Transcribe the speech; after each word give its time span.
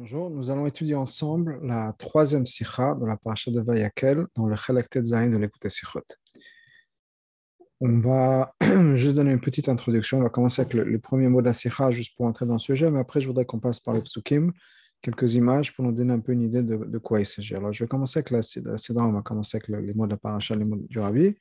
Bonjour, 0.00 0.30
nous 0.30 0.48
allons 0.48 0.64
étudier 0.64 0.94
ensemble 0.94 1.58
la 1.60 1.92
troisième 1.98 2.46
sikha 2.46 2.94
de 2.94 3.04
la 3.04 3.16
paracha 3.16 3.50
de 3.50 3.60
Vayakel 3.60 4.28
dans 4.36 4.46
le 4.46 4.54
Chalaktet 4.54 5.02
Zayin 5.02 5.30
de 5.30 5.38
l'écoute 5.38 5.68
Sikhot. 5.68 6.04
On 7.80 7.98
va 7.98 8.54
juste 8.94 9.16
donner 9.16 9.32
une 9.32 9.40
petite 9.40 9.68
introduction. 9.68 10.18
On 10.18 10.22
va 10.22 10.28
commencer 10.28 10.62
avec 10.62 10.74
le, 10.74 10.84
les 10.84 10.98
premiers 10.98 11.26
mots 11.26 11.40
de 11.40 11.46
la 11.46 11.52
sikha 11.52 11.90
juste 11.90 12.16
pour 12.16 12.26
entrer 12.26 12.46
dans 12.46 12.52
le 12.52 12.60
sujet, 12.60 12.88
mais 12.92 13.00
après 13.00 13.20
je 13.20 13.26
voudrais 13.26 13.44
qu'on 13.44 13.58
passe 13.58 13.80
par 13.80 13.92
les 13.92 14.02
psukim, 14.02 14.52
quelques 15.02 15.34
images 15.34 15.74
pour 15.74 15.84
nous 15.84 15.90
donner 15.90 16.12
un 16.12 16.20
peu 16.20 16.30
une 16.30 16.42
idée 16.42 16.62
de, 16.62 16.98
quoi 16.98 17.18
il 17.18 17.26
s'agit. 17.26 17.56
Alors 17.56 17.72
je 17.72 17.82
vais 17.82 17.88
commencer 17.88 18.20
avec 18.20 18.30
la 18.30 18.42
Sidra, 18.42 19.04
on 19.04 19.10
va 19.10 19.22
commencer 19.22 19.56
avec 19.56 19.66
les 19.66 19.94
mots 19.94 20.06
de 20.06 20.12
la 20.12 20.16
paracha, 20.16 20.54
les 20.54 20.64
mots 20.64 20.76
du 20.76 21.00
Rabbi, 21.00 21.34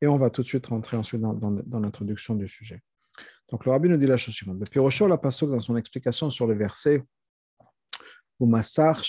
et 0.00 0.06
on 0.06 0.16
va 0.16 0.30
tout 0.30 0.40
de 0.40 0.46
suite 0.46 0.64
rentrer 0.64 0.96
ensuite 0.96 1.20
dans, 1.20 1.34
dans, 1.34 1.78
l'introduction 1.78 2.36
du 2.36 2.48
sujet. 2.48 2.80
Donc 3.50 3.66
le 3.66 3.72
Rabbi 3.72 3.90
nous 3.90 3.98
dit 3.98 4.06
la 4.06 4.16
chose 4.16 4.34
suivante. 4.34 4.60
Le 4.60 4.64
Pirocho 4.64 5.06
la 5.08 5.18
Pasok 5.18 5.50
dans 5.50 5.60
son 5.60 5.76
explication 5.76 6.30
sur 6.30 6.46
le 6.46 6.54
verset 6.54 7.04
ou 8.38 8.46
Massar 8.46 9.02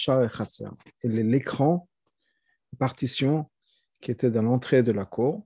et 1.04 1.08
l'écran, 1.08 1.88
partition 2.78 3.50
qui 4.02 4.12
était 4.12 4.32
dans 4.32 4.44
l'entrée 4.44 4.84
de 4.84 4.92
la 4.92 5.05
cour. 5.05 5.46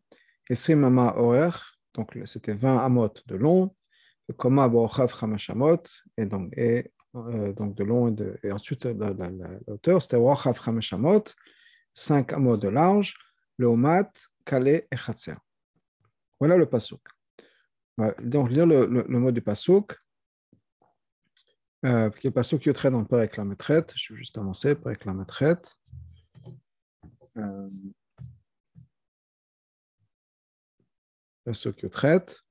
Et 0.50 0.56
Srimama 0.56 1.16
Orer, 1.18 1.52
donc 1.94 2.18
c'était 2.26 2.54
20 2.54 2.78
amot 2.78 3.14
de 3.26 3.36
long, 3.36 3.76
Koma 4.38 4.68
Bochav 4.68 5.14
Hamashamot, 5.22 5.84
et 6.18 6.26
donc, 6.26 6.54
et, 6.58 6.92
euh, 7.16 7.54
donc 7.54 7.76
de 7.76 7.84
long 7.84 8.08
et, 8.08 8.12
de, 8.12 8.40
et 8.44 8.52
ensuite 8.52 8.86
la, 8.86 9.14
la, 9.14 9.30
la, 9.30 9.50
hauteur, 9.68 10.02
c'était 10.02 10.18
Bochav 10.18 10.60
Hamashamot, 10.66 11.24
5 11.94 12.34
amot 12.34 12.58
de 12.58 12.68
large, 12.68 13.16
le 13.58 13.68
Omat, 13.68 14.12
Kale 14.46 14.68
et. 14.68 14.88
Voilà 16.40 16.58
le 16.58 16.66
Pasuk. 16.66 17.02
Donc, 18.22 18.50
lire 18.50 18.66
le, 18.66 18.86
le, 18.86 19.06
le 19.08 19.20
mot 19.20 19.32
du 19.32 19.42
Pasuk. 19.42 19.96
Euh, 21.86 22.10
qui 22.12 22.28
est 22.28 22.32
pas 22.32 22.44
qui 22.44 22.72
traite 22.72 22.94
dans 22.94 23.06
avec 23.18 23.36
la 23.36 23.44
maîtrette. 23.44 23.92
Je 23.96 24.14
vais 24.14 24.20
juste 24.20 24.38
avancer 24.38 24.78
avec 24.86 25.04
la 25.04 25.14
maîtrette. 25.14 25.76
Euh, 27.38 27.70
qui 31.52 31.90
traite. 31.90 32.42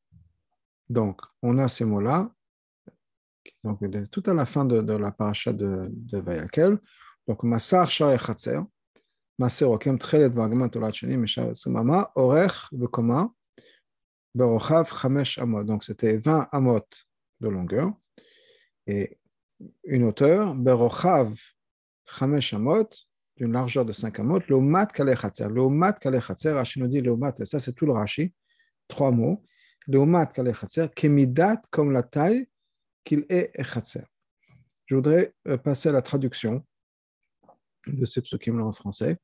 Donc, 0.90 1.22
on 1.40 1.56
a 1.56 1.68
ces 1.68 1.86
mots-là. 1.86 2.30
Donc, 3.64 3.78
tout 4.10 4.22
à 4.26 4.34
la 4.34 4.44
fin 4.44 4.66
de, 4.66 4.82
de 4.82 4.92
la 4.92 5.10
paracha 5.10 5.54
de, 5.54 5.88
de 5.90 6.18
Vayakel. 6.18 6.78
Donc, 7.26 7.42
Masar 7.42 7.90
Shar 7.90 8.12
Echatzer. 8.12 8.60
Maser 9.38 9.64
Okem 9.64 9.98
Trelet 9.98 10.28
Vagman 10.28 10.68
Tolat 10.68 10.92
Sheni 10.92 11.16
Meshar 11.16 11.56
Sumama 11.56 12.12
Orech 12.16 12.68
Vekoma 12.70 13.32
Berochav 14.34 14.92
Chamesh 14.92 15.38
Amot. 15.38 15.64
Donc, 15.64 15.84
c'était 15.84 16.18
20 16.18 16.48
amot 16.52 16.86
de 17.40 17.48
longueur. 17.48 17.92
Et 18.86 19.18
une 19.84 20.04
hauteur, 20.04 20.54
Berochav 20.54 21.34
Chamesh 22.06 22.54
Amot, 22.54 22.88
d'une 23.36 23.52
largeur 23.52 23.84
de 23.84 23.92
5 23.92 24.20
amot, 24.20 24.40
Lomat 24.48 24.86
Kalechatzer. 24.86 25.48
Lomat 25.48 25.94
Kalechatzer, 25.94 26.52
Rashi 26.52 26.80
nous 26.80 26.88
dit 26.88 27.00
Lomat, 27.00 27.34
ça 27.44 27.58
c'est 27.58 27.72
tout 27.72 27.86
le 27.86 27.92
Rashi, 27.92 28.32
trois 28.88 29.10
mots. 29.10 29.44
Lomat 29.88 30.26
Kalechatzer, 30.26 30.88
Kemidat, 30.94 31.62
comme 31.70 31.92
la 31.92 32.02
taille 32.02 32.48
qu'il 33.04 33.24
est 33.28 33.50
Echatzer. 33.54 34.04
Je 34.86 34.94
voudrais 34.94 35.34
euh, 35.48 35.56
passer 35.56 35.88
à 35.88 35.92
la 35.92 36.02
traduction 36.02 36.64
de 37.86 38.04
ces 38.04 38.20
psukim 38.22 38.60
en 38.60 38.72
français. 38.72 39.16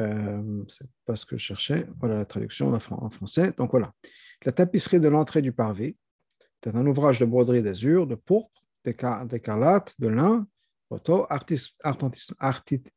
Euh, 0.00 0.64
c'est 0.68 0.88
pas 1.04 1.14
ce 1.14 1.26
que 1.26 1.36
je 1.36 1.44
cherchais. 1.44 1.86
Voilà 2.00 2.18
la 2.18 2.24
traduction 2.24 2.72
en 2.72 3.10
français. 3.10 3.52
Donc 3.56 3.70
voilà. 3.70 3.92
La 4.44 4.52
tapisserie 4.52 5.00
de 5.00 5.08
l'entrée 5.08 5.42
du 5.42 5.52
parvis, 5.52 5.96
c'est 6.64 6.74
un 6.74 6.86
ouvrage 6.86 7.20
de 7.20 7.26
broderie 7.26 7.62
d'azur, 7.62 8.06
de 8.06 8.14
pourpre, 8.14 8.59
d'écarlate, 8.84 9.94
de 9.98 10.08
lin, 10.08 10.46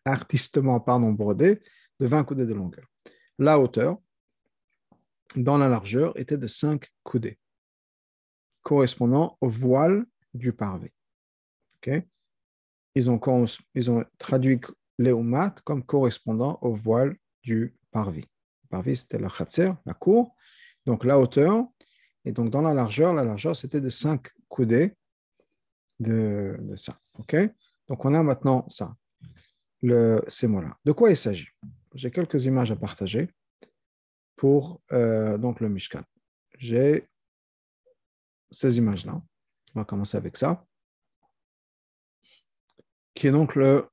artistement 0.03 0.79
pardon, 0.79 1.11
brodé 1.11 1.61
de 1.99 2.07
20 2.07 2.23
coudées 2.23 2.45
de 2.45 2.53
longueur. 2.53 2.85
La 3.37 3.59
hauteur, 3.59 3.97
dans 5.35 5.57
la 5.57 5.67
largeur, 5.67 6.17
était 6.19 6.37
de 6.37 6.47
5 6.47 6.87
coudées, 7.03 7.39
correspondant 8.61 9.37
au 9.41 9.49
voile 9.49 10.05
du 10.33 10.53
parvé. 10.53 10.91
Ils, 12.95 13.09
ont, 13.09 13.19
ils 13.75 13.91
ont 13.91 14.03
traduit 14.17 14.59
comme 15.63 15.83
correspondant 15.83 16.59
au 16.61 16.73
voile 16.73 17.15
du 17.43 17.75
parvis. 17.91 18.25
Le 18.63 18.69
parvis, 18.69 18.95
c'était 18.95 19.19
la 19.19 19.29
khatser, 19.29 19.71
la 19.85 19.93
cour. 19.93 20.35
Donc 20.85 21.03
la 21.05 21.19
hauteur, 21.19 21.65
et 22.25 22.31
donc 22.31 22.49
dans 22.49 22.61
la 22.61 22.73
largeur, 22.73 23.13
la 23.13 23.23
largeur, 23.23 23.55
c'était 23.55 23.81
de 23.81 23.89
5 23.89 24.27
coudées 24.47 24.95
de, 25.99 26.57
ça. 26.75 26.97
OK? 27.19 27.35
Donc, 27.87 28.05
on 28.05 28.13
a 28.13 28.23
maintenant 28.23 28.67
ça, 28.69 28.95
le, 29.81 30.23
ces 30.27 30.47
mots-là. 30.47 30.77
De 30.85 30.91
quoi 30.91 31.09
il 31.09 31.17
s'agit? 31.17 31.49
J'ai 31.93 32.11
quelques 32.11 32.45
images 32.45 32.71
à 32.71 32.75
partager 32.75 33.29
pour 34.35 34.81
euh, 34.91 35.37
donc 35.37 35.59
le 35.59 35.69
Mishkan. 35.69 36.01
J'ai 36.57 37.07
ces 38.51 38.77
images-là. 38.77 39.21
On 39.75 39.79
va 39.79 39.85
commencer 39.85 40.17
avec 40.17 40.37
ça. 40.37 40.65
Qui 43.13 43.27
est 43.27 43.31
donc 43.31 43.55
le. 43.55 43.87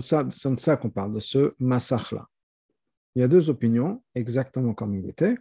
C'est 0.00 0.24
de 0.24 0.60
ça 0.60 0.76
qu'on 0.76 0.90
parle, 0.90 1.12
de 1.12 1.20
ce 1.20 1.54
massacre-là. 1.58 2.26
Il 3.14 3.20
y 3.20 3.22
a 3.22 3.28
deux 3.28 3.50
opinions, 3.50 4.02
exactement 4.14 4.74
comme 4.74 4.94
il 4.94 5.08
était. 5.08 5.36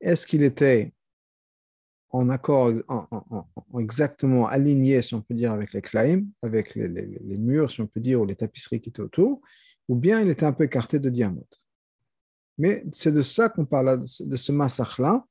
Est-ce 0.00 0.26
qu'il 0.26 0.42
était 0.42 0.92
en 2.14 2.28
accord, 2.28 2.72
en, 2.86 3.80
exactement 3.80 4.46
aligné, 4.46 5.02
si 5.02 5.14
on 5.14 5.20
peut 5.20 5.34
dire, 5.34 5.50
avec 5.50 5.72
les 5.72 5.82
claims, 5.82 6.24
avec 6.42 6.76
les, 6.76 7.38
murs, 7.38 7.72
si 7.72 7.80
on 7.80 7.88
peut 7.88 7.98
dire, 7.98 8.20
ou 8.20 8.24
les 8.24 8.36
tapisseries 8.36 8.80
qui 8.80 8.90
étaient 8.90 9.02
autour, 9.02 9.40
ou 9.88 9.96
bien 9.96 10.20
il 10.20 10.30
était 10.30 10.46
un 10.46 10.52
peu 10.52 10.62
écarté 10.62 11.00
de 11.00 11.10
diamètre. 11.10 11.60
Mais 12.56 12.84
c'est 12.92 13.10
de 13.10 13.20
ça 13.20 13.48
qu'on 13.48 13.66
parle, 13.66 14.04
de 14.20 14.36
ce 14.36 14.52
massacre-là 14.52 15.26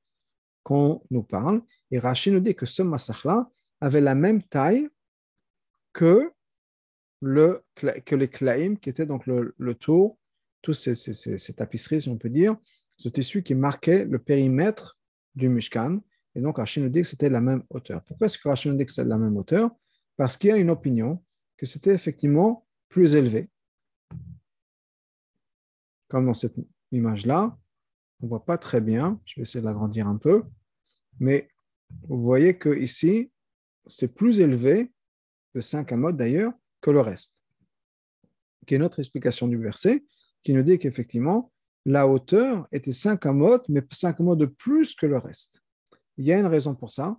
qu'on 0.64 1.02
nous 1.10 1.24
parle. 1.24 1.62
Et 1.90 2.00
Rachid 2.00 2.34
nous 2.34 2.42
dit 2.42 2.54
que 2.54 2.66
ce 2.66 2.84
massacre-là 2.84 3.50
avait 3.80 4.02
la 4.02 4.14
même 4.14 4.44
taille 4.44 4.90
que, 5.94 6.34
le, 7.22 7.64
que 8.06 8.16
les 8.16 8.28
claims, 8.28 8.76
qui 8.76 8.90
étaient 8.90 9.06
donc 9.06 9.26
le, 9.26 9.74
tour, 9.76 10.18
toutes 10.62 10.76
ces, 10.76 10.96
ces, 10.96 11.54
tapisseries, 11.54 12.02
si 12.02 12.10
on 12.10 12.18
peut 12.18 12.30
dire, 12.30 12.58
ce 12.98 13.08
tissu 13.08 13.42
qui 13.42 13.56
marquait 13.56 14.04
le 14.04 14.20
périmètre 14.20 14.98
du 15.34 15.48
Mishkan, 15.48 16.02
et 16.36 16.42
donc, 16.42 16.58
Rachid 16.58 16.84
nous 16.84 16.90
dit 16.90 17.02
que 17.02 17.08
c'était 17.08 17.30
la 17.30 17.42
même 17.42 17.64
hauteur. 17.70 18.04
Pourquoi 18.04 18.26
est-ce 18.26 18.38
que 18.38 18.48
Rachid 18.48 18.72
nous 18.72 18.78
dit 18.78 18.86
que 18.86 18.92
c'est 18.92 19.04
la 19.04 19.18
même 19.18 19.38
hauteur? 19.38 19.70
Parce 20.18 20.38
qu'il 20.38 20.50
y 20.50 20.54
a 20.54 20.58
une 20.58 20.70
opinion 20.70 21.24
que 21.58 21.66
c'était 21.66 21.94
effectivement 21.94 22.66
plus 22.90 23.16
élevé. 23.16 23.50
Comme 26.08 26.26
dans 26.26 26.34
cette 26.34 26.56
image-là, 26.92 27.58
on 28.22 28.26
ne 28.26 28.30
voit 28.30 28.46
pas 28.46 28.58
très 28.58 28.82
bien. 28.82 29.20
Je 29.26 29.36
vais 29.36 29.42
essayer 29.44 29.62
de 29.62 29.66
l'agrandir 29.66 30.08
un 30.08 30.18
peu. 30.18 30.44
Mais 31.20 31.50
vous 32.08 32.22
voyez 32.22 32.58
que 32.58 32.70
ici, 32.70 33.32
c'est 33.88 34.14
plus 34.14 34.40
élevé 34.40 34.92
de 35.54 35.62
5 35.62 35.92
amotes 35.92 36.18
d'ailleurs 36.18 36.54
que 36.82 36.90
le 36.90 37.00
reste. 37.00 37.42
Qui 38.66 38.74
est 38.74 38.78
une 38.78 38.84
autre 38.84 39.00
explication 39.00 39.48
du 39.48 39.58
verset 39.58 40.04
qui 40.44 40.54
nous 40.54 40.64
dit 40.64 40.80
qu'effectivement, 40.80 41.52
la 41.86 42.08
hauteur 42.08 42.68
était 42.72 42.94
5 42.94 43.26
amotes, 43.26 43.68
mais 43.70 43.84
5 43.92 44.20
amotes 44.20 44.40
de 44.40 44.46
plus 44.46 44.96
que 44.96 45.06
le 45.06 45.18
reste. 45.18 45.63
Il 46.18 46.26
y 46.26 46.34
a 46.34 46.40
une 46.40 46.46
raison 46.46 46.76
pour 46.76 46.92
ça. 46.92 47.18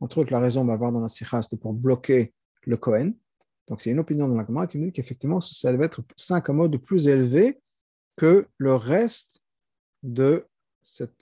Entre 0.00 0.18
autres, 0.18 0.32
la 0.32 0.40
raison, 0.40 0.62
on 0.62 0.66
va 0.66 0.76
voir 0.76 0.92
dans 0.92 1.00
la 1.00 1.08
Sikha, 1.08 1.40
c'était 1.42 1.56
pour 1.56 1.72
bloquer 1.72 2.34
le 2.62 2.76
Cohen. 2.76 3.12
Donc, 3.68 3.80
c'est 3.80 3.90
une 3.90 3.98
opinion 3.98 4.28
de 4.28 4.36
la 4.36 4.66
qui 4.66 4.78
me 4.78 4.86
dit 4.86 4.92
qu'effectivement, 4.92 5.40
ça 5.40 5.72
devait 5.72 5.86
être 5.86 6.02
5 6.16 6.68
de 6.68 6.76
plus 6.76 7.08
élevé 7.08 7.60
que 8.16 8.46
le 8.58 8.74
reste 8.74 9.40
de 10.02 10.46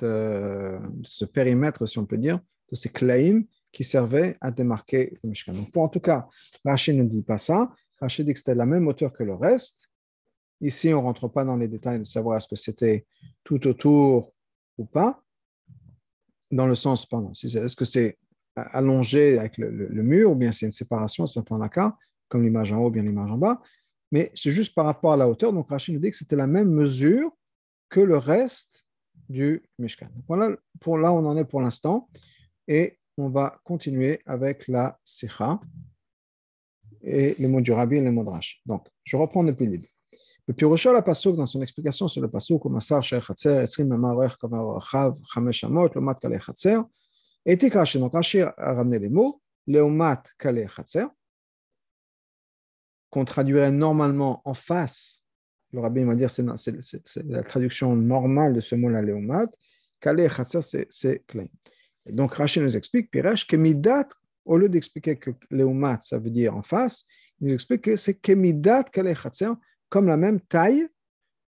euh, 0.03 0.81
ce 1.05 1.25
périmètre, 1.25 1.87
si 1.87 1.99
on 1.99 2.07
peut 2.07 2.19
dire, 2.19 2.41
de 2.71 2.77
ces 2.77 2.89
claims 2.89 3.45
qui 3.71 3.85
servaient 3.85 4.37
à 4.41 4.51
démarquer 4.51 5.19
le 5.23 5.31
Mishkan. 5.31 5.53
Donc, 5.53 5.71
pour, 5.71 5.83
en 5.83 5.89
tout 5.89 6.01
cas, 6.01 6.29
Rachid 6.65 6.97
ne 6.97 7.05
dit 7.05 7.23
pas 7.23 7.39
ça. 7.39 7.73
Rachid 8.01 8.27
dit 8.27 8.33
que 8.33 8.39
c'était 8.39 8.55
la 8.55 8.67
même 8.67 8.89
hauteur 8.89 9.13
que 9.13 9.23
le 9.23 9.35
reste. 9.35 9.89
Ici, 10.61 10.93
on 10.93 10.99
ne 10.99 11.07
rentre 11.07 11.29
pas 11.29 11.45
dans 11.45 11.57
les 11.57 11.69
détails 11.69 12.01
de 12.01 12.05
savoir 12.05 12.37
est-ce 12.37 12.49
que 12.49 12.57
c'était 12.57 13.07
tout 13.45 13.67
autour 13.67 14.33
ou 14.79 14.85
pas 14.85 15.22
dans 16.53 16.67
le 16.67 16.75
sens, 16.75 17.07
pardon, 17.07 17.33
est-ce 17.33 17.75
que 17.75 17.85
c'est 17.85 18.19
allongé 18.55 19.39
avec 19.39 19.57
le, 19.59 20.03
mur 20.03 20.31
ou 20.31 20.35
bien 20.35 20.53
c'est 20.53 20.67
une 20.67 20.73
séparation, 20.73 21.27
c'est 21.27 21.41
un 21.41 21.43
point 21.43 21.59
d'accord, 21.59 21.93
comme 22.29 22.43
l'image 22.43 22.73
en 22.73 22.79
haut 22.79 22.91
bien 22.91 23.03
l'image 23.03 23.31
en 23.31 23.39
bas, 23.39 23.61
mais 24.13 24.31
c'est 24.35 24.51
juste 24.51 24.75
par 24.75 24.85
rapport 24.85 25.15
à 25.15 25.17
la 25.17 25.29
hauteur. 25.29 25.53
Donc 25.53 25.71
Rachid 25.71 25.95
nous 25.95 26.01
dit 26.01 26.11
que 26.11 26.17
c'était 26.17 26.37
la 26.37 26.47
même 26.47 26.71
mesure 26.71 27.33
que 27.89 28.01
le 28.01 28.19
reste 28.19 28.85
du 29.29 29.63
Mishkan. 29.79 30.09
Voilà, 30.29 30.55
pour 30.81 30.99
là 30.99 31.13
on 31.13 31.25
en 31.25 31.37
est 31.37 31.45
pour 31.45 31.63
l'instant 31.63 32.09
et 32.69 32.99
on 33.17 33.29
va 33.29 33.59
continuer 33.65 34.21
avec 34.27 34.69
la 34.69 34.99
Sikha 35.05 35.61
et 37.03 37.35
les 37.39 37.49
mots 37.49 37.61
du 37.61 37.73
Rabbi 37.73 37.97
et 37.97 38.01
les 38.01 38.11
mots 38.11 38.25
de 38.25 38.31
Rashi. 38.31 38.61
Donc, 38.67 38.87
je 39.05 39.17
reprends 39.17 39.45
depuis 39.45 39.65
le 39.67 39.73
début. 39.73 39.91
Le 40.53 40.57
Pirocha 40.57 40.93
la 40.93 41.01
Pasuk, 41.01 41.35
dans 41.35 41.47
son 41.47 41.63
explication 41.63 42.09
sur 42.09 42.21
le 42.21 42.29
Pasuk, 42.29 42.67
Masar 42.67 43.03
Sheikh 43.03 43.25
Hatzer, 43.27 43.63
Esrim 43.63 43.89
Mamarech 43.89 44.37
Kavarachav, 44.37 45.19
Chamesh 45.33 45.65
Amot, 45.65 45.89
Lomat 45.95 46.17
Kale 46.17 46.39
Hatzer, 46.47 46.79
et 47.47 47.57
Tikashi. 47.57 47.99
Donc 47.99 48.13
Rashi 48.13 48.43
a 48.43 48.53
ramené 48.75 48.99
les 48.99 49.09
mots, 49.09 49.41
Leomat 49.67 50.25
Kale 50.39 50.69
Hatzer. 50.77 51.07
qu'on 53.09 53.25
traduirait 53.25 53.73
normalement 53.73 54.43
en 54.45 54.53
face, 54.53 55.23
le 55.73 55.81
rabbin 55.81 56.05
va 56.05 56.15
dire 56.15 56.31
c'est 56.31 56.45
c'est 56.83 57.23
la 57.25 57.43
traduction 57.43 57.97
normale 57.97 58.53
de 58.53 58.61
ce 58.61 58.75
mot-là, 58.75 59.01
Léomat, 59.01 59.49
Kale 60.01 60.29
c'est 60.61 61.23
Klein. 61.27 61.49
Et 62.05 62.13
donc 62.13 62.35
Rashi 62.35 62.61
nous 62.61 62.77
explique, 62.77 63.11
Piresh, 63.11 63.47
que 63.47 63.57
Midat, 63.57 64.11
au 64.45 64.59
lieu 64.59 64.69
d'expliquer 64.69 65.17
que 65.17 65.31
Léomat, 65.51 66.01
ça 66.03 66.19
veut 66.19 66.29
dire 66.29 66.55
en 66.55 66.63
face, 66.63 67.07
il 67.41 67.49
nous 67.49 67.55
explique 67.55 67.83
que 67.83 67.97
c'est 67.97 68.15
Kemidat 68.21 68.85
Kale 68.85 69.17
Chatzer, 69.17 69.53
comme 69.93 70.07
la 70.07 70.17
même 70.17 70.41
taille 70.41 70.89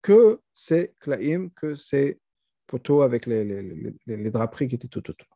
que 0.00 0.40
ces 0.54 0.94
Klaim, 1.00 1.48
que 1.56 1.74
ces 1.74 2.20
poteaux 2.68 3.02
avec 3.02 3.26
les, 3.26 3.44
les, 3.44 3.62
les, 4.06 4.16
les 4.16 4.30
draperies 4.30 4.68
qui 4.68 4.76
étaient 4.76 4.86
tout 4.86 5.10
autour. 5.10 5.26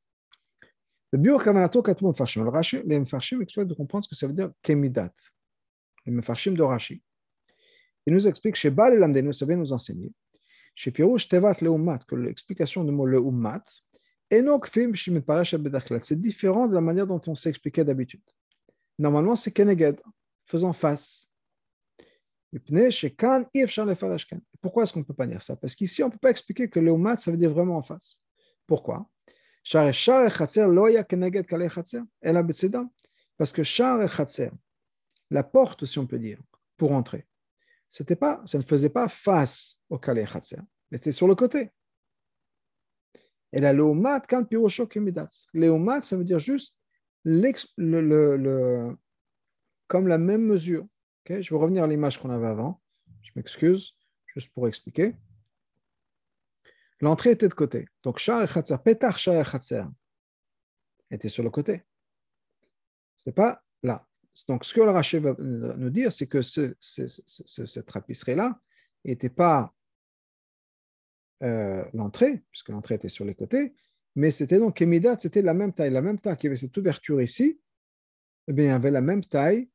Le 1.10 1.18
bio 1.18 1.36
Kavanato 1.36 1.82
Katmo 1.82 2.12
Mfarshim. 2.12 2.44
Les 2.86 3.00
Mfarshim 3.00 3.42
expliquent 3.42 3.66
de 3.66 3.74
comprendre 3.74 4.04
ce 4.04 4.08
que 4.08 4.14
ça 4.14 4.28
veut 4.28 4.32
dire 4.32 4.52
Kemidat. 4.62 5.12
Les 6.06 6.12
Mfarshim 6.12 6.54
de 6.54 6.62
Rashi. 6.62 7.02
Il 8.06 8.12
nous 8.12 8.28
explique 8.28 8.54
chez 8.54 8.70
Baal 8.70 8.96
nous 9.04 9.32
ça 9.32 9.46
vient 9.46 9.56
nous 9.56 9.72
enseigner. 9.72 10.12
Chez 10.76 10.92
Pirouche 10.92 11.28
Tevat 11.28 11.56
Leumat, 11.60 11.98
que 12.06 12.14
l'explication 12.14 12.84
du 12.84 12.92
mot 12.92 13.04
Leumat, 13.04 13.64
c'est 14.30 16.20
différent 16.20 16.68
de 16.68 16.74
la 16.74 16.80
manière 16.80 17.08
dont 17.08 17.20
on 17.26 17.34
s'expliquait 17.34 17.84
d'habitude. 17.84 18.22
Normalement, 18.96 19.34
c'est 19.34 19.50
Keneged, 19.50 20.00
faisant 20.46 20.72
face. 20.72 21.31
Pourquoi 24.60 24.82
est-ce 24.82 24.92
qu'on 24.92 25.00
ne 25.00 25.04
peut 25.04 25.14
pas 25.14 25.26
dire 25.26 25.40
ça? 25.40 25.56
Parce 25.56 25.74
qu'ici, 25.74 26.02
on 26.02 26.06
ne 26.06 26.12
peut 26.12 26.18
pas 26.18 26.30
expliquer 26.30 26.68
que 26.68 26.78
Leumat, 26.80 27.16
ça 27.16 27.30
veut 27.30 27.38
dire 27.38 27.52
vraiment 27.52 27.78
en 27.78 27.82
face. 27.82 28.18
Pourquoi? 28.66 29.08
Parce 33.36 33.52
que 33.52 33.62
Shar 33.62 34.02
et 34.02 34.50
la 35.30 35.42
porte, 35.42 35.86
si 35.86 35.98
on 35.98 36.06
peut 36.06 36.18
dire, 36.18 36.38
pour 36.76 36.92
entrer, 36.92 37.26
c'était 37.88 38.16
pas, 38.16 38.42
ça 38.44 38.58
ne 38.58 38.62
faisait 38.62 38.90
pas 38.90 39.08
face 39.08 39.78
au 39.88 39.98
Kalei 39.98 40.26
Khatser, 40.26 40.58
mais 40.90 40.98
c'était 40.98 41.12
sur 41.12 41.28
le 41.28 41.34
côté. 41.34 41.70
Et 43.52 43.60
la 43.60 43.72
Leomat, 43.72 44.22
ça 46.02 46.16
veut 46.16 46.24
dire 46.24 46.38
juste 46.38 46.76
le, 47.24 47.52
le, 48.00 48.36
le, 48.36 48.96
comme 49.86 50.08
la 50.08 50.18
même 50.18 50.42
mesure. 50.42 50.86
Okay? 51.24 51.42
Je 51.42 51.54
vais 51.54 51.60
revenir 51.60 51.84
à 51.84 51.86
l'image 51.86 52.18
qu'on 52.18 52.30
avait 52.30 52.46
avant. 52.46 52.80
Je 53.22 53.30
m'excuse, 53.36 53.94
juste 54.26 54.52
pour 54.52 54.68
expliquer. 54.68 55.14
L'entrée 57.00 57.32
était 57.32 57.48
de 57.48 57.54
côté. 57.54 57.88
Donc, 58.02 58.18
Shah 58.18 58.44
et 58.44 58.78
Petar 58.78 59.18
Shah 59.18 59.42
et 59.42 59.82
était 61.10 61.28
sur 61.28 61.42
le 61.42 61.50
côté. 61.50 61.82
Ce 63.16 63.28
n'est 63.28 63.34
pas 63.34 63.62
là. 63.82 64.06
Donc, 64.48 64.64
ce 64.64 64.72
que 64.72 64.80
le 64.80 64.90
Raché 64.90 65.18
va 65.18 65.34
nous 65.38 65.90
dire, 65.90 66.12
c'est 66.12 66.26
que 66.26 66.42
ce, 66.42 66.74
cette 66.80 67.86
tapisserie-là 67.86 68.58
n'était 69.04 69.28
pas 69.28 69.74
euh, 71.42 71.84
l'entrée, 71.92 72.42
puisque 72.50 72.68
l'entrée 72.68 72.94
était 72.94 73.08
sur 73.08 73.24
les 73.24 73.34
côtés, 73.34 73.74
mais 74.14 74.30
c'était 74.30 74.58
donc 74.58 74.76
Kemidat, 74.76 75.18
c'était 75.18 75.42
la 75.42 75.54
même 75.54 75.72
taille. 75.72 75.90
La 75.90 76.02
même 76.02 76.20
taille 76.20 76.36
qu'il 76.36 76.48
y 76.48 76.50
avait 76.50 76.56
cette 76.56 76.76
ouverture 76.76 77.20
ici, 77.20 77.60
eh 78.46 78.52
bien, 78.52 78.64
il 78.64 78.68
y 78.68 78.70
avait 78.70 78.90
la 78.90 79.00
même 79.00 79.24
taille 79.24 79.68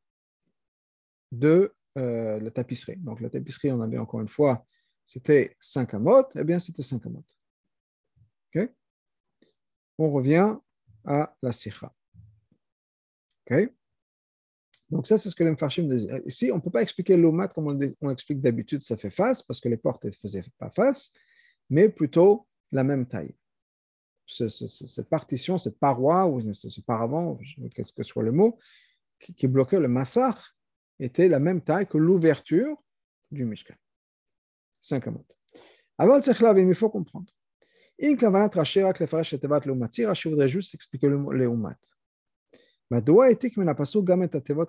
de 1.31 1.73
euh, 1.97 2.39
la 2.39 2.51
tapisserie. 2.51 2.97
Donc, 2.97 3.21
la 3.21 3.29
tapisserie, 3.29 3.71
on 3.71 3.81
avait 3.81 3.97
encore 3.97 4.21
une 4.21 4.29
fois 4.29 4.65
c'était 5.07 5.55
5 5.61 5.93
amot, 5.93 6.27
eh 6.35 6.43
bien 6.43 6.59
c'était 6.59 6.83
5 6.83 7.03
amot. 7.05 7.23
Ok 8.53 8.69
On 9.97 10.11
revient 10.11 10.57
à 11.05 11.33
la 11.41 11.53
sikha. 11.53 11.93
Ok 13.49 13.71
Donc 14.89 15.07
ça, 15.07 15.17
c'est 15.17 15.29
ce 15.29 15.35
que 15.35 15.45
l'Emfarshim 15.45 15.87
désire. 15.87 16.19
Ici, 16.25 16.51
on 16.51 16.57
ne 16.57 16.61
peut 16.61 16.69
pas 16.69 16.81
expliquer 16.81 17.15
l'omat 17.15 17.47
comme 17.47 17.95
on, 18.01 18.09
explique 18.09 18.41
d'habitude, 18.41 18.83
ça 18.83 18.97
fait 18.97 19.09
face, 19.09 19.41
parce 19.41 19.61
que 19.61 19.69
les 19.69 19.77
portes 19.77 20.03
ne 20.03 20.11
faisaient 20.11 20.43
pas 20.57 20.69
face, 20.69 21.13
mais 21.69 21.87
plutôt 21.87 22.45
la 22.73 22.83
même 22.83 23.07
taille. 23.07 23.33
cette 24.25 25.09
partition, 25.09 25.57
cette 25.57 25.79
paroi, 25.79 26.27
ou 26.27 26.41
ce 26.53 26.81
paravent, 26.81 27.39
qu'est-ce 27.73 27.93
que 27.93 28.03
soit 28.03 28.23
le 28.23 28.33
mot, 28.33 28.59
qui, 29.19 29.47
bloquait 29.47 29.79
le 29.79 29.87
massar, 29.87 30.56
était 30.99 31.27
la 31.27 31.39
même 31.39 31.61
taille 31.61 31.87
que 31.87 31.97
l'ouverture 31.97 32.75
du 33.31 33.45
Mishkan. 33.45 33.75
5 34.81 35.07
amot. 35.07 35.25
Avant 35.97 36.19
de 36.19 36.69
il 36.69 36.75
faut 36.75 36.89
comprendre. 36.89 37.27
In 38.01 38.15
kavanat 38.15 38.49
voudrait 40.29 40.49
juste 40.49 40.75
expliquer 40.75 41.07
le 41.07 41.17
leumat. 41.31 41.77
Madoua 42.89 43.31
etik 43.31 43.57
min 43.57 43.73
pasuk 43.73 44.05
tevot. 44.45 44.67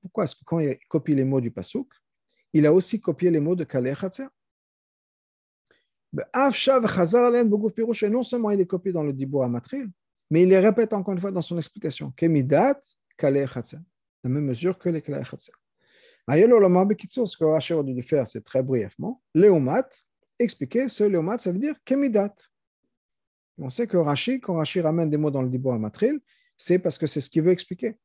Pourquoi 0.00 0.24
est-ce 0.24 0.34
que 0.34 0.44
quand 0.44 0.58
il 0.58 0.78
copie 0.88 1.14
les 1.14 1.24
mots 1.24 1.40
du 1.40 1.50
pasuk, 1.50 1.88
il 2.52 2.66
a 2.66 2.72
aussi 2.72 3.00
copié 3.00 3.30
les 3.30 3.40
mots 3.40 3.54
de 3.54 3.64
kalei 3.64 3.94
Av 6.32 6.54
shav 6.54 6.86
chazar 6.86 7.26
alen 7.26 7.50
pirush, 7.74 8.02
et 8.02 8.10
non 8.10 8.24
seulement 8.24 8.50
il 8.50 8.60
est 8.60 8.66
copié 8.66 8.92
dans 8.92 9.04
le 9.04 9.12
dibour 9.12 9.44
amatril, 9.44 9.88
mais 10.30 10.42
il 10.42 10.48
les 10.48 10.58
répète 10.58 10.92
encore 10.92 11.14
une 11.14 11.20
fois 11.20 11.30
dans 11.30 11.42
son 11.42 11.58
explication. 11.58 12.12
La 12.20 12.28
même 14.30 14.44
mesure 14.44 14.78
que 14.78 14.88
les 14.88 15.02
kalei. 15.02 15.22
Ce 16.30 17.36
que 17.36 17.44
Rashi 17.44 17.72
a 17.72 17.82
dû 17.82 18.02
faire, 18.02 18.26
c'est 18.28 18.44
très 18.44 18.62
brièvement. 18.62 19.22
Léomat, 19.34 19.88
expliquer 20.38 20.88
ce 20.88 21.04
Léomat, 21.04 21.38
ça 21.38 21.52
veut 21.52 21.58
dire 21.58 21.76
Kemidat. 21.84 22.34
On 23.58 23.70
sait 23.70 23.86
que 23.86 23.96
Rashi, 23.96 24.40
quand 24.40 24.54
Rashi 24.54 24.80
ramène 24.80 25.10
des 25.10 25.16
mots 25.16 25.30
dans 25.30 25.42
le 25.42 25.48
Dibo 25.48 25.70
Amatril, 25.72 26.20
c'est 26.56 26.78
parce 26.78 26.98
que 26.98 27.06
c'est 27.06 27.20
ce 27.20 27.28
qu'il 27.28 27.42
veut 27.42 27.52
expliquer. 27.52 27.96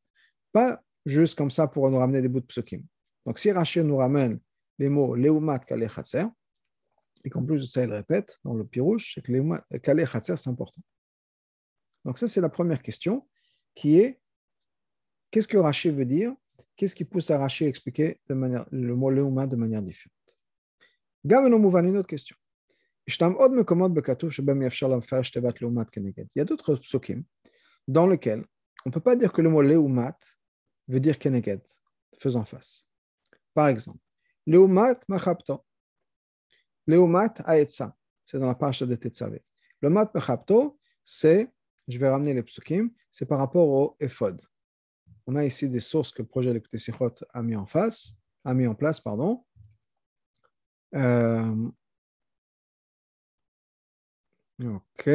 Pas 0.51 0.81
juste 1.05 1.37
comme 1.37 1.51
ça 1.51 1.67
pour 1.67 1.89
nous 1.89 1.97
ramener 1.97 2.21
des 2.21 2.27
bouts 2.27 2.41
de 2.41 2.45
psukim. 2.45 2.83
Donc 3.25 3.39
si 3.39 3.51
Rashi 3.51 3.83
nous 3.83 3.97
ramène 3.97 4.39
les 4.79 4.89
mots 4.89 5.15
Léomat, 5.15 5.59
Kaleh 5.59 5.87
Khatser, 5.87 6.25
et 7.23 7.29
qu'en 7.29 7.43
plus 7.43 7.61
de 7.61 7.65
ça, 7.65 7.83
il 7.83 7.91
répète 7.91 8.39
dans 8.43 8.53
le 8.53 8.65
pirouche, 8.65 9.13
c'est 9.15 9.21
que 9.21 9.77
Kaleh 9.77 10.05
Khatser, 10.05 10.37
c'est 10.37 10.49
important. 10.49 10.81
Donc 12.05 12.17
ça, 12.17 12.27
c'est 12.27 12.41
la 12.41 12.49
première 12.49 12.81
question, 12.81 13.27
qui 13.75 13.99
est 13.99 14.19
qu'est-ce 15.29 15.47
que 15.47 15.57
Rashi 15.57 15.89
veut 15.89 16.05
dire 16.05 16.33
Qu'est-ce 16.77 16.95
qui 16.95 17.03
pousse 17.05 17.31
à 17.31 17.45
expliquer 17.61 18.21
de 18.29 18.35
manière, 18.35 18.65
le 18.71 18.95
mot 18.95 19.09
Leuma 19.09 19.47
de 19.47 19.55
manière 19.55 19.81
différente? 19.81 20.13
Une 21.25 21.97
autre 21.97 22.07
question. 22.07 22.35
Il 23.07 23.13
y 26.35 26.41
a 26.41 26.45
d'autres 26.45 26.75
psukim 26.75 27.23
dans 27.87 28.05
lesquels 28.05 28.45
on 28.85 28.89
ne 28.89 28.93
peut 28.93 28.99
pas 29.01 29.15
dire 29.15 29.33
que 29.33 29.41
le 29.41 29.49
mot 29.49 29.61
Leumat 29.61 30.17
veut 30.87 30.99
dire 30.99 31.17
Keneged, 31.17 31.61
faisant 32.19 32.45
face. 32.45 32.85
Par 33.53 33.69
exemple, 33.69 33.99
Leumat 34.45 34.99
Machabto. 35.07 35.65
Leumat 36.85 37.33
Aetza, 37.45 37.95
c'est 38.23 38.37
dans 38.39 38.47
la 38.47 38.55
page 38.55 38.81
de 38.81 38.95
Tetzavé. 38.95 39.43
Leumat 39.81 40.11
Machabto, 40.13 40.77
c'est, 41.03 41.49
je 41.87 41.97
vais 41.97 42.07
ramener 42.07 42.33
les 42.33 42.43
psukim, 42.43 42.91
c'est 43.11 43.25
par 43.25 43.39
rapport 43.39 43.67
au 43.67 43.97
Ephod 43.99 44.39
on 45.27 45.35
a 45.35 45.45
ici 45.45 45.69
des 45.69 45.81
sources 45.81 46.11
que 46.11 46.21
le 46.21 46.27
projet 46.27 46.53
de 46.53 46.77
Sichot 46.77 47.13
a 47.33 47.43
mis 47.43 47.55
en 47.55 47.65
face, 47.65 48.13
a 48.45 48.53
mis 48.53 48.65
en 48.65 48.75
place, 48.75 48.99
pardon. 48.99 49.43
Euh, 50.95 51.69
ok. 54.63 55.09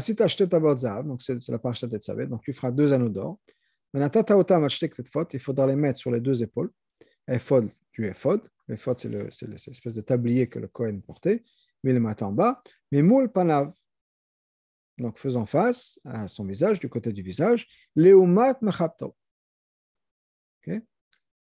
Si 0.00 0.16
tu 0.16 0.22
acheté 0.22 0.48
ta 0.48 0.76
zav, 0.76 1.06
donc 1.06 1.20
c'est 1.20 1.46
la 1.48 1.58
page 1.58 1.82
de 1.82 1.98
Tzavet, 1.98 2.26
donc 2.26 2.42
tu 2.42 2.52
feras 2.52 2.70
deux 2.70 2.92
anneaux 2.92 3.08
d'or. 3.08 3.38
Il 3.92 5.40
faudra 5.40 5.66
les 5.66 5.76
mettre 5.76 5.98
sur 5.98 6.12
les 6.12 6.20
deux 6.20 6.42
épaules. 6.42 6.70
Ephod 7.26 7.70
du 7.92 8.06
ephod. 8.06 8.48
Ephod, 8.68 8.98
c'est 8.98 9.48
l'espèce 9.48 9.94
de 9.94 10.00
tablier 10.00 10.48
que 10.48 10.60
le 10.60 10.68
Kohen 10.68 11.02
portait. 11.02 11.42
Mais 11.82 11.92
le 11.92 11.98
matin 12.00 12.26
en 12.26 12.32
bas. 12.32 12.62
Mais 12.92 13.02
moule 13.02 13.32
panav 13.32 13.72
donc 15.00 15.18
faisant 15.18 15.46
face 15.46 15.98
à 16.04 16.28
son 16.28 16.44
visage, 16.44 16.78
du 16.80 16.88
côté 16.88 17.12
du 17.12 17.22
visage, 17.22 17.66
Leumat 17.96 18.58
Mechabto. 18.62 19.16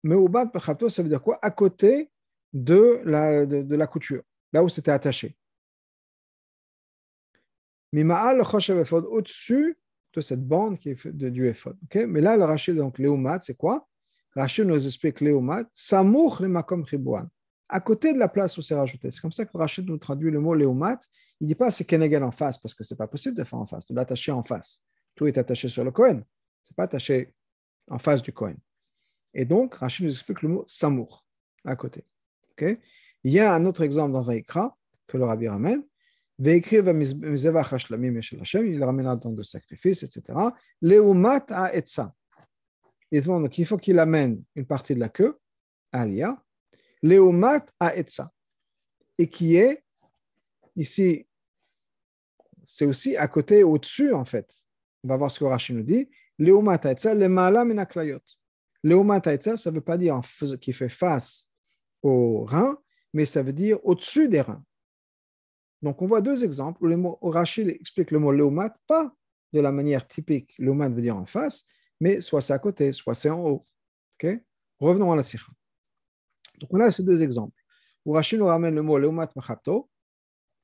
Meumat 0.03 0.49
Mechabto, 0.53 0.89
ça 0.89 1.03
veut 1.03 1.09
dire 1.09 1.21
quoi? 1.21 1.37
À 1.41 1.51
côté 1.51 2.09
de 2.53 3.01
la, 3.03 3.45
de, 3.45 3.75
la 3.75 3.87
couture, 3.87 4.23
là 4.53 4.63
où 4.63 4.69
c'était 4.69 4.91
attaché. 4.91 5.35
Mima'al 7.91 8.43
Choshev 8.45 8.79
Ephod, 8.79 9.05
au-dessus 9.05 9.77
de 10.13 10.21
cette 10.21 10.45
bande 10.45 10.79
qui 10.79 10.91
est 10.91 11.07
de, 11.07 11.29
du 11.29 11.47
Ephod. 11.47 11.77
Mais 12.07 12.21
là, 12.21 12.37
le 12.37 12.45
Rachid, 12.45 12.75
donc 12.75 12.97
Leumat, 12.97 13.41
c'est 13.41 13.55
quoi? 13.55 13.87
Rachid 14.35 14.65
nous 14.65 14.85
explique 14.85 15.21
Leumat, 15.21 15.65
Samour 15.73 16.41
le 16.41 16.47
Makom 16.47 16.85
Chibouan 16.85 17.27
à 17.69 17.79
côté 17.79 18.13
de 18.13 18.19
la 18.19 18.27
place 18.27 18.57
où 18.57 18.61
c'est 18.63 18.75
rajouté. 18.75 19.11
C'est 19.11 19.21
comme 19.21 19.31
ça 19.31 19.45
que 19.45 19.55
Rachid 19.55 19.87
nous 19.87 19.97
traduit 19.97 20.31
le 20.31 20.39
mot 20.39 20.55
léomat. 20.55 20.99
Il 21.39 21.45
ne 21.45 21.49
dit 21.49 21.55
pas 21.55 21.69
c'est 21.69 21.85
Kenegel 21.85 22.23
en 22.23 22.31
face, 22.31 22.57
parce 22.57 22.73
que 22.73 22.83
ce 22.83 22.93
n'est 22.93 22.97
pas 22.97 23.07
possible 23.07 23.37
de 23.37 23.43
faire 23.43 23.59
en 23.59 23.67
face, 23.67 23.87
de 23.87 23.95
l'attacher 23.95 24.31
en 24.31 24.43
face. 24.43 24.83
Tout 25.15 25.27
est 25.27 25.37
attaché 25.37 25.69
sur 25.69 25.83
le 25.83 25.91
Kohen. 25.91 26.23
Ce 26.63 26.71
n'est 26.71 26.75
pas 26.75 26.83
attaché 26.83 27.33
en 27.87 27.99
face 27.99 28.23
du 28.23 28.33
Kohen. 28.33 28.57
Et 29.33 29.45
donc, 29.45 29.75
Rachid 29.75 30.05
nous 30.05 30.11
explique 30.11 30.41
le 30.41 30.49
mot 30.49 30.63
samour, 30.67 31.25
à 31.63 31.75
côté. 31.75 32.03
Okay? 32.51 32.79
Il 33.23 33.31
y 33.31 33.39
a 33.39 33.53
un 33.53 33.65
autre 33.65 33.83
exemple 33.83 34.13
dans 34.13 34.21
Vaikra 34.21 34.75
que 35.07 35.17
le 35.17 35.25
Rabbi 35.25 35.47
ramène. 35.47 35.83
Il 36.41 36.63
ramènera 38.83 39.15
donc 39.17 39.37
le 39.37 39.43
sacrifice, 39.43 40.03
etc. 40.03 40.23
Léomat 40.81 41.45
a 41.49 41.75
etza. 41.75 42.15
donc 43.11 43.57
il 43.57 43.65
faut 43.65 43.77
qu'il 43.77 43.99
amène 43.99 44.41
une 44.55 44.65
partie 44.65 44.95
de 44.95 45.01
la 45.01 45.09
queue, 45.09 45.37
alia, 45.91 46.41
léomat 47.01 47.65
à 47.79 47.95
etza, 47.95 48.31
et 49.17 49.27
qui 49.27 49.55
est 49.55 49.83
ici, 50.75 51.27
c'est 52.63 52.85
aussi 52.85 53.15
à 53.17 53.27
côté, 53.27 53.63
au-dessus 53.63 54.13
en 54.13 54.25
fait. 54.25 54.49
On 55.03 55.07
va 55.07 55.17
voir 55.17 55.31
ce 55.31 55.39
que 55.39 55.45
Rachid 55.45 55.75
nous 55.75 55.83
dit. 55.83 56.09
Léomat 56.37 56.79
à 56.83 56.91
etza, 56.91 57.13
le 57.13 57.27
mala 57.27 57.65
menaklayot. 57.65 58.21
Léomat 58.83 59.21
à 59.25 59.33
etza, 59.33 59.57
ça 59.57 59.71
ne 59.71 59.75
veut 59.75 59.81
pas 59.81 59.97
dire 59.97 60.19
qu'il 60.61 60.73
fait 60.73 60.89
face 60.89 61.49
aux 62.01 62.45
reins, 62.45 62.77
mais 63.13 63.25
ça 63.25 63.41
veut 63.43 63.53
dire 63.53 63.79
au-dessus 63.83 64.29
des 64.29 64.41
reins. 64.41 64.63
Donc 65.81 66.01
on 66.01 66.07
voit 66.07 66.21
deux 66.21 66.43
exemples 66.43 66.83
où, 66.83 66.87
le 66.87 66.97
mot, 66.97 67.19
explique 67.57 68.11
le 68.11 68.19
mot 68.19 68.31
léomat, 68.31 68.73
pas 68.87 69.13
de 69.53 69.61
la 69.61 69.71
manière 69.71 70.07
typique, 70.07 70.53
léomat 70.59 70.89
veut 70.89 71.01
dire 71.01 71.17
en 71.17 71.25
face, 71.25 71.65
mais 71.99 72.21
soit 72.21 72.41
c'est 72.41 72.53
à 72.53 72.59
côté, 72.59 72.93
soit 72.93 73.15
c'est 73.15 73.29
en 73.29 73.41
haut. 73.41 73.65
Revenons 74.79 75.11
à 75.11 75.15
la 75.15 75.23
sikha. 75.23 75.45
Donc 76.59 76.69
on 76.73 76.79
a 76.79 76.91
ces 76.91 77.03
deux 77.03 77.23
exemples. 77.23 77.57
Où 78.05 78.13
Rachid 78.13 78.39
nous 78.39 78.45
ramène 78.45 78.75
le 78.75 78.81
mot 78.81 78.97
Leumat 78.97 79.29
Machato, 79.35 79.89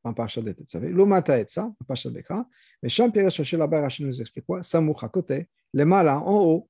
en 0.04 0.14
Parashat 0.14 0.42
de 0.42 0.52
Tetzavé, 0.52 0.90
Leumat 0.90 1.24
Aetza, 1.30 1.66
en 1.66 1.86
Parashat 1.86 2.12
Bekra, 2.12 2.48
mais 2.82 2.90
Sham 2.90 3.12
Pires 3.12 3.32
Shachel 3.32 3.60
là 3.60 3.68
Rachid 3.68 4.06
nous 4.06 4.22
explique 4.22 4.46
quoi? 4.46 4.62
Samouch 4.64 5.04
à 5.04 5.10
côté, 5.10 5.50
les 5.74 5.86
malas 5.86 6.20
en 6.20 6.44
haut. 6.44 6.70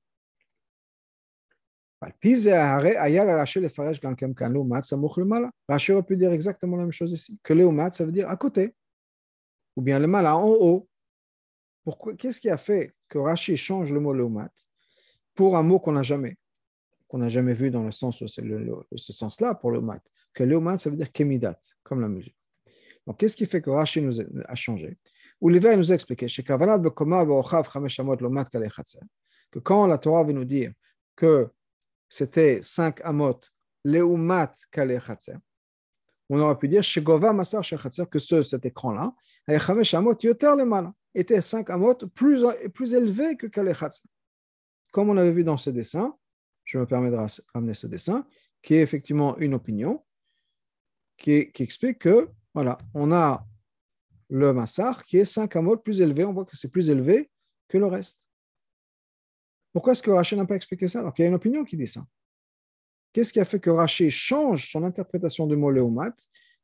Rachid 5.68 5.94
aurait 5.94 6.02
pu 6.02 6.16
dire 6.16 6.32
exactement 6.32 6.76
la 6.76 6.82
même 6.82 6.92
chose 6.92 7.12
ici, 7.12 7.38
que 7.42 7.52
Leumat, 7.52 7.90
ça 7.90 8.04
veut 8.04 8.12
dire 8.12 8.28
à 8.28 8.36
côté, 8.36 8.74
ou 9.76 9.82
bien 9.82 9.98
le 9.98 10.06
mal 10.06 10.26
en 10.26 10.46
haut. 10.46 10.88
Qu'est-ce 12.18 12.40
qui 12.40 12.50
a 12.50 12.56
fait 12.56 12.94
que 13.08 13.18
Rachid 13.18 13.56
change 13.56 13.92
le 13.92 14.00
mot 14.00 14.12
Leumat 14.12 14.50
pour 15.34 15.56
un 15.56 15.62
mot 15.62 15.78
qu'on 15.78 15.92
n'a 15.92 16.02
jamais? 16.02 16.36
Qu'on 17.08 17.18
n'a 17.18 17.28
jamais 17.28 17.52
vu 17.52 17.70
dans 17.70 17.84
le 17.84 17.90
sens 17.90 18.20
où 18.20 18.28
c'est 18.28 18.42
ce 18.96 19.12
sens-là 19.12 19.54
pour 19.54 19.70
le 19.70 19.80
mat, 19.80 20.02
que 20.34 20.44
le 20.44 20.58
mat, 20.60 20.78
ça 20.78 20.90
veut 20.90 20.96
dire 20.96 21.12
kemidat, 21.12 21.58
comme 21.82 22.00
la 22.00 22.08
mesure. 22.08 22.32
Donc, 23.06 23.18
qu'est-ce 23.18 23.36
qui 23.36 23.46
fait 23.46 23.62
que 23.62 23.70
Rashi 23.70 24.02
nous 24.02 24.20
a, 24.20 24.54
changé? 24.54 24.98
Olivier 25.40 25.76
nous 25.76 25.92
a 25.92 25.94
expliqué 25.94 26.26
que 29.50 29.58
quand 29.60 29.86
la 29.86 29.98
Torah 29.98 30.24
veut 30.24 30.32
nous 30.32 30.44
dire 30.44 30.72
que 31.14 31.48
c'était 32.08 32.60
5 32.62 33.00
amot, 33.04 33.40
leumat 33.84 34.54
kale 34.70 35.00
on 36.28 36.40
aurait 36.40 36.58
pu 36.58 36.66
dire 36.68 36.82
que 38.10 38.18
ce, 38.18 38.42
cet 38.42 38.66
écran-là, 38.66 39.14
était 41.14 41.40
5 41.40 41.70
amot 41.70 41.94
plus, 42.14 42.44
plus 42.74 42.94
élevé 42.94 43.36
que 43.36 43.46
kale 43.46 43.76
Comme 44.90 45.10
on 45.10 45.16
avait 45.16 45.30
vu 45.30 45.44
dans 45.44 45.56
ce 45.56 45.70
dessin, 45.70 46.16
je 46.66 46.78
me 46.78 46.86
permets 46.86 47.10
de 47.10 47.16
ramener 47.54 47.74
ce 47.74 47.86
dessin, 47.86 48.26
qui 48.60 48.74
est 48.74 48.82
effectivement 48.82 49.38
une 49.38 49.54
opinion, 49.54 50.04
qui, 51.16 51.50
explique 51.58 52.00
que, 52.00 52.28
voilà, 52.52 52.76
on 52.92 53.12
a 53.12 53.46
le 54.28 54.52
massar 54.52 55.04
qui 55.04 55.18
est 55.18 55.24
5 55.24 55.54
amot 55.56 55.76
plus 55.78 56.00
élevé, 56.00 56.24
on 56.24 56.32
voit 56.32 56.44
que 56.44 56.56
c'est 56.56 56.68
plus 56.68 56.90
élevé 56.90 57.30
que 57.68 57.78
le 57.78 57.86
reste. 57.86 58.20
Pourquoi 59.72 59.92
est-ce 59.92 60.02
que 60.02 60.10
Rachid 60.10 60.38
n'a 60.38 60.46
pas 60.46 60.56
expliqué 60.56 60.88
ça 60.88 61.00
Alors 61.00 61.14
qu'il 61.14 61.22
y 61.22 61.26
a 61.26 61.28
une 61.28 61.34
opinion 61.34 61.64
qui 61.64 61.76
dit 61.76 61.86
ça? 61.86 62.04
Qu'est-ce 63.12 63.32
qui 63.32 63.40
a 63.40 63.44
fait 63.44 63.60
que 63.60 63.70
Rachid 63.70 64.10
change 64.10 64.70
son 64.70 64.82
interprétation 64.84 65.46
du 65.46 65.56
mot 65.56 65.70
léomat? 65.70 66.14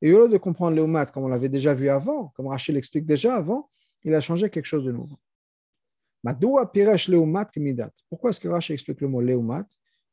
Et 0.01 0.13
au 0.13 0.27
lieu 0.27 0.29
de 0.29 0.39
comprendre 0.39 0.75
léomat 0.75 1.07
comme 1.07 1.25
on 1.25 1.29
l'avait 1.29 1.49
déjà 1.49 1.73
vu 1.73 1.89
avant, 1.89 2.29
comme 2.29 2.49
Rachid 2.49 2.75
l'explique 2.75 3.07
déjà 3.07 3.37
avant, 3.37 3.71
il 4.03 4.15
a 4.15 4.21
changé 4.21 4.51
quelque 4.51 4.67
chose 4.67 4.85
de 4.85 4.93
nouveau. 4.93 5.19
Pourquoi 8.09 8.31
est-ce 8.31 8.41
que 8.41 8.49
Rachid 8.49 8.75
explique 8.75 9.01
le 9.01 9.09
mot 9.09 9.21
léomat? 9.21 9.67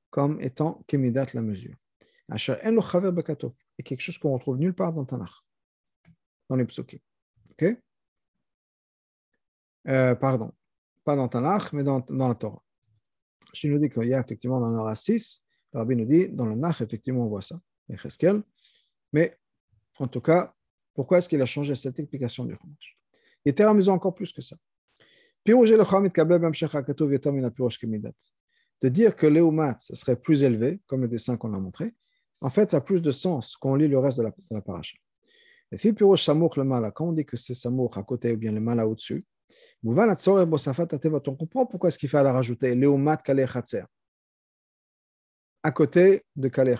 Comme 0.09 0.41
étant 0.41 0.83
Kemidat 0.87 1.27
la 1.33 1.41
mesure. 1.41 1.75
Et 2.31 3.83
quelque 3.83 4.01
chose 4.01 4.17
qu'on 4.17 4.33
retrouve 4.33 4.57
nulle 4.57 4.73
part 4.73 4.93
dans 4.93 5.05
Tanakh, 5.05 5.31
dans 6.49 6.55
les 6.55 6.65
psukim. 6.65 6.99
Ok? 7.51 7.77
Euh, 9.87 10.15
Pardon, 10.15 10.51
pas 11.03 11.15
dans 11.15 11.27
Tanakh, 11.27 11.73
mais 11.73 11.83
dans, 11.83 11.99
dans 12.01 12.27
la 12.27 12.35
Torah. 12.35 12.61
Je 13.53 13.67
nous 13.67 13.79
dis 13.79 13.89
qu'il 13.89 14.03
y 14.03 14.13
a 14.13 14.19
effectivement 14.19 14.59
dans 14.59 14.87
le 14.87 14.95
6, 14.95 15.39
le 15.73 15.79
Rabbi 15.79 15.95
nous 15.95 16.05
dit, 16.05 16.29
dans 16.29 16.45
le 16.45 16.55
Nach, 16.55 16.81
effectivement, 16.81 17.25
on 17.25 17.29
voit 17.29 17.41
ça, 17.41 17.59
mais 19.11 19.39
en 19.97 20.07
tout 20.07 20.21
cas, 20.21 20.53
pourquoi 20.93 21.17
est-ce 21.17 21.29
qu'il 21.29 21.41
a 21.41 21.45
changé 21.45 21.73
cette 21.75 21.97
explication 21.99 22.45
du 22.45 22.55
Chumash? 22.55 22.99
Il 23.45 23.49
était 23.49 23.63
amusant 23.63 23.93
encore 23.93 24.13
plus 24.13 24.31
que 24.31 24.41
ça 24.41 24.55
de 28.81 28.89
dire 28.89 29.15
que 29.15 29.27
l'éoumat, 29.27 29.75
ce 29.79 29.95
serait 29.95 30.15
plus 30.15 30.43
élevé, 30.43 30.79
comme 30.87 31.01
le 31.01 31.07
dessin 31.07 31.37
qu'on 31.37 31.53
a 31.53 31.59
montré, 31.59 31.93
en 32.41 32.49
fait, 32.49 32.71
ça 32.71 32.77
a 32.77 32.81
plus 32.81 33.01
de 33.01 33.11
sens 33.11 33.57
quand 33.57 33.71
on 33.71 33.75
lit 33.75 33.87
le 33.87 33.99
reste 33.99 34.17
de 34.17 34.23
la, 34.23 34.29
de 34.29 34.55
la 34.55 34.61
paracha. 34.61 34.97
Et 35.71 35.77
puis, 35.77 35.93
samour 36.17 36.53
le 36.57 36.63
mala, 36.63 36.91
quand 36.91 37.09
on 37.09 37.11
dit 37.11 37.25
que 37.25 37.37
c'est 37.37 37.53
samour 37.53 37.97
à 37.97 38.03
côté 38.03 38.31
ou 38.31 38.37
bien 38.37 38.51
le 38.51 38.59
mala 38.59 38.87
au-dessus, 38.87 39.25
on 39.83 39.95
comprend 41.35 41.65
pourquoi 41.65 41.89
est-ce 41.89 41.97
qu'il 41.97 42.09
fallait 42.09 42.29
rajouter 42.29 42.75
l'éoumat 42.75 43.17
kale 43.17 43.47
chatzer 43.47 43.83
à 45.61 45.71
côté 45.71 46.25
de 46.35 46.47
kale. 46.47 46.77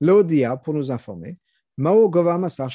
L'odia, 0.00 0.56
pour 0.56 0.74
nous 0.74 0.90
informer, 0.90 1.34
mao 1.76 2.08
gova 2.10 2.36
masar 2.38 2.70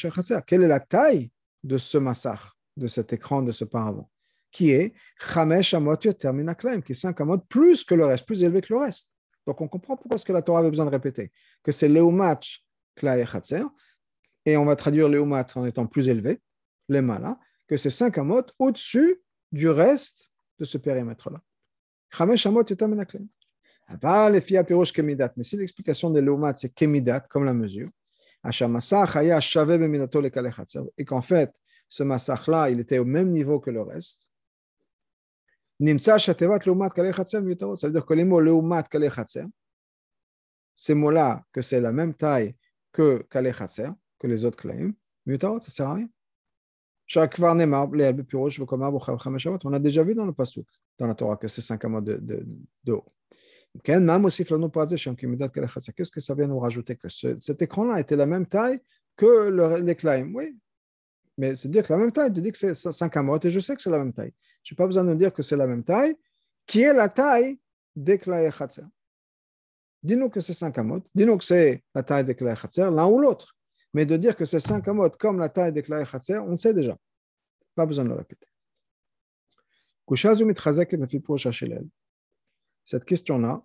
quelle 0.46 0.64
est 0.64 0.68
la 0.68 0.80
taille 0.80 1.30
de 1.64 1.78
ce 1.78 1.98
massar, 1.98 2.58
de 2.76 2.88
cet 2.88 3.14
écran, 3.14 3.44
de 3.44 3.52
ce 3.52 3.66
paravent? 3.66 4.10
Qui 4.52 4.72
est 4.72 4.94
Chamesh 5.18 5.74
Amot 5.74 5.98
Yoter 6.04 6.32
qui 6.86 6.92
est 6.92 6.96
5 6.96 7.20
Amot 7.22 7.38
plus 7.38 7.84
que 7.84 7.96
le 7.96 8.06
reste, 8.06 8.26
plus 8.26 8.44
élevé 8.44 8.62
que 8.62 8.74
le 8.74 8.80
reste. 8.80 9.10
Donc 9.48 9.60
on 9.62 9.68
comprend 9.68 9.96
pourquoi 9.96 10.16
est-ce 10.16 10.26
que 10.26 10.34
la 10.34 10.42
Torah 10.42 10.60
avait 10.60 10.70
besoin 10.70 10.86
de 10.86 10.92
répéter 10.92 11.32
que 11.64 11.72
c'est 11.72 11.88
Leumach 11.88 12.64
Klai 12.96 13.26
Chatzer, 13.26 13.64
et 14.46 14.58
on 14.58 14.66
va 14.66 14.76
traduire 14.76 15.08
Leumach 15.08 15.56
en 15.56 15.66
étant 15.66 15.86
plus 15.86 16.10
élevé, 16.10 16.40
les 16.90 17.02
malas, 17.02 17.38
que 17.68 17.78
c'est 17.78 17.90
5 17.90 18.18
Amot 18.18 18.44
au-dessus 18.60 19.22
du 19.52 19.70
reste 19.70 20.32
de 20.60 20.66
ce 20.66 20.78
périmètre-là. 20.78 21.42
Chamesh 22.10 22.46
Amot 22.46 22.64
Yoter 22.68 22.88
Minaklaim. 22.88 23.28
Mais 24.02 25.44
si 25.44 25.58
l'explication 25.58 26.10
de 26.10 26.20
Leumat, 26.22 26.56
c'est 26.56 26.74
Kemidat, 26.74 27.20
comme 27.22 27.44
la 27.44 27.54
mesure, 27.54 27.90
et 30.98 31.06
qu'en 31.06 31.22
fait, 31.22 31.54
ce 31.90 32.04
massacre-là, 32.04 32.70
il 32.70 32.80
était 32.80 33.00
au 33.00 33.06
même 33.06 33.32
niveau 33.32 33.60
que 33.60 33.70
le 33.70 33.82
reste, 33.82 34.31
ça 35.82 35.88
veut 37.88 37.92
dire 37.92 38.06
que 38.06 38.14
les 38.14 38.24
mots 38.24 38.40
Leumat 38.40 38.84
Kale 38.84 39.12
ces 40.76 40.94
mots-là, 40.94 41.44
que 41.52 41.62
c'est 41.62 41.82
la 41.82 41.92
même 41.92 42.14
taille 42.14 42.56
que 42.92 43.26
Kale 43.30 43.54
que 44.20 44.28
les 44.28 44.46
autres 44.46 44.58
claims, 44.58 44.94
ça 45.26 45.32
ne 45.32 45.60
sert 45.60 45.88
à 45.88 45.94
rien. 45.96 46.08
On 49.64 49.74
a 49.74 49.80
déjà 49.80 50.04
vu 50.04 50.16
dans 50.16 50.26
le 50.26 50.34
Pasuk, 50.34 50.68
dans 50.98 51.08
la 51.08 51.16
Torah, 51.16 51.38
que 51.38 51.48
c'est 51.48 51.62
5 51.62 51.84
mots 51.86 52.02
de, 52.02 52.16
de, 52.16 52.46
de 52.84 52.94
haut. 52.94 53.06
Qu'est-ce 53.84 54.00
que 56.12 56.20
ça 56.20 56.36
vient 56.36 56.48
nous 56.48 56.60
rajouter 56.60 56.96
Que 56.96 57.10
ce, 57.10 57.40
cet 57.40 57.62
écran-là 57.62 58.00
était 58.00 58.16
la 58.16 58.26
même 58.26 58.46
taille 58.46 58.80
que 59.16 59.50
le, 59.50 59.82
les 59.82 59.96
claims. 59.96 60.32
Oui, 60.34 60.58
mais 61.38 61.56
c'est 61.56 61.70
dire 61.70 61.84
que 61.84 61.94
la 61.94 62.00
même 62.00 62.12
taille, 62.12 62.34
tu 62.34 62.42
dis 62.42 62.52
que 62.52 62.58
c'est 62.58 62.76
5 62.76 63.18
amot, 63.18 63.40
et 63.44 63.50
je 63.50 63.60
sais 63.60 63.76
que 63.76 63.82
c'est 63.82 63.90
la 63.90 64.00
même 64.00 64.14
taille. 64.14 64.34
Je 64.64 64.74
n'ai 64.74 64.76
pas 64.76 64.86
besoin 64.86 65.04
de 65.04 65.14
dire 65.14 65.34
que 65.34 65.42
c'est 65.42 65.58
la 65.58 65.68
même 65.68 65.84
taille, 65.84 66.16
qui 66.66 66.82
est 66.82 66.94
la 66.94 67.10
taille 67.10 67.60
des 67.96 68.18
Khatser? 68.18 68.84
Dis-nous 70.04 70.30
que 70.30 70.40
c'est 70.40 70.54
5 70.54 70.78
amot, 70.78 71.04
dis-nous 71.14 71.38
que 71.38 71.44
c'est 71.44 71.84
la 71.94 72.04
taille 72.04 72.26
des 72.26 72.36
Khatser, 72.36 72.90
l'un 72.92 73.08
ou 73.08 73.20
l'autre. 73.20 73.56
Mais 73.94 74.06
de 74.06 74.18
dire 74.18 74.36
que 74.36 74.46
c'est 74.46 74.60
5 74.60 74.88
amot 74.88 75.10
comme 75.12 75.40
la 75.40 75.50
taille 75.50 75.74
des 75.74 75.84
Khatser, 75.84 76.38
on 76.38 76.58
sait 76.58 76.74
déjà. 76.74 76.98
Pas 77.76 77.86
besoin 77.86 78.04
de 78.06 78.10
le 78.10 78.16
répéter. 78.16 78.48
Cette 82.84 83.06
question-là 83.06 83.64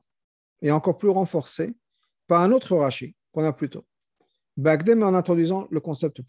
est 0.63 0.71
encore 0.71 0.99
plus 0.99 1.09
renforcée 1.09 1.75
par 2.27 2.41
un 2.43 2.53
autre 2.53 2.77
Rashi 2.77 3.17
qu'on 3.33 3.45
a 3.45 3.53
plus 3.53 3.69
tôt. 3.69 3.85
Bagdem 4.57 5.03
en 5.03 5.15
introduisant 5.15 5.67
le 5.71 5.81
concept 5.81 6.21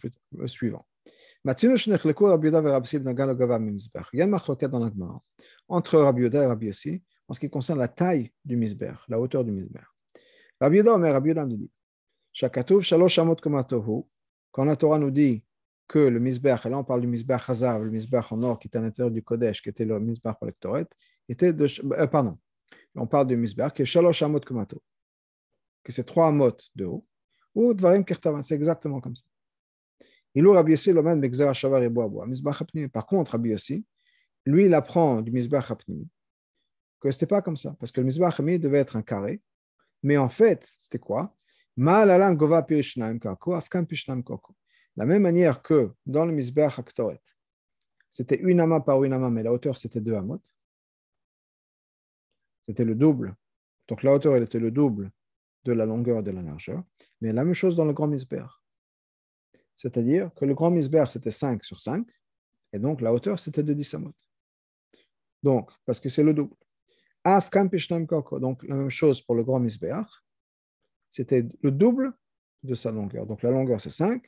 suivant. 0.48 0.86
Il 1.48 1.54
y 4.14 4.22
a 4.22 4.26
une 4.26 4.30
marloquette 4.30 4.72
dans 4.72 4.80
la 4.80 4.92
entre 5.70 6.00
Rabbi 6.00 6.24
Yoda 6.24 6.44
et 6.44 6.46
Rabbi 6.46 6.66
Yossi 6.66 7.02
en 7.28 7.34
ce 7.34 7.40
qui 7.40 7.50
concerne 7.50 7.80
la 7.80 7.88
taille 7.88 8.34
du 8.44 8.58
misber, 8.58 8.94
la 9.08 9.18
hauteur 9.18 9.46
du 9.46 9.52
misber. 9.52 9.80
Rabbi 10.60 10.78
Yoda, 10.78 10.98
mais 10.98 11.12
Rabbi 11.12 11.34
nous 11.34 11.58
dit 11.58 11.72
quand 14.52 14.66
la 14.66 14.76
Torah 14.76 15.00
nous 15.00 15.12
dit 15.12 15.44
que 15.88 16.00
le 16.00 16.20
misber, 16.20 16.56
et 16.66 16.70
là 16.70 16.78
on 16.80 16.84
parle 16.84 17.02
du 17.02 17.08
misber 17.08 17.38
Hazar, 17.48 17.80
le 17.80 17.90
misber 17.90 18.20
en 18.30 18.44
or 18.44 18.60
qui 18.60 18.68
était 18.68 18.78
à 18.78 18.82
l'intérieur 18.82 19.12
du 19.12 19.24
Kodesh, 19.24 19.62
qui 19.62 19.70
était 19.70 19.86
le 19.86 20.00
misber 20.00 20.32
collectoret, 20.38 20.86
était 21.30 21.54
de, 21.54 21.68
euh, 21.94 22.08
pardon, 22.08 22.38
on 22.96 23.08
parle 23.08 23.28
du 23.28 23.38
misber 23.38 23.70
qui 23.74 23.84
est 23.84 23.86
shalosh 23.86 24.22
amot 24.22 24.42
komato, 24.42 24.82
que 25.84 25.94
c'est 25.94 26.04
trois 26.04 26.28
amot 26.28 26.58
de 26.76 26.86
haut, 26.86 27.06
ou 27.56 27.74
dvarim 27.74 28.04
kertavan, 28.04 28.42
c'est 28.42 28.56
exactement 28.56 29.00
comme 29.00 29.16
ça. 29.16 29.26
Par 32.94 33.06
contre, 33.06 33.38
Yossi, 33.38 33.86
lui, 34.46 34.66
il 34.66 34.74
apprend 34.74 35.22
du 35.22 35.32
Mizbach 35.32 35.72
Hapnimi 35.72 36.10
que 37.00 37.12
ce 37.12 37.18
n'était 37.18 37.28
pas 37.28 37.42
comme 37.42 37.58
ça, 37.58 37.76
parce 37.80 37.92
que 37.92 38.02
le 38.02 38.08
Mizbeach 38.08 38.40
devait 38.60 38.80
être 38.80 38.96
un 38.96 39.02
carré, 39.02 39.42
mais 40.04 40.18
en 40.18 40.30
fait, 40.30 40.68
c'était 40.80 41.00
quoi? 41.00 41.36
La 41.78 42.18
même 45.06 45.22
manière 45.22 45.62
que 45.62 45.92
dans 46.06 46.26
le 46.26 46.32
Mizbeach 46.34 46.80
Aktoret, 46.80 47.22
c'était 48.10 48.40
une 48.40 48.60
ama 48.60 48.82
par 48.82 49.04
une 49.04 49.14
ama, 49.14 49.30
mais 49.30 49.44
la 49.44 49.54
hauteur 49.54 49.78
c'était 49.78 50.02
deux 50.02 50.16
amot. 50.16 50.42
C'était 52.64 52.86
le 52.86 52.96
double. 52.96 53.36
Donc 53.88 54.02
la 54.02 54.14
hauteur 54.14 54.36
elle 54.36 54.44
était 54.44 54.60
le 54.60 54.72
double 54.72 55.12
de 55.66 55.74
la 55.74 55.86
longueur 55.86 56.20
et 56.20 56.24
de 56.24 56.32
la 56.32 56.42
largeur. 56.42 56.84
Mais 57.22 57.32
la 57.32 57.44
même 57.44 57.54
chose 57.54 57.76
dans 57.76 57.86
le 57.86 57.94
grand 57.94 58.08
Mizbeach. 58.08 58.50
C'est-à-dire 59.78 60.32
que 60.36 60.44
le 60.44 60.54
grand 60.54 60.72
Mizbeach 60.72 61.10
c'était 61.10 61.32
5 61.32 61.64
sur 61.64 61.80
5, 61.80 62.06
et 62.74 62.80
donc 62.80 63.00
la 63.00 63.14
hauteur 63.14 63.40
c'était 63.40 63.64
de 63.64 63.74
10 63.74 63.94
amot. 63.94 64.14
Donc, 65.44 65.72
parce 65.86 66.00
que 66.00 66.10
c'est 66.10 66.24
le 66.24 66.34
double. 66.34 66.56
Donc, 67.26 68.64
la 68.64 68.76
même 68.76 68.90
chose 68.90 69.22
pour 69.22 69.36
le 69.36 69.44
grand 69.44 69.60
Misbeach. 69.60 70.08
C'était 71.12 71.46
le 71.62 71.72
double 71.72 72.14
de 72.64 72.74
sa 72.74 72.92
longueur. 72.92 73.26
Donc, 73.26 73.44
la 73.44 73.52
longueur, 73.52 73.82
c'est 73.82 73.90
5. 73.90 74.26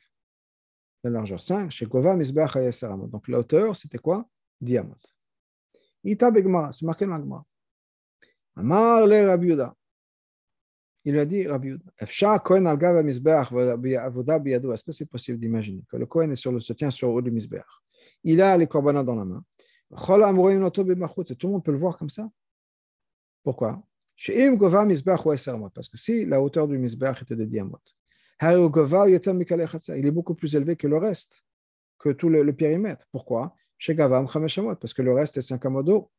La 1.04 1.10
largeur, 1.10 1.40
5. 1.40 1.70
Chez 1.70 1.86
Gova, 1.86 2.14
Misbeach 2.14 2.52
Donc, 3.10 3.28
la 3.28 3.38
hauteur, 3.38 3.74
c'était 3.74 3.98
quoi? 3.98 4.28
Diamot. 4.60 4.96
Ita 6.04 6.30
Begma, 6.30 6.72
c'est 6.72 6.84
marqué 6.84 7.06
dans. 7.06 7.46
Amar 8.56 9.06
le 9.06 9.26
Rabbi 9.26 9.56
Il 11.04 11.12
lui 11.12 11.20
a 11.20 11.24
dit, 11.24 11.46
Rabbi 11.46 11.76
est-ce 11.98 12.74
que 14.84 14.92
c'est 14.92 15.06
possible 15.06 15.38
d'imaginer 15.38 15.82
que 15.90 15.96
le 15.96 16.06
Kohen 16.06 16.30
est 16.30 16.36
sur 16.36 16.52
le, 16.52 16.60
se 16.60 16.74
tient 16.74 16.90
sur 16.90 17.08
le 17.08 17.14
haut 17.14 17.22
du 17.22 17.30
Misbeach 17.30 17.64
Il 18.22 18.42
a 18.42 18.56
les 18.56 18.66
korbanats 18.66 19.02
dans 19.02 19.14
la 19.14 19.24
main. 19.24 19.42
Tout 19.96 20.12
le 20.12 21.48
monde 21.48 21.64
peut 21.64 21.72
le 21.72 21.78
voir 21.78 21.96
comme 21.96 22.10
ça? 22.10 22.30
Pourquoi? 23.42 23.82
Parce 25.74 25.88
que 25.88 25.96
si 25.96 26.26
la 26.26 26.42
hauteur 26.42 26.68
du 26.68 26.76
Mizbeach 26.76 27.22
était 27.22 27.36
de 27.36 27.44
diamot, 27.46 27.80
il 28.42 30.06
est 30.06 30.10
beaucoup 30.10 30.34
plus 30.34 30.54
élevé 30.54 30.76
que 30.76 30.86
le 30.86 30.98
reste, 30.98 31.42
que 31.98 32.10
tout 32.10 32.28
le, 32.28 32.52
périmètre. 32.52 33.06
Pourquoi? 33.10 33.54
Parce 33.78 34.94
que 34.94 35.02
le 35.02 35.12
reste 35.12 35.38
est 35.38 35.42
5 35.42 35.64
amodo. 35.64 36.10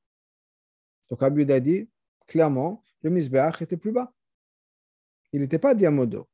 Donc 1.10 1.22
Abu 1.22 1.50
a 1.52 1.60
dit 1.60 1.90
clairement, 2.28 2.84
le 3.04 3.12
Mizbeach 3.12 3.62
était 3.62 3.78
plus 3.78 3.92
bas. 3.92 4.12
Il 5.34 5.42
n'était 5.42 5.60
pas 5.60 5.76
diamodo. 5.76 6.28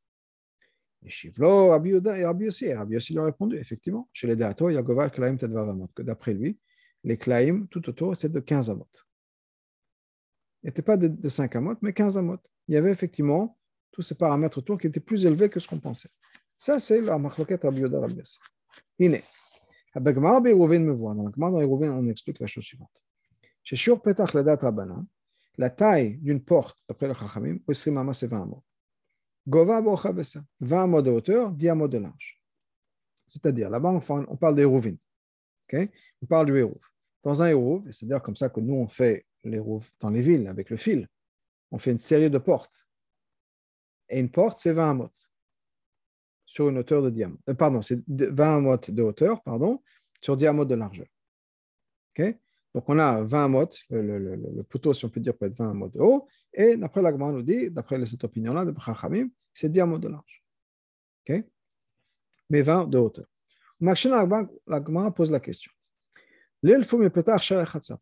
Et 1.06 1.10
Shivlo, 1.10 1.70
Rabbi 1.70 1.92
et 1.92 2.25
Rabbi 2.25 2.48
aussi, 2.48 2.74
Rabbi 2.74 2.98
aussi 2.98 3.13
lui 3.13 3.20
a 3.20 3.25
répondu, 3.25 3.58
effectivement, 3.58 4.10
chez 4.13 4.27
les 4.27 4.36
Dato, 4.36 4.70
il 4.70 4.74
y 4.74 4.77
a 4.77 4.82
Govar 4.82 5.12
Klaim 5.12 5.38
Tedvavamot, 5.38 5.89
que 5.94 6.01
d'après 6.01 6.34
lui, 6.34 6.58
les 7.04 7.18
Klaim, 7.18 7.68
tout 7.70 7.88
autour, 7.88 8.18
c'est 8.18 8.32
de 8.32 8.39
15 8.39 8.70
amot 8.72 8.88
n'était 10.68 10.82
pas 10.82 10.98
de, 10.98 11.27
5 11.27 11.56
amot, 11.56 11.75
mais 11.82 11.94
15 11.94 12.18
amot. 12.18 12.39
Il 12.68 12.75
y 12.75 12.77
avait 12.77 12.92
effectivement 12.92 13.58
tous 13.92 14.01
ces 14.01 14.16
paramètres 14.16 14.58
autour 14.60 14.80
qui 14.80 14.88
étaient 14.88 15.00
plus 15.00 15.25
élevés 15.25 15.50
que 15.50 15.60
ce 15.60 15.68
qu'on 15.68 15.80
pensait. 15.80 16.10
Ça, 16.58 16.80
c'est 16.80 17.01
la 17.01 17.18
machloket 17.18 17.62
Rabbi 17.63 17.82
Yoda 17.82 18.00
Rabbi 18.00 18.22
Iné. 19.00 19.24
Abagmar 19.94 20.42
Berouven 20.42 20.84
me 20.84 20.92
voit. 20.92 21.13
Dans 21.16 21.24
la 21.24 21.32
dans 21.32 21.51
Berouven, 21.51 21.92
on 21.92 22.08
explique 22.10 22.39
la 22.39 22.48
chose 22.48 22.66
suivante. 22.66 22.92
Chez 23.63 23.75
Shur 23.75 24.01
Petach 24.01 24.34
Ladat 24.34 24.58
Rabbanan, 24.58 25.06
la 25.58 25.70
taille 25.70 26.18
d'une 26.18 26.44
porte, 26.44 26.77
d'après 26.88 27.08
le 27.08 27.13
Chachamim, 27.13 27.60
c'est 27.72 28.27
20 28.27 28.42
amot. 28.42 28.63
Gova 29.48 29.82
Bocha 29.82 30.12
Bessa, 30.12 30.44
20 30.60 30.84
amot 30.84 31.01
de 31.01 31.10
hauteur, 31.10 31.51
10 31.51 31.70
amot 31.70 31.88
de 31.88 32.00
large. 32.00 32.42
C'est-à-dire, 33.25 33.70
là-bas, 33.70 33.89
on 34.10 34.38
parle 34.38 34.56
des 34.56 34.63
Hérouvin. 34.63 34.96
On 35.74 36.25
parle 36.27 36.48
du 36.48 36.58
Hérouv. 36.58 36.82
Dans 37.24 37.42
un 37.42 37.48
Hérouv, 37.48 37.89
c'est-à-dire 37.92 38.22
comme 38.22 38.36
ça 38.36 38.50
que 38.50 38.60
nous, 38.60 38.75
on 38.75 38.88
fait 38.88 39.25
les 39.44 39.62
dans 40.00 40.10
les 40.10 40.22
villes 40.22 40.48
avec 40.48 40.70
le 40.70 40.77
fil. 40.77 41.08
On 41.72 41.77
fait 41.77 41.92
une 41.92 42.00
série 42.00 42.30
de 42.30 42.38
portes. 42.38 42.88
Et 44.10 44.20
une 44.20 44.30
porte, 44.30 44.60
c'est 44.60 44.72
20 44.72 44.92
amot 44.92 45.12
sur 46.45 46.69
une 46.69 46.78
hauteur 46.78 47.02
de 47.02 47.10
diamètre. 47.10 47.41
Euh, 47.50 47.54
pardon, 47.54 47.82
c'est 47.82 48.02
20 48.08 48.58
amot 48.58 48.78
de 48.78 49.02
hauteur, 49.02 49.43
pardon, 49.43 49.82
sur 50.21 50.38
10 50.38 50.48
amot 50.48 50.65
de 50.65 50.76
largeur. 50.76 51.08
Donc 52.74 52.84
on 52.88 53.00
a 53.00 53.21
20 53.21 53.45
amot, 53.45 53.69
le, 53.89 54.63
poteau, 54.63 54.93
si 54.93 55.06
on 55.06 55.10
peut 55.10 55.19
dire, 55.19 55.36
peut 55.36 55.48
être 55.48 55.58
20 55.58 55.71
amot 55.71 55.89
de 55.89 56.00
haut, 56.00 56.28
et 56.54 56.78
d'après 56.78 57.02
l'agma, 57.02 57.32
nous 57.32 57.41
dit, 57.41 57.69
d'après 57.69 58.04
cette 58.06 58.24
opinion-là, 58.24 58.65
de 58.65 58.74
Chachamim, 58.80 59.30
c'est 59.58 59.70
10 59.70 59.80
amot 59.80 59.98
de 59.98 60.08
large. 60.08 60.43
Mais 62.50 62.62
20 62.62 62.88
de 62.89 63.00
hauteur. 63.00 63.26
L'agma 63.80 65.12
pose 65.12 65.32
la 65.32 65.39
question. 65.39 65.72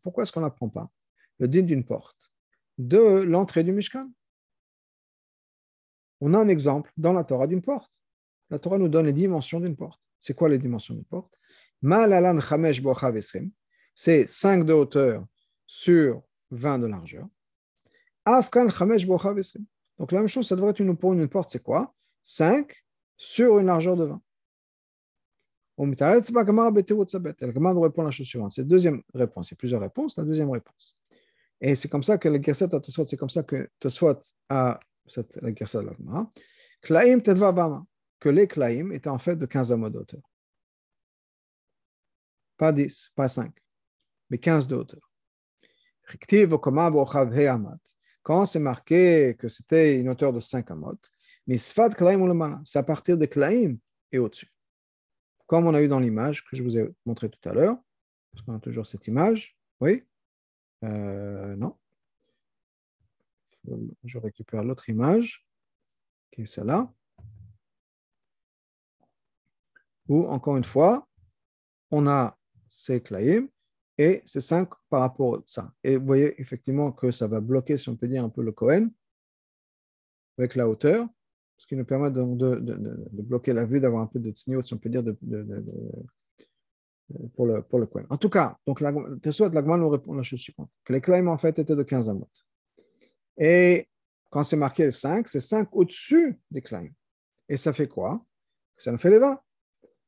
Pourquoi 0.02 0.22
est-ce 0.22 0.32
qu'on 0.32 0.42
n'apprend 0.42 0.68
pas? 0.68 0.90
Le 1.38 1.48
din 1.48 1.62
d'une 1.62 1.84
porte, 1.84 2.30
de 2.76 3.22
l'entrée 3.22 3.64
du 3.64 3.72
Mishkan? 3.72 4.12
On 6.20 6.34
a 6.34 6.38
un 6.38 6.48
exemple 6.48 6.92
dans 6.96 7.14
la 7.14 7.24
Torah 7.24 7.46
d'une 7.46 7.62
porte. 7.62 7.90
La 8.50 8.58
Torah 8.58 8.76
nous 8.76 8.88
donne 8.88 9.06
les 9.06 9.14
dimensions 9.14 9.58
d'une 9.58 9.76
porte. 9.76 10.02
C'est 10.20 10.34
quoi 10.34 10.50
les 10.50 10.58
dimensions 10.58 10.92
d'une 10.94 11.04
porte? 11.06 11.34
C'est 13.94 14.26
5 14.26 14.64
de 14.64 14.72
hauteur 14.74 15.26
sur 15.66 16.22
20 16.50 16.80
de 16.80 16.86
largeur. 16.86 17.26
Afkan 18.26 18.68
Chamesh 18.68 19.06
Donc 19.98 20.12
la 20.12 20.18
même 20.18 20.28
chose, 20.28 20.46
ça 20.46 20.56
devrait 20.56 20.70
être 20.70 20.80
une, 20.80 20.96
pour 20.96 21.12
une 21.12 21.28
porte, 21.28 21.50
c'est 21.50 21.62
quoi? 21.62 21.94
5 22.24 22.72
sur 23.16 23.58
une 23.58 23.66
largeur 23.66 23.96
de 23.96 24.04
20. 24.04 24.20
On 25.78 25.86
la 25.90 27.80
répond 27.80 28.02
à 28.02 28.04
la 28.06 28.10
chose 28.10 28.26
suivante. 28.26 28.50
C'est 28.50 28.62
la 28.62 28.68
deuxième 28.68 29.02
réponse. 29.14 29.50
Il 29.50 29.52
y 29.52 29.56
a 29.56 29.58
plusieurs 29.58 29.80
réponses. 29.80 30.16
La 30.16 30.24
deuxième 30.24 30.50
réponse. 30.50 30.96
Et 31.60 31.74
c'est 31.74 31.88
comme 31.88 32.02
ça 32.02 32.18
que 32.18 32.28
le 32.28 32.42
Gerset 32.42 32.74
à 32.74 32.80
Tosfot, 32.80 33.04
c'est 33.04 33.16
comme 33.16 33.30
ça 33.30 33.42
que 33.42 33.68
Tosfot 33.78 34.18
a 34.48 34.80
cette, 35.06 35.38
Gerset 35.56 35.82
l'Agma. 35.82 36.30
Klaim 36.82 37.20
Tedva 37.20 37.84
que 38.18 38.28
les 38.28 38.46
Klaim 38.46 38.90
étaient 38.92 39.08
en 39.08 39.18
fait 39.18 39.36
de 39.36 39.46
15 39.46 39.72
amots 39.72 39.90
de 39.90 39.98
hauteur. 39.98 40.22
Pas 42.56 42.72
10, 42.72 43.12
pas 43.14 43.28
5, 43.28 43.52
mais 44.30 44.38
15 44.38 44.66
de 44.66 44.76
hauteur. 44.76 45.10
Quand 48.26 48.44
c'est 48.44 48.58
marqué 48.58 49.36
que 49.38 49.46
c'était 49.46 50.00
une 50.00 50.08
hauteur 50.08 50.32
de 50.32 50.40
5 50.40 50.68
amot, 50.72 50.98
mais 51.46 51.58
Sfat 51.58 51.90
Klaim 51.90 52.60
c'est 52.64 52.80
à 52.80 52.82
partir 52.82 53.16
de 53.16 53.24
Klaim 53.24 53.76
et 54.10 54.18
au-dessus. 54.18 54.52
Comme 55.46 55.68
on 55.68 55.74
a 55.74 55.80
eu 55.80 55.86
dans 55.86 56.00
l'image 56.00 56.44
que 56.44 56.56
je 56.56 56.64
vous 56.64 56.76
ai 56.76 56.92
montré 57.04 57.30
tout 57.30 57.48
à 57.48 57.52
l'heure, 57.52 57.78
parce 58.32 58.44
qu'on 58.44 58.56
a 58.56 58.58
toujours 58.58 58.84
cette 58.84 59.06
image, 59.06 59.56
oui, 59.78 60.02
euh, 60.82 61.54
non. 61.54 61.76
Je 64.02 64.18
récupère 64.18 64.64
l'autre 64.64 64.88
image, 64.88 65.46
qui 66.32 66.42
est 66.42 66.46
celle-là. 66.46 66.92
Où, 70.08 70.24
encore 70.24 70.56
une 70.56 70.64
fois, 70.64 71.06
on 71.92 72.08
a 72.08 72.36
ces 72.66 73.00
claïms 73.00 73.48
et 73.98 74.22
ces 74.24 74.40
cinq 74.40 74.70
par 74.90 75.00
rapport 75.00 75.36
à 75.36 75.42
ça. 75.46 75.72
Et 75.82 75.96
vous 75.96 76.06
voyez 76.06 76.40
effectivement 76.40 76.92
que 76.92 77.10
ça 77.10 77.26
va 77.26 77.40
bloquer, 77.40 77.76
si 77.76 77.88
on 77.88 77.96
peut 77.96 78.08
dire, 78.08 78.24
un 78.24 78.28
peu 78.28 78.42
le 78.42 78.52
Cohen 78.52 78.90
avec 80.38 80.54
la 80.54 80.68
hauteur, 80.68 81.06
ce 81.56 81.66
qui 81.66 81.76
nous 81.76 81.84
permet 81.84 82.10
donc 82.10 82.36
de, 82.36 82.60
bloquer 83.22 83.52
la 83.52 83.64
vue, 83.64 83.80
d'avoir 83.80 84.02
un 84.02 84.06
peu 84.06 84.18
de 84.18 84.30
tsniot, 84.30 84.62
si 84.62 84.74
on 84.74 84.78
peut 84.78 84.90
dire, 84.90 85.02
de, 85.02 85.16
pour 87.34 87.46
le, 87.46 87.62
pour 87.62 87.78
le 87.78 87.86
coin. 87.86 88.04
En 88.10 88.18
tout 88.18 88.28
cas, 88.28 88.58
donc 88.66 88.80
la, 88.80 88.92
soit 89.32 89.52
l'agma 89.52 89.76
nous 89.76 89.88
répond 89.88 90.14
la 90.14 90.22
chose 90.22 90.40
suivante, 90.40 90.70
que 90.84 90.92
les 90.92 91.00
claims 91.00 91.28
en 91.28 91.38
fait 91.38 91.58
étaient 91.58 91.76
de 91.76 91.82
15 91.82 92.10
amot. 92.10 92.28
Et 93.38 93.88
quand 94.30 94.44
c'est 94.44 94.56
marqué 94.56 94.90
5, 94.90 95.28
c'est 95.28 95.40
5 95.40 95.68
au-dessus 95.72 96.38
des 96.50 96.60
claims. 96.60 96.90
Et 97.48 97.56
ça 97.56 97.72
fait 97.72 97.88
quoi? 97.88 98.24
Ça 98.76 98.92
nous 98.92 98.98
fait 98.98 99.10
les 99.10 99.18
20. 99.18 99.40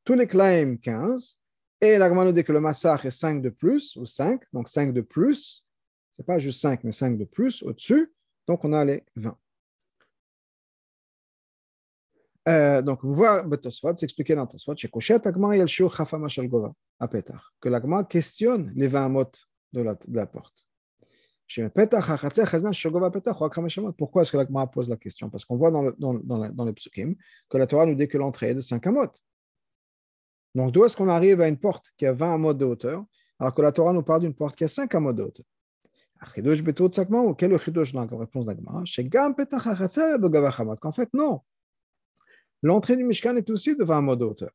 Tous 0.04 0.14
les 0.14 0.26
claims 0.26 0.76
15, 0.76 1.38
et 1.80 1.98
l'agma 1.98 2.24
nous 2.24 2.32
dit 2.32 2.44
que 2.44 2.52
le 2.52 2.60
massacre 2.60 3.06
est 3.06 3.10
5 3.10 3.40
de 3.42 3.50
plus, 3.50 3.96
ou 3.96 4.06
5, 4.06 4.42
donc 4.52 4.68
5 4.68 4.92
de 4.92 5.00
plus, 5.00 5.64
c'est 6.12 6.26
pas 6.26 6.38
juste 6.38 6.60
5, 6.60 6.82
mais 6.84 6.92
5 6.92 7.16
de 7.16 7.24
plus 7.24 7.62
au-dessus, 7.62 8.06
donc 8.46 8.64
on 8.64 8.72
a 8.72 8.84
les 8.84 9.04
20. 9.16 9.36
Euh, 12.48 12.80
donc, 12.80 13.04
on 13.04 13.12
voit 13.12 13.44
Tosfot 13.58 13.94
s'expliquer 13.94 14.34
dans 14.34 14.46
Tosfot, 14.46 14.74
chez 14.74 14.88
Koshet, 14.88 15.26
Agma, 15.26 15.54
le 15.56 15.66
shiur 15.66 15.94
Chafama 15.94 16.28
Shal 16.28 16.48
Gova, 16.48 16.72
à 16.98 17.06
Petach, 17.06 17.42
que 17.60 17.68
l'Agma 17.68 18.04
questionne 18.04 18.72
les 18.74 18.88
20 18.88 19.08
mots 19.10 19.30
de 19.72 19.82
la, 19.82 19.94
de 19.94 20.16
la 20.16 20.26
porte. 20.26 20.66
Pourquoi 23.96 24.22
est-ce 24.22 24.32
que 24.32 24.36
l'Agma 24.36 24.66
pose 24.66 24.90
la 24.90 24.96
question? 24.96 25.30
Parce 25.30 25.44
qu'on 25.44 25.56
voit 25.56 25.70
dans, 25.70 25.82
le, 25.82 26.66
les 26.66 26.72
psukim 26.72 27.14
que 27.48 27.56
la 27.56 27.66
Torah 27.66 27.86
nous 27.86 27.94
dit 27.94 28.08
que 28.08 28.18
l'entrée 28.18 28.50
est 28.50 28.54
de 28.54 28.60
5 28.60 28.86
amot. 28.86 29.12
Donc, 30.54 30.72
d'où 30.72 30.84
est-ce 30.84 30.96
qu'on 30.96 31.08
arrive 31.08 31.40
à 31.40 31.48
une 31.48 31.58
porte 31.58 31.92
qui 31.96 32.06
a 32.06 32.12
20 32.12 32.34
amot 32.34 32.54
de 32.54 32.64
hauteur, 32.64 33.04
alors 33.38 33.54
que 33.54 33.62
la 33.62 33.72
Torah 33.72 33.92
nous 33.92 34.02
parle 34.02 34.22
d'une 34.22 34.34
porte 34.34 34.56
qui 34.56 34.64
a 34.64 34.68
5 34.68 34.94
amot 34.94 35.12
de 35.12 35.22
hauteur? 35.22 35.46
Chidush 36.34 36.62
betout 36.62 36.92
sakma, 36.92 37.20
ou 37.20 37.34
quel 37.34 37.52
est 37.52 37.66
le 37.66 37.92
dans 37.92 38.04
la 38.04 38.18
réponse 38.18 38.46
d'Agma 38.46 38.82
Chez 38.84 39.04
Gam 39.04 39.34
Petach, 39.34 39.66
Achatzer, 39.66 40.18
Begava 40.18 40.50
Chamat. 40.50 40.76
Qu'en 40.76 40.92
fait, 40.92 41.08
non. 41.14 41.40
L'entrée 42.62 42.96
du 42.96 43.04
Mishkan 43.04 43.36
est 43.36 43.48
aussi 43.50 43.76
de 43.76 43.84
20 43.84 44.00
mots 44.00 44.16
de 44.16 44.24
hauteur. 44.24 44.50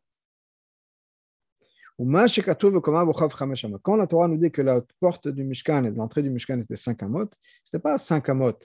Quand 3.81 3.95
la 3.95 4.07
Torah 4.07 4.27
nous 4.27 4.37
dit 4.37 4.51
que 4.51 4.61
la 4.61 4.81
porte 4.99 5.27
du 5.27 5.43
Mishkan 5.43 5.85
et 5.85 5.91
l'entrée 5.91 6.23
du 6.23 6.29
Mishkan 6.31 6.59
était 6.59 6.75
5 6.75 7.03
amot, 7.03 7.29
ce 7.63 7.75
n'était 7.75 7.81
pas 7.81 7.97
5 7.97 8.27
amot 8.29 8.57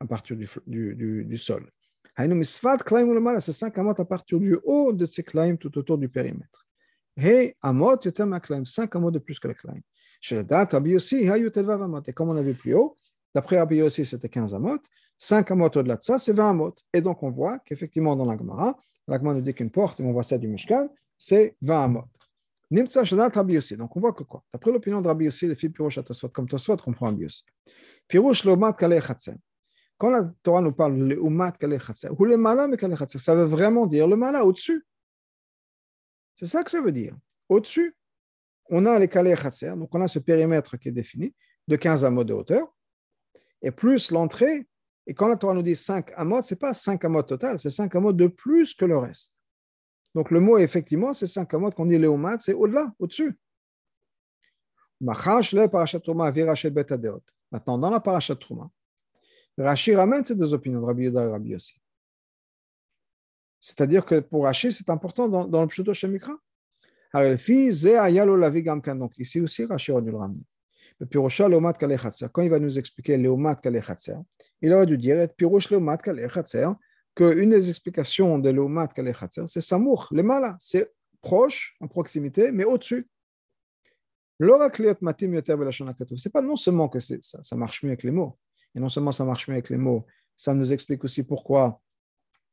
à 0.00 0.06
partir 0.06 0.36
du 0.36 1.38
sol. 1.38 1.70
C'est 2.16 3.52
5 3.52 3.78
amot 3.78 3.94
à 3.98 4.04
partir 4.04 4.38
du 4.38 4.58
haut 4.64 4.92
de 4.92 5.06
ces 5.06 5.22
klaim 5.22 5.56
tout 5.56 5.76
autour 5.78 5.96
du 5.98 6.08
périmètre. 6.08 6.66
Hey, 7.16 7.54
amot, 7.62 7.96
yotem 8.04 8.38
klaim, 8.40 8.64
5 8.64 8.94
amot 8.96 9.10
de 9.10 9.18
plus 9.18 9.38
que 9.38 9.48
le 9.48 9.54
klaim. 9.54 9.80
Chez 10.20 10.36
la 10.36 10.42
date, 10.42 10.72
Rabbi 10.72 10.90
Yossi, 10.90 11.28
amot. 11.28 12.02
Et 12.06 12.12
comme 12.12 12.28
on 12.28 12.36
a 12.36 12.42
vu 12.42 12.54
plus 12.54 12.74
haut, 12.74 12.98
d'après 13.34 13.58
Rabbi 13.58 13.76
Yossi, 13.76 14.04
c'était 14.04 14.28
15 14.28 14.54
amot. 14.54 14.78
5 15.18 15.50
amot 15.50 15.70
au-delà 15.74 15.96
de 15.96 16.02
ça, 16.02 16.18
c'est 16.18 16.32
20 16.32 16.50
amot. 16.50 16.74
Et 16.92 17.00
donc, 17.00 17.22
on 17.22 17.30
voit 17.30 17.58
qu'effectivement, 17.60 18.14
dans 18.14 18.26
la 18.26 18.36
Gemara, 18.36 18.78
la 19.08 19.18
Gemara 19.18 19.34
nous 19.34 19.40
dit 19.40 19.54
qu'une 19.54 19.70
porte, 19.70 20.00
et 20.00 20.02
on 20.02 20.12
voit 20.12 20.22
ça 20.22 20.36
du 20.36 20.48
Mishkan, 20.48 20.88
c'est 21.18 21.56
20 21.62 21.84
amot. 21.84 22.04
Rabbi 23.34 23.54
Yossi. 23.54 23.76
Donc 23.76 23.96
on 23.96 24.00
voit 24.00 24.12
que 24.12 24.22
quoi? 24.22 24.42
D'après 24.52 24.72
l'opinion 24.72 25.00
de 25.00 25.08
Rabbi 25.08 25.26
Yossi, 25.26 25.46
les 25.46 25.54
filles 25.54 25.68
Pirouche 25.68 25.98
à 25.98 26.02
Tosfot, 26.02 26.28
comme 26.28 26.48
Tosfot 26.48 26.76
comprend 26.78 27.06
Rabbi 27.06 27.22
Yossi. 27.22 27.44
Pirouche 28.08 28.44
l'Omat 28.44 28.72
Kalei 28.72 29.00
Chatzen. 29.00 29.36
Quand 30.02 30.10
la 30.10 30.24
Torah 30.42 30.60
nous 30.60 30.72
parle 30.72 31.16
Kalei 31.60 31.78
Chatzen, 31.78 32.10
ou 32.18 32.24
le 32.24 32.36
Mala 32.36 32.68
ça 33.06 33.36
veut 33.36 33.44
vraiment 33.44 33.86
dire 33.86 34.08
le 34.08 34.16
Mala 34.16 34.44
au-dessus. 34.44 34.84
C'est 36.34 36.46
ça 36.46 36.64
que 36.64 36.72
ça 36.72 36.80
veut 36.80 36.90
dire. 36.90 37.16
Au-dessus, 37.48 37.94
on 38.68 38.84
a 38.84 38.98
les 38.98 39.06
Kalei 39.06 39.36
donc 39.76 39.94
on 39.94 40.00
a 40.00 40.08
ce 40.08 40.18
périmètre 40.18 40.76
qui 40.76 40.88
est 40.88 40.92
défini 40.92 41.32
de 41.68 41.76
15 41.76 42.04
amots 42.04 42.24
de 42.24 42.34
hauteur, 42.34 42.74
et 43.62 43.70
plus 43.70 44.10
l'entrée. 44.10 44.66
Et 45.06 45.14
quand 45.14 45.28
la 45.28 45.36
Torah 45.36 45.54
nous 45.54 45.62
dit 45.62 45.76
5 45.76 46.10
amots, 46.16 46.42
ce 46.42 46.54
n'est 46.54 46.58
pas 46.58 46.74
5 46.74 47.04
amots 47.04 47.22
total, 47.22 47.60
c'est 47.60 47.70
5 47.70 47.94
amots 47.94 48.12
de 48.12 48.26
plus 48.26 48.74
que 48.74 48.84
le 48.84 48.98
reste. 48.98 49.36
Donc 50.16 50.32
le 50.32 50.40
mot, 50.40 50.58
effectivement, 50.58 51.12
c'est 51.12 51.28
5 51.28 51.54
amotes 51.54 51.76
qu'on 51.76 51.86
dit 51.86 51.96
Léomat, 51.96 52.38
c'est 52.38 52.54
au-delà, 52.54 52.92
au-dessus. 52.98 53.38
Maintenant, 55.00 55.38
dans 57.78 57.90
la 57.90 58.00
parachat 58.00 58.34
Trouma, 58.34 58.68
Rashi 59.58 59.94
ramène 59.94 60.24
ces 60.24 60.34
deux 60.34 60.54
opinions 60.54 60.80
de 60.80 60.86
Rabbi 60.86 61.04
Yehuda 61.04 61.24
et 61.24 61.30
Rabbi 61.30 61.50
Yossi. 61.50 61.74
C'est-à-dire 63.60 64.04
que 64.04 64.20
pour 64.20 64.44
Rashi, 64.44 64.72
c'est 64.72 64.90
important 64.90 65.28
dans, 65.28 65.62
le 65.62 65.68
Pshuto 65.68 65.94
Shemikra. 65.94 66.32
Donc 67.14 67.40
ici 69.18 69.40
aussi, 69.40 69.64
Rashi 69.64 69.92
aurait 69.92 70.02
dû 70.02 70.10
le 70.10 70.16
ramener. 70.16 70.42
Le 70.98 71.06
Pirosha 71.06 71.48
Leomat 71.48 71.74
Kalech 71.74 72.00
Quand 72.32 72.42
il 72.42 72.50
va 72.50 72.58
nous 72.58 72.78
expliquer 72.78 73.16
Leomat 73.16 73.56
Kalech 73.56 73.84
il 74.60 74.72
aurait 74.72 74.86
dû 74.86 74.96
dire 74.96 75.28
Pirosh 75.36 75.70
Leomat 75.70 75.98
Kalech 75.98 76.32
qu'une 77.14 77.50
des 77.50 77.68
explications 77.68 78.38
de 78.38 78.50
l'Omat 78.50 78.88
Kalechatzer, 78.88 79.44
c'est 79.46 79.60
Samour, 79.60 80.08
le 80.12 80.22
mala, 80.22 80.56
c'est 80.60 80.92
proche, 81.20 81.76
en 81.80 81.88
proximité, 81.88 82.50
mais 82.50 82.64
au-dessus. 82.64 83.08
C'est 86.16 86.32
pas 86.32 86.42
non 86.42 86.56
seulement 86.56 86.88
que 86.88 86.98
ça, 87.00 87.56
marche 87.56 87.82
mieux 87.82 87.90
avec 87.90 88.02
les 88.02 88.10
mots, 88.10 88.38
et 88.74 88.80
non 88.80 88.88
seulement 88.88 89.12
ça 89.12 89.24
marche 89.24 89.48
mieux 89.48 89.54
avec 89.54 89.70
les 89.70 89.76
mots, 89.76 90.06
ça 90.36 90.54
nous 90.54 90.72
explique 90.72 91.04
aussi 91.04 91.22
pourquoi 91.22 91.80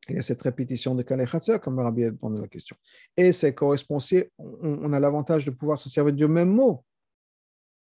il 0.07 0.15
y 0.15 0.19
a 0.19 0.21
cette 0.21 0.41
répétition 0.41 0.95
de 0.95 1.03
Kalechatzer, 1.03 1.59
comme 1.59 1.75
le 1.75 1.83
Rabbi 1.83 2.05
a 2.05 2.11
demandé 2.11 2.41
la 2.41 2.47
question. 2.47 2.75
Et 3.15 3.31
c'est 3.31 3.53
correspond 3.53 3.99
on, 4.37 4.93
a 4.93 4.99
l'avantage 4.99 5.45
de 5.45 5.51
pouvoir 5.51 5.79
se 5.79 5.89
servir 5.89 6.13
du 6.13 6.27
même 6.27 6.49
mot 6.49 6.83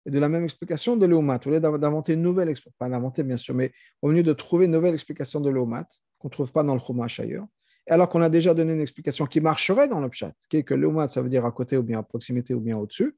et 0.05 0.11
de 0.11 0.19
la 0.19 0.29
même 0.29 0.43
explication 0.43 0.97
de 0.97 1.05
l'Omat. 1.05 1.39
Au 1.45 1.49
lieu 1.49 1.59
d'inventer 1.59 2.13
une 2.13 2.21
nouvelle 2.21 2.49
explication, 2.49 2.75
pas 2.77 2.89
d'inventer 2.89 3.23
bien 3.23 3.37
sûr, 3.37 3.55
mais 3.55 3.71
au 4.01 4.11
lieu 4.11 4.21
de 4.21 4.33
trouver 4.33 4.65
une 4.65 4.71
nouvelle 4.71 4.93
explication 4.93 5.39
de 5.39 5.49
l'Omat, 5.49 5.87
qu'on 6.19 6.27
ne 6.27 6.33
trouve 6.33 6.51
pas 6.51 6.63
dans 6.63 6.73
le 6.73 6.79
Chumash 6.79 7.19
ailleurs, 7.19 7.47
alors 7.87 8.09
qu'on 8.09 8.21
a 8.21 8.29
déjà 8.29 8.53
donné 8.53 8.73
une 8.73 8.81
explication 8.81 9.25
qui 9.25 9.41
marcherait 9.41 9.87
dans 9.87 9.99
le 9.99 10.09
Pshat, 10.09 10.33
qui 10.49 10.57
est 10.57 10.63
que 10.63 10.73
l'Omat, 10.73 11.09
ça 11.09 11.21
veut 11.21 11.29
dire 11.29 11.45
à 11.45 11.51
côté 11.51 11.77
ou 11.77 11.83
bien 11.83 11.99
à 11.99 12.03
proximité 12.03 12.53
ou 12.53 12.59
bien 12.59 12.77
au-dessus, 12.77 13.15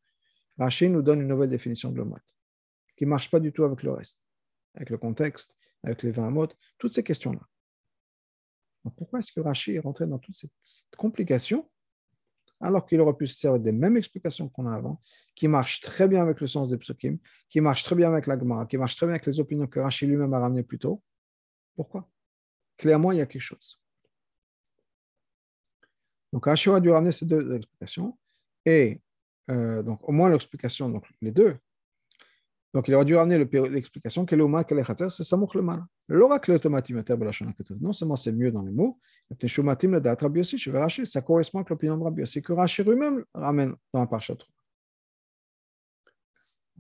Rachid 0.58 0.92
nous 0.92 1.02
donne 1.02 1.22
une 1.22 1.28
nouvelle 1.28 1.50
définition 1.50 1.92
de 1.92 1.98
l'Omat, 1.98 2.22
qui 2.96 3.06
ne 3.06 3.10
marche 3.10 3.30
pas 3.30 3.40
du 3.40 3.52
tout 3.52 3.64
avec 3.64 3.84
le 3.84 3.92
reste, 3.92 4.20
avec 4.76 4.90
le 4.90 4.98
contexte, 4.98 5.56
avec 5.84 6.04
les 6.04 6.12
20 6.12 6.30
mots, 6.30 6.48
toutes 6.78 6.94
ces 6.94 7.04
questions-là. 7.04 7.42
pourquoi 8.98 9.20
est-ce 9.20 9.32
que 9.32 9.40
Rachid 9.40 9.76
est 9.76 9.80
rentré 9.80 10.08
dans 10.08 10.20
toute 10.20 10.36
cette 10.36 10.52
complication 10.98 11.70
alors 12.62 12.86
qu'il 12.86 13.00
aurait 13.02 13.16
pu 13.16 13.28
se 13.28 13.36
servir 13.36 13.60
des 13.60 13.72
mêmes 13.72 13.98
explications 13.98 14.50
qu'on 14.50 14.66
a 14.68 14.76
avant, 14.76 15.00
qui 15.36 15.48
marchent 15.48 15.82
très 15.82 16.08
bien 16.08 16.22
avec 16.22 16.40
le 16.40 16.48
sens 16.48 16.70
des 16.70 16.78
psukim, 16.78 17.18
qui 17.50 17.62
marchent 17.62 17.84
très 17.84 17.96
bien 17.96 18.10
avec 18.10 18.28
la 18.28 18.38
qui 18.66 18.78
marchent 18.78 18.96
très 18.96 19.06
bien 19.06 19.16
avec 19.16 19.26
les 19.26 19.40
opinions 19.40 19.68
que 19.68 19.80
Rachid 19.80 20.10
lui-même 20.10 20.34
a 20.34 20.40
ramenées 20.40 20.64
plus 20.64 20.80
tôt? 20.80 21.02
Pourquoi? 21.76 22.10
Clairement, 22.78 23.12
il 23.12 23.18
y 23.18 23.22
a 23.22 23.26
quelque 23.26 23.42
chose. 23.42 23.82
Donc 26.32 26.46
Rachid 26.46 26.74
a 26.74 26.80
dû 26.80 26.90
ramener 26.90 27.12
ces 27.12 27.26
deux 27.26 27.56
explications, 27.56 28.18
et 28.66 29.02
euh, 29.50 29.84
donc 29.84 30.08
au 30.08 30.12
moins 30.12 30.30
l'explication, 30.30 30.90
donc 30.90 31.06
les 31.22 31.32
deux. 31.32 31.58
Donc 32.76 32.90
il 32.90 32.94
aurait 32.94 33.06
dû 33.06 33.16
ramener 33.16 33.38
l'explication 33.70 34.26
que 34.26 34.36
le 34.36 34.64
qu'elle 34.66 34.80
est 34.80 35.10
c'est 35.10 35.24
Samouk 35.24 35.56
le 35.56 35.62
mal. 35.62 35.82
Non 36.10 37.94
seulement 37.94 38.18
c'est 38.18 38.34
mieux 38.34 38.52
dans 38.52 38.64
les 38.64 38.74
mots, 38.74 39.00
ça 41.06 41.22
correspond 41.22 41.60
avec 41.60 41.70
l'opinion 41.70 41.98
de 41.98 42.04
Rabbi 42.04 42.20
Yossi 42.20 42.42
que 42.42 42.52
Rashi 42.52 42.84
lui-même 42.84 43.24
ramène 43.34 43.76
dans 43.94 44.02
la 44.02 44.08
parchat. 44.08 44.36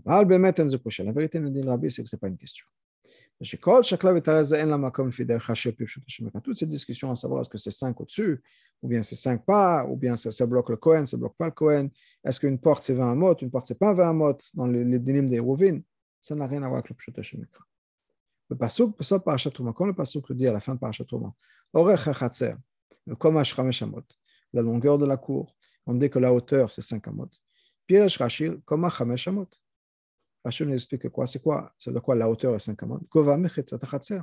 La 0.03 0.25
vérité, 0.25 1.39
nous 1.39 1.49
dit 1.49 1.61
Rabbi, 1.61 1.89
c'est 1.89 2.03
que 2.03 2.09
ce 2.09 2.17
n'est 2.17 2.19
pas 2.19 2.27
une 2.27 2.37
question. 2.37 2.65
Toutes 6.43 6.57
ces 6.57 6.65
discussions 6.65 7.11
à 7.11 7.15
savoir 7.15 7.41
est-ce 7.41 7.49
que 7.49 7.57
c'est 7.57 7.71
5 7.71 7.99
au-dessus, 7.99 8.41
ou 8.81 8.87
bien 8.87 9.01
c'est 9.01 9.15
5 9.15 9.43
pas, 9.45 9.85
ou 9.85 9.97
bien 9.97 10.15
ça, 10.15 10.45
bloque 10.45 10.69
le 10.69 10.77
Cohen, 10.77 11.05
ça 11.05 11.17
bloque 11.17 11.35
pas 11.35 11.47
le 11.47 11.51
Cohen, 11.51 11.89
est-ce 12.23 12.39
qu'une 12.39 12.59
porte 12.59 12.83
c'est 12.83 12.93
20 12.93 13.15
mot, 13.15 13.35
une 13.35 13.51
porte 13.51 13.67
c'est 13.67 13.77
pas 13.77 13.93
20 13.93 14.13
mot 14.13 14.37
dans 14.53 14.67
les 14.67 14.99
dynimes 14.99 15.29
des 15.29 15.39
Rouvin, 15.39 15.81
ça 16.21 16.33
n'a 16.33 16.47
rien 16.47 16.63
à 16.63 16.67
voir 16.67 16.79
avec 16.79 16.89
le 16.89 16.95
Pshuta 16.95 17.21
Shemikra. 17.21 17.65
Le 18.49 18.55
pasuk, 18.55 18.95
ça 19.03 19.19
Trouma, 19.19 19.73
quand 19.73 19.85
le 19.85 19.93
pasuk 19.93 20.29
le 20.29 20.35
dit 20.35 20.47
à 20.47 20.53
la 20.53 20.59
fin 20.61 20.75
de 20.75 21.03
Trouma, 21.03 21.33
Orech 21.73 22.07
HaChatzer, 22.07 22.55
le 23.05 23.15
Komash 23.15 23.55
la 24.53 24.61
longueur 24.61 24.97
de 24.97 25.05
la 25.05 25.17
cour, 25.17 25.53
on 25.85 25.93
dit 25.93 26.09
que 26.09 26.19
la 26.19 26.31
hauteur 26.31 26.71
c'est 26.71 26.81
5 26.81 27.05
amot. 27.09 27.29
Piresh 27.85 28.17
Rachir, 28.17 28.57
Komach 28.65 29.01
Hamesh 29.01 29.29
Nous 30.59 30.73
explique 30.73 31.09
quoi? 31.09 31.25
C'est 31.25 31.41
quoi? 31.41 31.73
C'est 31.79 31.91
de 31.91 31.99
quoi 31.99 32.15
la 32.15 32.29
hauteur 32.29 32.55
est 32.55 32.59
5 32.59 32.81
amot 32.83 32.99
Gova 33.09 33.35
Mechitzot 33.35 33.77
HaChatzer. 33.81 34.21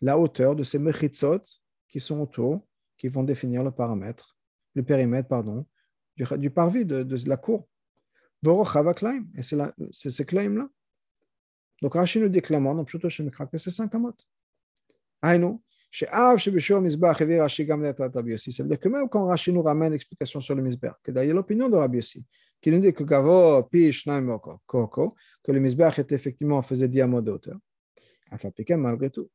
La 0.00 0.18
hauteur 0.18 0.56
de 0.56 0.62
ces 0.62 0.78
Mechitzot 0.78 1.42
qui 1.88 2.00
sont 2.00 2.20
autour, 2.20 2.56
qui 2.96 3.08
vont 3.08 3.22
définir 3.22 3.62
le 3.62 3.70
paramètre, 3.70 4.38
le 4.74 4.82
périmètre, 4.82 5.28
pardon, 5.28 5.66
du, 6.16 6.50
parvis 6.50 6.86
de, 6.86 7.28
la 7.28 7.36
cour. 7.36 7.68
Et 8.46 9.42
c'est 9.42 10.10
ce 10.10 10.22
claim-là. 10.22 10.68
Donc 11.82 11.94
Rashi 11.94 12.20
nous 12.20 12.28
dit 12.28 12.40
clairement, 12.40 12.74
dans 12.74 12.84
Pshuto 12.84 13.10
Shemikra, 13.10 13.46
que 13.46 13.58
c'est 13.58 13.70
5 13.70 13.94
amot. 13.94 14.14
Aïnou, 15.20 15.62
chez 15.90 16.08
Av, 16.08 16.38
chez 16.38 16.50
Bishur, 16.50 16.80
Mizbach, 16.80 17.20
et 17.20 17.38
Rashi 17.38 17.66
Gamnet 17.66 17.94
Rabbi 17.98 18.30
Yossi. 18.30 18.52
Ça 18.52 18.62
veut 18.62 18.68
dire 18.68 18.80
que 18.80 18.88
même 18.88 19.08
quand 19.08 19.26
Rashi 19.26 19.52
nous 19.52 19.62
ramène 19.62 19.92
l'explication 19.92 20.40
sur 20.40 20.54
le 20.54 20.62
Mizbach, 20.62 20.96
que 21.02 21.10
d'ailleurs 21.10 21.36
l'opinion 21.36 21.68
de 21.68 21.76
Rabbi 21.76 21.96
Yossi, 21.96 22.24
qui 22.60 22.70
nous 22.70 22.78
dit 22.78 22.92
que 22.92 23.04
Gavo, 23.04 23.62
Pi, 23.64 23.92
Shnaim, 23.92 24.38
Koko, 24.66 25.14
que 25.42 25.52
le 25.52 25.60
Mizbach 25.60 25.98
était 25.98 26.14
effectivement 26.14 26.60
faisait 26.62 26.88
10 26.88 27.00
amot 27.02 27.20
de 27.20 27.30
hauteur. 27.30 27.58
Enfin, 28.30 28.50
piqué 28.50 28.76
malgré 28.76 29.10
tout. 29.10 29.28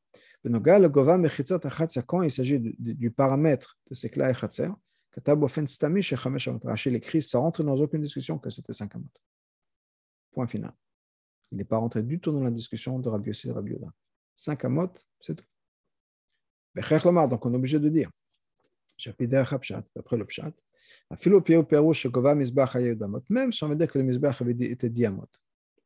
Benogal, 0.43 0.87
Gova, 0.89 1.17
Mechitzot, 1.17 1.65
Achatzer, 1.65 2.01
quand 2.05 2.21
il 2.21 2.31
s'agit 2.31 2.59
du 2.59 3.11
paramètre 3.11 3.77
de 3.89 3.95
ces 3.95 4.09
clés 4.09 4.25
Achatzer, 4.25 4.69
Katab, 5.11 5.43
Ofen, 5.43 5.67
Stami, 5.67 6.01
chez 6.01 6.15
Chamesh, 6.15 6.49
Rashi 6.63 6.91
l'écrit, 6.91 7.21
ça 7.21 7.39
rentre 7.39 7.63
dans 7.63 7.75
aucune 7.75 8.01
discussion 8.01 8.37
que 8.37 8.49
c'était 8.49 8.73
5 8.73 8.95
amot. 8.95 9.05
Point 10.31 10.47
final. 10.47 10.73
Il 11.51 11.57
n'est 11.57 11.63
pas 11.63 11.77
rentré 11.77 12.03
du 12.03 12.19
tout 12.19 12.31
dans 12.31 12.43
la 12.43 12.51
discussion 12.51 12.99
de 12.99 13.09
Rabbi 13.09 13.27
Yossi 13.27 13.49
et 13.49 13.51
Rabbi 13.51 13.71
Yoda. 13.71 13.87
Cinq 14.35 14.65
amot, 14.65 14.91
c'est 15.21 15.35
tout. 15.35 15.45
Donc 16.75 17.45
on 17.45 17.53
est 17.53 17.55
obligé 17.55 17.79
de 17.79 17.87
dire, 17.87 18.09
d'après 19.95 20.17
le 20.17 20.25
pshat, 20.25 20.51
même 23.29 23.53
si 23.53 23.63
on 23.63 23.69
veut 23.69 23.75
dire 23.75 23.91
que 23.91 23.97
le 23.97 24.03
misbach 24.03 24.41
était 24.41 24.89
10 24.89 25.05
amot, 25.05 25.29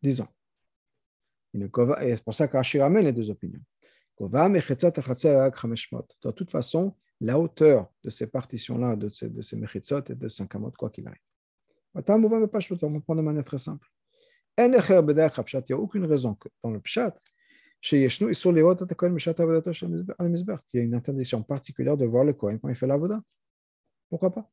disons. 0.02 0.28
C'est 1.54 2.24
pour 2.24 2.36
ça 2.36 2.48
qu'Achir 2.48 2.84
ramène 2.84 3.06
les 3.06 3.14
deux 3.14 3.30
opinions. 3.30 3.62
De 4.20 6.32
toute 6.32 6.52
façon, 6.52 6.96
la 7.22 7.40
hauteur 7.40 7.92
de 8.04 8.10
ces 8.10 8.28
partitions-là, 8.28 8.96
de 8.96 9.10
ces, 9.10 9.30
de 9.30 9.42
ces 9.42 9.58
mechitzot, 9.58 9.98
est 9.98 10.16
de 10.16 10.28
5 10.28 10.56
amot, 10.56 10.72
quoi 10.78 10.90
qu'il 10.90 11.08
arrive. 11.08 11.20
On 11.94 12.00
va 12.00 12.04
prendre 12.04 13.16
de 13.16 13.22
manière 13.22 13.44
très 13.44 13.58
simple. 13.58 13.88
Il 14.58 14.70
n'y 14.70 14.76
a 14.76 15.78
aucune 15.78 16.06
raison 16.06 16.36
que 16.36 16.50
dans 16.64 16.72
le 16.72 16.80
Pshat, 16.82 17.16
qu'il 20.68 20.80
y 20.80 20.84
a 20.84 20.86
une 20.86 20.96
interdiction 20.96 21.44
particulière 21.44 21.98
de 21.98 22.06
voir 22.06 22.26
le 22.26 22.34
Kohen 22.34 22.60
quand 22.60 22.70
il 22.70 22.76
fait 22.76 22.88
l'avoda. 22.88 23.22
Pourquoi 24.10 24.32
pas? 24.32 24.50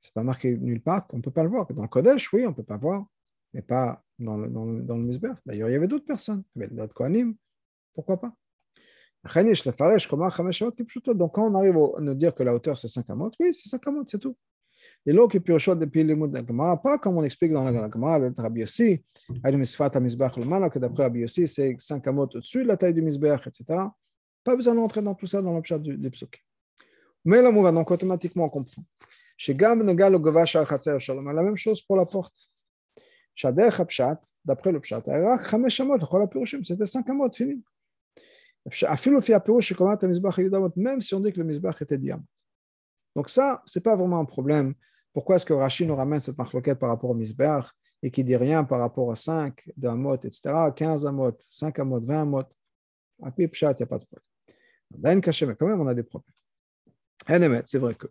Ce 0.00 0.08
n'est 0.08 0.14
pas 0.14 0.22
marqué 0.22 0.56
nulle 0.56 0.80
part 0.80 1.06
qu'on 1.06 1.18
ne 1.18 1.22
peut 1.22 1.30
pas 1.30 1.42
le 1.42 1.48
voir. 1.48 1.66
Dans 1.66 1.82
le 1.82 1.88
Kodesh, 1.88 2.32
oui, 2.32 2.46
on 2.46 2.50
ne 2.50 2.54
peut 2.54 2.62
pas 2.62 2.76
voir, 2.76 3.06
mais 3.52 3.62
pas 3.62 4.02
dans 4.18 4.36
le, 4.36 4.48
dans 4.48 4.64
le, 4.64 4.82
dans 4.82 4.96
le 4.96 5.10
D'ailleurs, 5.44 5.68
il 5.68 5.72
y 5.72 5.76
avait 5.76 5.88
d'autres 5.88 6.06
personnes, 6.06 6.44
il 6.54 6.62
y 6.62 6.64
avait 6.64 6.74
d'autres 6.74 6.94
Kohanim. 6.94 7.34
Pourquoi 7.94 8.20
pas? 8.20 8.32
Donc, 9.24 9.32
quand 11.34 11.50
on 11.50 11.54
arrive 11.54 11.76
à 11.76 12.00
nous 12.00 12.14
dire 12.14 12.34
que 12.34 12.42
la 12.44 12.54
hauteur 12.54 12.78
c'est 12.78 12.88
5 12.88 13.10
amotes, 13.10 13.34
oui, 13.40 13.52
c'est 13.52 13.68
5 13.68 13.86
amotes, 13.88 14.08
c'est 14.10 14.18
tout. 14.18 14.36
Et 15.06 15.12
l'eau 15.12 15.26
qui 15.28 15.40
pire 15.40 15.56
depuis 15.76 16.04
le 16.04 16.14
mot 16.14 16.26
de 16.26 16.40
pas 16.82 16.98
comme 16.98 17.16
on 17.16 17.24
explique 17.24 17.52
dans 17.52 17.64
la 17.64 17.90
Gemara 17.90 18.20
de 18.20 18.34
Rabbi 18.36 18.60
Yossi, 18.60 19.02
que 19.42 20.78
d'après 20.78 21.02
Rabbi 21.04 21.20
Yossi, 21.20 21.48
c'est 21.48 21.76
5 21.78 22.06
amot 22.06 22.24
au-dessus 22.24 22.62
de 22.62 22.68
la 22.68 22.76
taille 22.76 22.92
du 22.92 23.00
Mizbeach, 23.00 23.46
etc. 23.46 23.64
Pas 24.44 24.54
besoin 24.54 24.74
d'entrer 24.74 25.00
dans 25.00 25.14
tout 25.14 25.26
ça 25.26 25.40
dans 25.40 25.52
l'objet 25.54 25.78
des 25.78 26.10
psukim. 26.10 26.42
Mais 27.24 27.40
là, 27.42 27.50
on 27.50 27.72
donc 27.72 27.90
automatiquement 27.90 28.44
on 28.44 28.48
comprend. 28.50 28.84
Chez 29.36 29.54
Gam 29.54 29.82
Negal 29.82 30.14
au 30.14 30.18
Govash 30.18 30.56
al 30.56 30.66
Shalom, 30.98 31.32
la 31.32 31.42
même 31.42 31.56
chose 31.56 31.80
pour 31.82 31.96
la 31.96 32.04
porte. 32.04 32.36
Shader 33.34 33.70
Hapshat, 33.78 34.20
d'après 34.44 34.72
le 34.72 34.80
Pshat, 34.80 35.02
c'était 36.64 36.86
5 36.86 37.08
amot, 37.08 37.30
fini. 37.32 37.62
Même 40.76 41.00
si 41.00 41.14
on 41.14 41.20
dit 41.20 41.32
que 41.32 41.38
le 41.38 41.44
Mizbach 41.44 41.80
était 41.80 41.96
diamant. 41.98 42.24
Donc 43.14 43.30
ça, 43.30 43.62
ce 43.64 43.78
n'est 43.78 43.82
pas 43.82 43.96
vraiment 43.96 44.18
un 44.18 44.24
problème. 44.24 44.74
Pourquoi 45.12 45.36
est-ce 45.36 45.46
que 45.46 45.52
Rachid 45.52 45.86
nous 45.86 45.96
ramène 45.96 46.20
cette 46.20 46.38
marloquette 46.38 46.78
par 46.78 46.90
rapport 46.90 47.10
au 47.10 47.14
Mizbach 47.14 47.72
et 48.02 48.10
qui 48.10 48.22
dit 48.24 48.36
rien 48.36 48.64
par 48.64 48.78
rapport 48.78 49.10
à 49.10 49.16
5 49.16 49.70
d'un 49.76 49.96
mot, 49.96 50.14
etc., 50.14 50.54
15 50.74 51.06
amot, 51.06 51.36
5 51.40 51.78
amot, 51.78 52.00
20 52.00 52.22
amot? 52.22 52.42
À 53.22 53.30
Pipchat, 53.32 53.72
il 53.72 53.76
n'y 53.78 53.82
a 53.82 53.86
pas 53.86 53.98
de 53.98 54.04
problème. 54.04 55.20
Caché, 55.20 55.46
mais 55.46 55.56
quand 55.56 55.66
même, 55.66 55.80
on 55.80 55.86
a 55.88 55.94
des 55.94 56.04
problèmes. 56.04 56.32
C'est 57.66 57.78
vrai 57.78 57.94
que. 57.94 58.06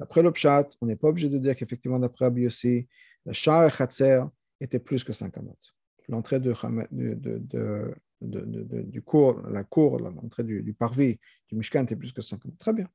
D'après 0.00 0.22
le 0.22 0.32
pshat, 0.32 0.68
on 0.80 0.86
n'est 0.86 0.96
pas 0.96 1.08
obligé 1.08 1.28
de 1.28 1.38
dire 1.38 1.54
qu'effectivement, 1.56 1.98
d'après 1.98 2.24
Rabbi 2.24 2.42
Yossi, 2.42 2.88
le 3.26 3.32
char 3.32 3.68
et 3.68 4.20
était 4.60 4.78
plus 4.78 5.04
que 5.04 5.12
5 5.12 5.36
amot. 5.36 5.58
L'entrée 6.08 6.40
de, 6.40 6.54
de, 6.90 7.38
de, 7.38 7.94
du 8.22 9.02
cours, 9.02 9.40
la 9.48 9.64
cour, 9.64 9.98
l'entrée 9.98 10.44
du, 10.44 10.74
parvis 10.74 11.18
du 11.48 11.56
Mishkan 11.56 11.84
était 11.84 11.96
plus 11.96 12.12
que 12.12 12.22
5 12.22 12.40
amot. 12.44 12.54
Très 12.58 12.72
bien. 12.72 12.88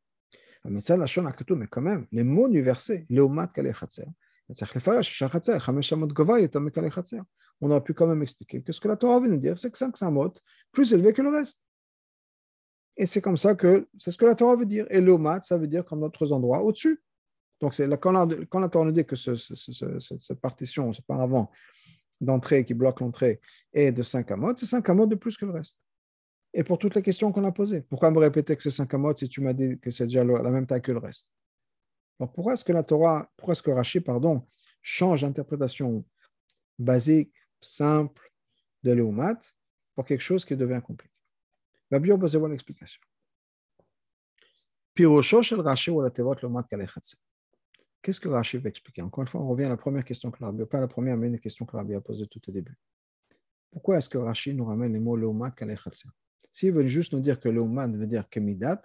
Mais 0.65 0.81
quand 1.69 1.81
même, 1.81 2.07
les 2.11 2.23
mots 2.23 2.49
du 2.49 2.61
verset, 2.61 3.05
on 3.09 3.37
aurait 7.71 7.83
pu 7.83 7.93
quand 7.93 8.07
même 8.07 8.21
expliquer 8.21 8.61
que 8.61 8.71
ce 8.71 8.79
que 8.79 8.87
la 8.87 8.95
Torah 8.95 9.19
veut 9.19 9.27
nous 9.27 9.37
dire, 9.37 9.57
c'est 9.57 9.71
que 9.71 9.77
5 9.77 10.01
amot 10.01 10.33
plus 10.71 10.93
élevé 10.93 11.13
que 11.13 11.21
le 11.21 11.29
reste. 11.29 11.63
Et 12.97 13.05
c'est 13.05 13.21
comme 13.21 13.37
ça 13.37 13.55
que 13.55 13.87
c'est 13.97 14.11
ce 14.11 14.17
que 14.17 14.25
la 14.25 14.35
Torah 14.35 14.55
veut 14.55 14.65
dire. 14.65 14.87
Et 14.89 14.99
Léomat, 14.99 15.41
ça 15.43 15.57
veut 15.57 15.67
dire 15.67 15.85
qu'en 15.85 15.97
d'autres 15.97 16.31
endroits 16.31 16.63
au-dessus. 16.63 16.99
Donc, 17.59 17.73
c'est 17.73 17.87
quand, 17.99 18.11
la, 18.11 18.27
quand 18.49 18.59
la 18.59 18.69
Torah 18.69 18.85
nous 18.85 18.91
dit 18.91 19.05
que 19.05 19.15
ce, 19.15 19.35
ce, 19.35 19.55
ce, 19.55 19.99
cette 19.99 20.39
partition, 20.39 20.93
ce 20.93 21.01
paravent 21.01 21.51
d'entrée 22.21 22.65
qui 22.65 22.73
bloque 22.73 22.99
l'entrée 22.99 23.39
est 23.73 23.91
de 23.91 24.03
5 24.03 24.31
amot, 24.31 24.55
c'est 24.55 24.65
5 24.65 24.87
amot 24.89 25.05
de 25.05 25.15
plus 25.15 25.37
que 25.37 25.45
le 25.45 25.51
reste. 25.51 25.79
Et 26.53 26.63
pour 26.63 26.79
toutes 26.79 26.95
les 26.95 27.01
questions 27.01 27.31
qu'on 27.31 27.43
a 27.43 27.51
posées, 27.51 27.81
pourquoi 27.81 28.09
me 28.11 28.19
répéter 28.19 28.55
que 28.55 28.63
c'est 28.63 28.71
5 28.71 28.91
amot 28.93 29.15
si 29.15 29.29
tu 29.29 29.41
m'as 29.41 29.53
dit 29.53 29.79
que 29.79 29.91
c'est 29.91 30.05
déjà 30.05 30.23
la 30.23 30.49
même 30.49 30.65
taille 30.65 30.81
que 30.81 30.91
le 30.91 30.99
reste? 30.99 31.29
Donc, 32.19 32.33
pourquoi 32.33 32.53
est-ce 32.53 32.63
que 32.63 32.73
la 32.73 32.83
Torah, 32.83 33.29
pourquoi 33.37 33.51
est-ce 33.51 33.61
que 33.61 33.71
Rashi, 33.71 33.99
pardon, 33.99 34.47
change 34.81 35.21
d'interprétation 35.21 36.03
basique, 36.79 37.33
simple 37.61 38.31
de 38.83 38.91
l'Eumat 38.91 39.39
pour 39.93 40.05
quelque 40.05 40.21
chose 40.21 40.43
qui 40.43 40.55
devient 40.55 40.81
compliqué? 40.83 41.13
La 41.91 41.99
Bible, 41.99 42.27
c'est 42.27 42.37
une 42.37 42.53
explication. 42.53 43.01
Pirosho 44.95 45.43
shel 45.43 45.59
Rashi 45.59 45.91
ou 45.91 46.01
la 46.01 46.09
tevot 46.09 46.35
l'Eumat 46.41 46.63
kalechatse. 46.63 47.15
Qu'est-ce 48.01 48.19
que 48.19 48.29
Rachid 48.29 48.61
va 48.61 48.69
expliquer? 48.69 49.01
Encore 49.01 49.23
une 49.23 49.27
fois, 49.27 49.41
on 49.41 49.47
revient 49.47 49.65
à 49.65 49.69
la 49.69 49.77
première 49.77 50.05
question 50.05 50.31
que 50.31 50.43
Rabbi, 50.43 50.65
pas 50.65 50.79
la 50.79 50.87
première, 50.87 51.17
mais 51.17 51.27
une 51.27 51.39
question 51.39 51.65
que 51.65 51.75
Rabbi 51.75 51.93
a 51.93 52.01
posée 52.01 52.27
tout 52.27 52.41
au 52.47 52.51
début. 52.51 52.77
Pourquoi 53.71 53.97
est-ce 53.97 54.09
que 54.09 54.17
Rachid 54.17 54.55
nous 54.55 54.65
ramène 54.65 54.93
les 54.93 54.99
mots 54.99 55.17
Leumat 55.17 55.51
Kalechatsia 55.51 56.09
S'il 56.51 56.71
veut 56.71 56.87
juste 56.87 57.13
nous 57.13 57.19
dire 57.19 57.39
que 57.39 57.49
Leumat 57.49 57.87
veut 57.87 58.07
dire 58.07 58.29
Kemidat, 58.29 58.81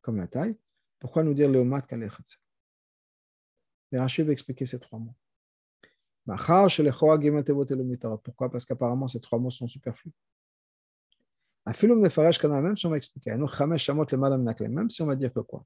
comme 0.00 0.16
la 0.16 0.26
taille, 0.26 0.56
pourquoi 0.98 1.22
nous 1.22 1.34
dire 1.34 1.50
Leumat 1.50 1.82
Kalechatsia 1.82 2.38
Et 3.92 3.98
Rachid 3.98 4.26
va 4.26 4.32
expliquer 4.32 4.64
ces 4.64 4.80
trois 4.80 4.98
mots. 4.98 5.14
Pourquoi? 8.24 8.50
Parce 8.50 8.64
qu'apparemment, 8.64 9.06
ces 9.06 9.20
trois 9.20 9.38
mots 9.38 9.50
sont 9.50 9.68
superflus. 9.68 10.12
Même 11.66 12.76
si 12.76 12.86
on 12.86 12.90
va 12.90 12.96
expliquer, 12.96 13.34
même 13.36 14.90
si 14.90 15.02
on 15.02 15.06
va 15.06 15.16
dire 15.16 15.32
que 15.32 15.40
quoi? 15.40 15.64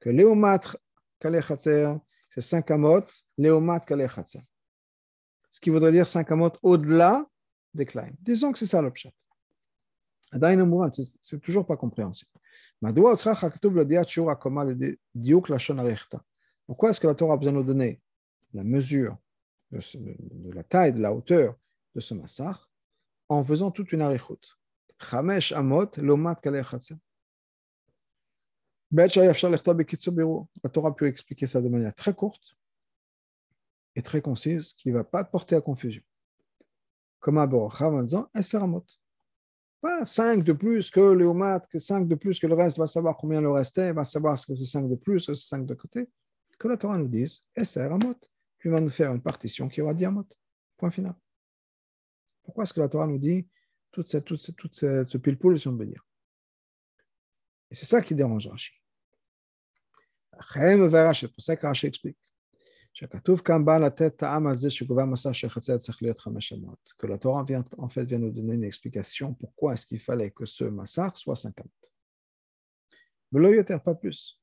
Que 0.00 0.10
Léomat 0.10 0.60
Kalechatsia, 1.18 2.00
c'est 2.34 2.40
5 2.40 2.68
amot, 2.72 3.04
Léomat 3.38 3.78
Kalechatsa. 3.80 4.40
Ce 5.52 5.60
qui 5.60 5.70
voudrait 5.70 5.92
dire 5.92 6.08
5 6.08 6.32
amot 6.32 6.50
au-delà 6.62 7.24
des 7.72 7.86
Klein. 7.86 8.10
Disons 8.20 8.50
que 8.50 8.58
c'est 8.58 8.66
ça 8.66 8.82
l'objet. 8.82 9.14
C'est 11.22 11.40
toujours 11.40 11.64
pas 11.64 11.76
compréhensible. 11.76 12.32
Pourquoi 16.66 16.90
est-ce 16.90 17.00
que 17.00 17.06
la 17.06 17.14
Torah 17.14 17.34
a 17.34 17.36
besoin 17.36 17.52
de 17.52 17.58
nous 17.58 17.62
donner 17.62 18.00
la 18.52 18.64
mesure 18.64 19.16
de, 19.70 20.52
la 20.52 20.64
taille, 20.64 20.92
de 20.92 21.00
la 21.00 21.12
hauteur 21.12 21.54
de 21.94 22.00
ce 22.00 22.14
massacre 22.14 22.68
en 23.28 23.44
faisant 23.44 23.70
toute 23.70 23.92
une 23.92 24.02
arichut 24.02 24.58
Chamesh 24.98 25.52
amot, 25.52 25.96
lomat 25.98 26.34
kalechatsa. 26.34 26.96
La 28.96 30.70
Torah 30.70 30.94
pu 30.94 31.08
expliquer 31.08 31.48
ça 31.48 31.60
de 31.60 31.68
manière 31.68 31.94
très 31.96 32.14
courte 32.14 32.56
et 33.96 34.02
très 34.02 34.20
concise, 34.20 34.72
qui 34.74 34.90
ne 34.90 34.94
va 34.94 35.02
pas 35.02 35.24
porter 35.24 35.56
à 35.56 35.60
confusion. 35.60 36.02
Comme 37.18 37.38
à 37.38 37.46
Borocha 37.46 37.88
en 37.88 38.02
disant. 38.02 38.30
Pas 39.80 40.04
5 40.04 40.44
de 40.44 40.52
plus 40.52 40.92
que 40.92 41.00
le 41.00 41.24
Homat, 41.24 41.60
que 41.70 41.80
5 41.80 42.06
de 42.06 42.14
plus 42.14 42.38
que 42.38 42.46
le 42.46 42.54
reste, 42.54 42.78
va 42.78 42.86
savoir 42.86 43.16
combien 43.16 43.40
le 43.40 43.50
reste 43.50 43.76
est, 43.78 43.92
va 43.92 44.04
savoir 44.04 44.38
ce 44.38 44.46
que 44.46 44.54
c'est 44.54 44.64
5 44.64 44.88
de 44.88 44.94
plus, 44.94 45.20
c'est 45.20 45.34
5 45.34 45.66
de 45.66 45.74
côté. 45.74 46.08
Que 46.56 46.68
la 46.68 46.76
Torah 46.76 46.96
nous 46.96 47.08
dise 47.08 47.44
Esseramot. 47.56 48.14
Puis 48.58 48.70
va 48.70 48.80
nous 48.80 48.90
faire 48.90 49.10
une 49.10 49.20
partition 49.20 49.68
qui 49.68 49.82
aura 49.82 49.92
Diamot. 49.92 50.28
Point 50.76 50.92
final. 50.92 51.14
Pourquoi 52.44 52.62
est-ce 52.62 52.72
que 52.72 52.80
la 52.80 52.88
Torah 52.88 53.08
nous 53.08 53.18
dit 53.18 53.48
cette, 54.06 54.36
ce 54.36 55.18
pile-poule, 55.18 55.58
si 55.58 55.66
on 55.66 55.76
veut 55.76 55.86
dire? 55.86 56.06
Et 57.70 57.74
c'est 57.74 57.86
ça 57.86 58.00
qui 58.00 58.14
dérange 58.14 58.46
Rachid. 58.46 58.83
C'est 60.40 61.28
pour 61.28 61.42
ça 61.42 61.56
que 61.56 61.86
explique. 61.86 62.18
Que 62.96 63.06
la 67.06 67.18
Torah 67.18 67.42
vient, 67.42 67.64
nous 68.18 68.30
donner 68.30 68.54
une 68.54 68.64
explication 68.64 69.34
pourquoi 69.34 69.72
est-ce 69.72 69.84
fallait 69.98 70.30
que 70.30 70.46
ce 70.46 70.64
massacre 70.64 71.16
soit 71.16 71.34
50. 71.34 71.66
Mais 73.32 73.40
là, 73.40 73.78
pas 73.80 73.96
plus. 73.96 74.40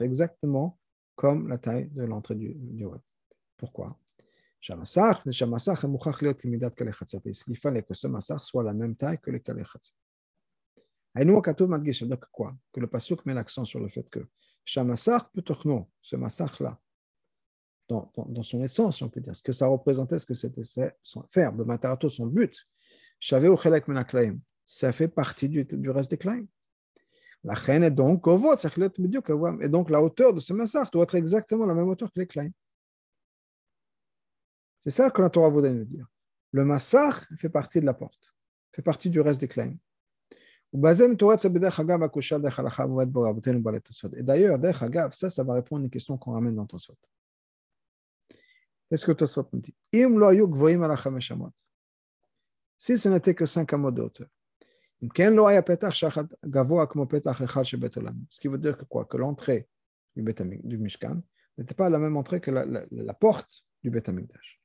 Exactement 0.00 0.78
comme 1.14 1.48
la 1.48 1.58
taille 1.58 1.90
de 1.90 2.04
l'entrée 2.04 2.34
du, 2.34 2.86
web. 2.86 3.00
Pourquoi 3.58 3.98
il 4.64 4.86
fallait 7.56 7.82
que 7.82 7.94
ce 7.94 8.06
massacre 8.06 8.42
soit 8.42 8.62
la 8.62 8.72
même 8.72 8.96
taille 8.96 9.18
que 9.18 9.30
les 9.30 9.40
kalechatsa. 9.40 9.92
C'est-à-dire 11.14 12.18
quoi? 12.30 12.56
Que 12.72 12.80
le 12.80 12.86
Pasuk 12.86 13.24
met 13.26 13.34
l'accent 13.34 13.64
sur 13.64 13.80
le 13.80 13.88
fait 13.88 14.08
que 14.08 14.26
Shamassar 14.64 15.30
Petochno, 15.30 15.88
ce 16.00 16.16
massacre-là, 16.16 16.78
dans, 17.88 18.10
dans, 18.16 18.24
dans, 18.26 18.42
son 18.42 18.62
essence, 18.62 19.02
on 19.02 19.08
peut 19.08 19.20
dire, 19.20 19.34
ce 19.36 19.42
que 19.42 19.52
ça 19.52 19.66
représentait, 19.66 20.18
ce 20.18 20.26
que 20.26 20.34
c'était 20.34 20.62
faire, 21.30 21.52
le 21.52 21.64
matarato, 21.64 22.08
son 22.08 22.26
but, 22.26 22.54
Shavé 23.20 23.48
ou 23.48 23.56
Chelek 23.56 23.88
Menaklaim, 23.88 24.38
ça 24.66 24.92
fait 24.92 25.08
partie 25.08 25.48
du, 25.48 25.64
du 25.64 25.90
reste 25.90 26.10
des 26.10 26.18
Klaim. 26.18 26.46
La 27.44 27.54
reine 27.54 27.82
est 27.82 27.90
donc 27.90 28.26
et 28.26 29.68
donc 29.68 29.90
la 29.90 30.02
hauteur 30.02 30.32
de 30.32 30.40
ce 30.40 30.52
massacre 30.52 30.92
doit 30.92 31.02
être 31.02 31.16
exactement 31.16 31.66
la 31.66 31.74
même 31.74 31.88
hauteur 31.88 32.12
que 32.12 32.20
les 32.20 32.26
Klaim. 32.26 32.50
C'est 34.80 34.90
ça 34.90 35.10
que 35.10 35.20
la 35.20 35.30
Torah 35.30 35.48
voudrait 35.48 35.72
nous 35.72 35.84
dire. 35.84 36.06
Le 36.52 36.64
massacre 36.64 37.26
fait 37.38 37.48
partie 37.48 37.80
de 37.80 37.86
la 37.86 37.94
porte, 37.94 38.34
fait 38.72 38.82
partie 38.82 39.10
du 39.10 39.20
reste 39.20 39.40
des 39.40 39.48
Klaim. 39.48 39.76
Et 40.74 40.78
d'ailleurs, 44.22 44.58
ça, 45.12 45.28
ça 45.28 45.44
va 45.44 45.52
répondre 45.54 45.82
à 45.82 45.84
une 45.84 45.90
question 45.90 46.16
qu'on 46.16 46.32
ramène 46.32 46.54
dans 46.54 46.64
Tosfot. 46.66 46.96
Qu'est-ce 48.88 49.04
que 49.04 49.12
Tosfot 49.12 49.48
nous 49.52 49.60
dit 49.60 49.74
Si 52.78 52.96
ce 52.96 53.08
n'était 53.08 53.34
que 53.34 53.46
5 53.46 53.72
amot 53.72 53.90
de 53.90 54.02
hauteur, 54.02 54.28
ce 55.02 55.08
qui 58.40 58.48
veut 58.48 58.58
dire 58.58 58.78
que 58.78 58.84
quoi 58.84 59.04
Que 59.04 59.16
l'entrée 59.16 59.68
du, 60.14 60.24
du 60.62 60.78
Mishkan 60.78 61.20
n'était 61.58 61.74
pas 61.74 61.90
la 61.90 61.98
même 61.98 62.16
entrée 62.16 62.40
que 62.40 62.50
la, 62.50 62.64
la, 62.64 63.14
porte 63.14 63.64
du 63.82 63.90
Beth 63.90 64.08
Amikdash. 64.08 64.61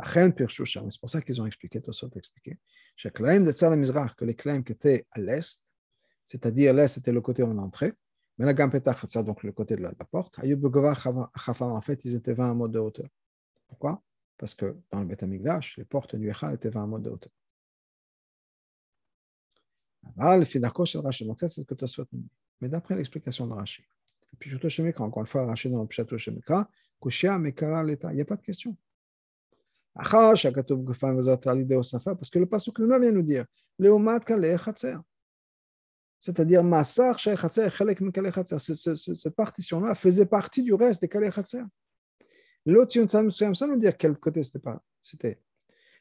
C'est 0.00 1.00
pour 1.00 1.10
ça 1.10 1.20
qu'ils 1.20 1.40
ont 1.42 1.46
expliqué, 1.46 1.80
Tosot 1.80 2.10
expliqué, 2.16 2.58
que 2.96 4.24
les 4.24 4.34
claims 4.34 4.62
qui 4.62 4.72
étaient 4.72 5.06
à 5.10 5.20
l'est, 5.20 5.62
c'est-à-dire 6.24 6.72
l'est 6.72 6.88
c'était 6.88 7.12
le 7.12 7.20
côté 7.20 7.42
où 7.42 7.46
on 7.46 7.58
entrait, 7.58 7.92
mais 8.38 8.46
la 8.46 8.54
gamme 8.54 8.70
donc 8.70 9.42
le 9.42 9.52
côté 9.52 9.76
de 9.76 9.82
la, 9.82 9.92
porte, 10.10 10.38
en 10.38 11.80
fait, 11.80 12.04
ils 12.04 12.14
étaient 12.14 12.32
20 12.32 12.54
mode 12.54 12.72
de 12.72 12.78
hauteur. 12.78 13.08
Pourquoi? 13.68 14.02
Parce 14.38 14.54
que 14.54 14.76
dans 14.90 15.00
le 15.00 15.06
Beth 15.06 15.22
Amikdash, 15.22 15.76
les 15.76 15.84
portes 15.84 16.16
du 16.16 16.30
Echal 16.30 16.54
étaient 16.54 16.70
20 16.70 16.86
mode 16.86 17.02
de 17.02 17.10
hauteur. 17.10 17.32
Donc, 21.24 21.38
ça, 21.38 21.48
c'est 21.48 21.60
ce 21.60 21.66
que 21.66 21.74
tu 21.74 21.84
as 21.84 21.86
souhaité. 21.86 22.16
Mais 22.60 22.68
d'après 22.68 22.96
l'explication 22.96 23.46
de 23.46 23.52
Rashi. 23.52 23.84
Puis, 24.38 24.50
surtout 24.50 24.68
chez 24.68 24.82
Mekra, 24.82 25.04
encore 25.04 25.22
une 25.22 25.26
fois, 25.26 25.46
Rashi 25.46 25.70
dans 25.70 25.82
le 25.82 25.86
Pshato 25.86 26.16
Kushia. 27.00 27.38
Il 27.38 28.14
n'y 28.14 28.20
a 28.20 28.24
pas 28.24 28.36
de 28.36 28.42
question. 28.42 28.76
Parce 29.94 30.10
que 32.30 32.38
le 32.38 32.46
pasuk 32.46 32.78
lui 32.78 32.86
vient 32.86 33.12
nous 33.12 33.22
dire. 33.22 33.44
C'est-à-dire, 36.18 36.62
Chatzer. 37.42 37.68
Cette 38.58 39.34
partition-là 39.34 39.94
faisait 39.94 40.26
partie 40.26 40.62
du 40.62 40.72
reste 40.72 41.02
des 41.02 41.08
Kale 41.08 41.30
Chatzer. 41.32 41.64
L'autre, 42.64 43.06
ça 43.06 43.22
nous 43.22 43.76
dire 43.76 43.98
quel 43.98 44.18
côté 44.18 44.42
c'était. 44.42 45.38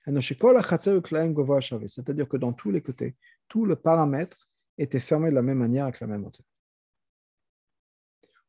C'est-à-dire 0.06 2.28
que 2.28 2.38
dans 2.38 2.54
tous 2.54 2.72
les 2.72 2.82
côtés, 2.82 3.16
tout 3.48 3.66
le 3.66 3.76
paramètre 3.76 4.48
était 4.78 5.00
fermé 5.00 5.32
de 5.32 5.36
la 5.36 5.42
même 5.42 5.58
manière 5.58 5.86
avec 5.86 6.00
la 6.00 6.08
même 6.08 6.26
hauteur. 6.26 6.46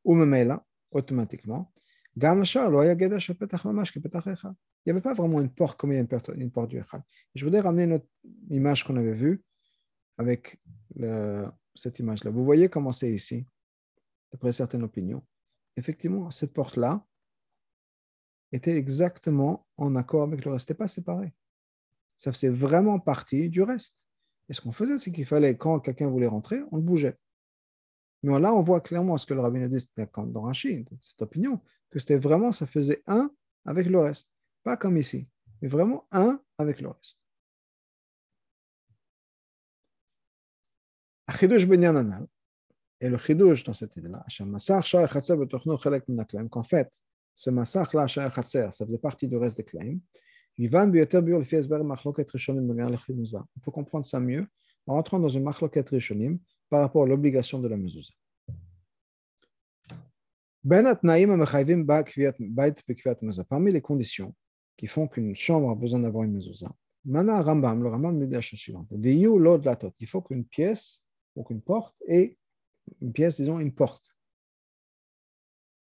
Ou 0.05 0.15
même 0.15 0.47
là, 0.47 0.65
automatiquement, 0.91 1.73
il 2.17 2.23
n'y 4.87 4.91
avait 4.91 5.01
pas 5.01 5.15
vraiment 5.15 5.41
une 5.41 5.51
porte 5.51 5.79
comme 5.79 5.93
il 5.93 5.95
y 5.95 5.99
a 5.99 6.01
une 6.01 6.09
porte, 6.09 6.31
une 6.35 6.51
porte 6.51 6.69
du 6.69 6.79
Echad. 6.79 7.03
Je 7.35 7.45
voudrais 7.45 7.61
ramener 7.61 7.85
une 7.85 7.95
autre 7.95 8.09
image 8.51 8.85
qu'on 8.85 8.97
avait 8.97 9.15
vue 9.15 9.43
avec 10.19 10.61
cette 11.75 11.99
image-là. 11.99 12.31
Vous 12.31 12.45
voyez 12.45 12.69
comment 12.69 12.93
c'est 12.93 13.13
ici, 13.13 13.47
d'après 14.31 14.53
certaines 14.53 14.83
opinions. 14.83 15.25
Effectivement, 15.77 16.31
cette 16.31 16.53
porte-là 16.53 17.07
était 18.53 18.77
exactement 18.77 19.67
en 19.79 19.97
accord 19.97 20.25
avec 20.25 20.45
le 20.45 20.53
reste. 20.53 20.67
Ce 20.69 20.73
n'était 20.73 20.79
pas 20.79 20.89
séparé 20.89 21.33
ça 22.23 22.31
faisait 22.31 22.51
vraiment 22.51 23.01
partie 23.01 23.49
du 23.49 23.63
reste. 23.63 24.07
Et 24.49 24.53
ce 24.53 24.61
qu'on 24.61 24.71
faisait, 24.71 24.97
c'est 24.99 25.11
qu'il 25.11 25.27
fallait, 25.27 25.57
quand 25.57 25.81
quelqu'un 25.81 26.07
voulait 26.07 26.29
rentrer, 26.29 26.61
on 26.71 26.77
le 26.77 26.83
bougeait. 26.83 27.17
Mais 28.23 28.39
là, 28.39 28.55
on 28.55 28.63
voit 28.63 28.81
clairement 28.81 29.19
ce 29.19 29.27
que 29.27 29.35
le 29.35 29.41
rabbin 29.41 29.63
a 29.63 29.69
dit 29.69 29.85
dans 30.27 30.43
Rachid, 30.43 30.89
cette 31.01 31.23
opinion, 31.23 31.61
que 31.91 31.99
c'était 31.99 32.17
vraiment, 32.17 32.53
ça 32.53 32.67
faisait 32.67 33.03
un 33.07 33.31
avec 33.65 33.87
le 33.87 33.99
reste. 33.99 34.31
Pas 34.63 34.77
comme 34.77 34.97
ici, 34.97 35.29
mais 35.61 35.69
vraiment 35.69 36.07
un 36.13 36.41
avec 36.59 36.81
le 36.81 36.91
reste. 36.91 37.19
Et 43.01 43.09
le 43.09 43.19
chidouj 43.19 43.65
dans 43.65 43.73
cette 43.73 43.97
idée-là, 43.97 44.25
qu'en 46.51 46.63
fait, 46.63 47.01
ce 47.35 47.51
massacre-là, 47.51 48.07
ça 48.07 48.31
faisait 48.31 48.99
partie 48.99 49.27
du 49.27 49.37
reste 49.37 49.57
des 49.57 49.65
claims, 49.65 49.99
on 50.59 50.69
peut 53.61 53.71
comprendre 53.71 54.05
ça 54.05 54.21
mieux 54.21 54.47
en 54.87 54.95
rentrant 54.95 55.19
dans 55.19 55.29
une 55.29 55.43
machloket 55.43 55.89
rishonim 55.89 56.39
par 56.73 56.81
rapport 56.81 57.03
à 57.03 57.07
l'obligation 57.07 57.59
de 57.61 57.69
la 57.69 57.77
mezouza. 57.77 58.15
Parmi 63.45 63.73
les 63.73 63.83
conditions 63.83 64.35
qui 64.79 64.87
font 64.87 65.07
qu'une 65.07 65.37
chambre 65.37 65.69
a 65.71 65.75
besoin 65.75 66.01
d'avoir 66.01 66.25
une 66.25 66.33
mezouza, 66.33 66.75
Mana 67.05 67.43
Rambam, 67.43 67.83
le 67.83 67.91
Rambam 67.91 68.19
nous 68.19 68.25
dit 68.25 68.33
la 68.33 68.41
chose 68.41 68.59
suivante. 68.59 68.87
Il 68.91 70.07
faut 70.07 70.23
qu'une 70.23 70.47
pièce, 70.47 71.07
ou 71.37 71.45
qu'une 71.45 71.61
porte, 71.61 71.95
et 72.09 72.39
une 73.03 73.13
pièce, 73.13 73.37
disons, 73.37 73.61
une 73.61 73.75
porte. 73.75 74.17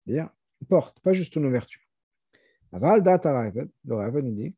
C'est-à-dire 0.05 0.29
une 0.61 0.67
porte, 0.67 1.01
pas 1.01 1.15
juste 1.15 1.37
une 1.37 1.47
ouverture. 1.47 1.81
Aval 2.73 3.03
data 3.03 3.51
le 3.51 3.95
Raven 3.95 4.27
nous 4.27 4.35
dit, 4.35 4.55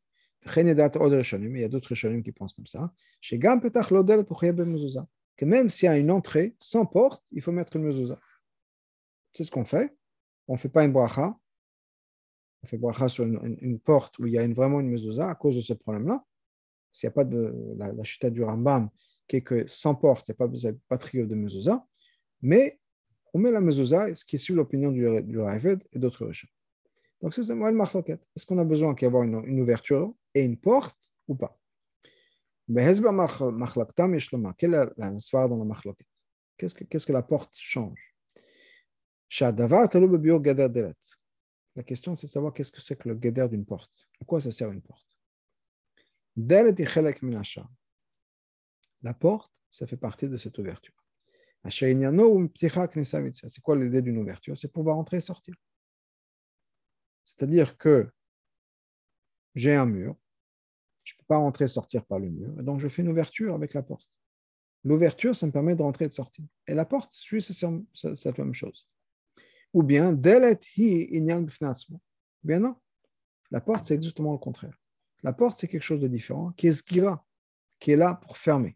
il 0.57 0.67
y 0.67 1.63
a 1.63 1.69
d'autres 1.69 1.87
Rishonim 1.87 2.23
qui 2.23 2.33
pensent 2.33 2.53
comme 2.53 2.67
ça, 2.67 2.93
que 5.39 5.45
même 5.45 5.69
s'il 5.69 5.85
y 5.85 5.89
a 5.89 5.97
une 5.97 6.11
entrée 6.11 6.57
sans 6.59 6.85
porte, 6.85 7.23
il 7.31 7.41
faut 7.41 7.53
mettre 7.53 7.77
une 7.77 7.83
mezouza. 7.83 8.19
C'est 9.31 9.45
ce 9.45 9.51
qu'on 9.51 9.63
fait. 9.63 9.95
On 10.49 10.53
ne 10.55 10.57
fait 10.57 10.67
pas 10.67 10.83
une 10.83 10.91
bracha. 10.91 11.33
On 12.61 12.67
fait 12.67 12.77
bracha 12.77 13.07
sur 13.07 13.23
une, 13.23 13.79
porte 13.79 14.19
où 14.19 14.27
il 14.27 14.33
y 14.33 14.37
a 14.37 14.45
vraiment 14.49 14.81
une 14.81 14.89
mezouza 14.89 15.29
à 15.29 15.35
cause 15.35 15.55
de 15.55 15.61
ce 15.61 15.71
problème-là. 15.71 16.25
S'il 16.91 17.07
n'y 17.07 17.11
a 17.11 17.13
pas 17.13 17.23
de 17.23 17.55
la, 17.77 17.93
la 17.93 18.03
chute 18.03 18.25
du 18.25 18.43
Rambam 18.43 18.89
qui 19.29 19.37
est 19.37 19.41
que 19.41 19.65
sans 19.65 19.95
porte, 19.95 20.27
il 20.27 20.31
n'y 20.31 20.35
a 20.35 20.37
pas, 20.45 20.79
pas 20.89 20.97
de 20.97 21.01
trio 21.01 21.25
de 21.25 21.35
mezouza. 21.35 21.87
Mais 22.41 22.77
on 23.33 23.39
met 23.39 23.51
la 23.51 23.61
mezouza, 23.61 24.13
ce 24.13 24.25
qui 24.25 24.35
est 24.35 24.39
sur 24.39 24.55
l'opinion 24.55 24.91
du, 24.91 25.21
du 25.21 25.39
et 25.93 25.99
d'autres 25.99 26.25
Rishonim. 26.25 26.51
Donc, 27.21 27.33
c'est 27.33 27.55
moi 27.55 27.69
le 27.69 27.77
marloquette. 27.77 28.27
Est-ce 28.35 28.45
qu'on 28.45 28.57
a 28.57 28.63
besoin 28.65 28.95
qu'il 28.95 29.07
y 29.07 29.11
ait 29.11 29.23
une, 29.23 29.61
ouverture 29.61 30.13
et 30.33 30.43
une 30.43 30.57
porte 30.57 30.97
ou 31.27 31.35
pas? 31.35 31.58
Est 32.75 34.67
la 34.67 34.89
la 34.97 35.15
Qu'est-ce 36.57 36.75
que, 36.75 36.83
que 36.83 37.11
la 37.11 37.23
porte 37.23 37.55
change 37.55 38.15
La 41.75 41.83
question, 41.83 42.15
c'est 42.15 42.27
de 42.27 42.31
savoir 42.31 42.53
qu'est-ce 42.53 42.71
que 42.71 42.81
c'est 42.81 42.95
que 42.95 43.09
le 43.09 43.19
geder 43.21 43.47
d'une 43.49 43.65
porte. 43.65 44.07
À 44.21 44.25
quoi 44.25 44.39
ça 44.41 44.51
sert 44.51 44.71
une 44.71 44.81
porte 44.81 45.07
La 49.01 49.13
porte, 49.13 49.53
ça 49.71 49.87
fait 49.87 49.97
partie 49.97 50.27
de 50.27 50.37
cette 50.37 50.57
ouverture. 50.57 50.93
C'est 51.69 53.61
quoi 53.61 53.75
l'idée 53.75 54.01
d'une 54.01 54.17
ouverture 54.17 54.57
C'est 54.57 54.71
pouvoir 54.71 54.97
entrer 54.97 55.17
et 55.17 55.21
sortir. 55.21 55.55
C'est-à-dire 57.23 57.77
que 57.77 58.09
j'ai 59.55 59.75
un 59.75 59.85
mur, 59.85 60.15
pas 61.29 61.37
rentrer 61.37 61.65
et 61.65 61.69
sortir 61.69 62.03
par 62.05 62.19
le 62.19 62.27
mur, 62.27 62.51
donc 62.63 62.79
je 62.79 62.87
fais 62.87 63.03
une 63.03 63.09
ouverture 63.09 63.53
avec 63.53 63.75
la 63.75 63.83
porte. 63.83 64.09
L'ouverture, 64.83 65.35
ça 65.35 65.45
me 65.45 65.51
permet 65.51 65.75
de 65.75 65.83
rentrer 65.83 66.05
et 66.05 66.07
de 66.07 66.13
sortir. 66.13 66.43
Et 66.65 66.73
la 66.73 66.85
porte 66.85 67.13
suit 67.13 67.43
cette 67.43 68.37
même 68.37 68.55
chose. 68.55 68.87
Ou 69.73 69.83
bien, 69.83 70.11
bien 70.11 70.39
non. 72.59 72.75
La 73.51 73.61
porte, 73.61 73.85
c'est 73.85 73.93
exactement 73.93 74.31
le 74.31 74.39
contraire. 74.39 74.75
La 75.21 75.31
porte, 75.31 75.59
c'est 75.59 75.67
quelque 75.67 75.83
chose 75.83 75.99
de 75.99 76.07
différent, 76.07 76.51
qui 76.57 76.67
est 76.67 76.73
skira, 76.73 77.23
qui 77.79 77.91
est 77.91 77.97
là 77.97 78.15
pour 78.15 78.37
fermer. 78.37 78.75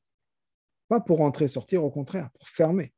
Pas 0.87 0.99
pour 0.99 1.17
rentrer 1.17 1.45
et 1.45 1.47
sortir, 1.47 1.83
au 1.83 1.89
contraire, 1.89 2.29
pour 2.33 2.47
fermer. 2.47 2.93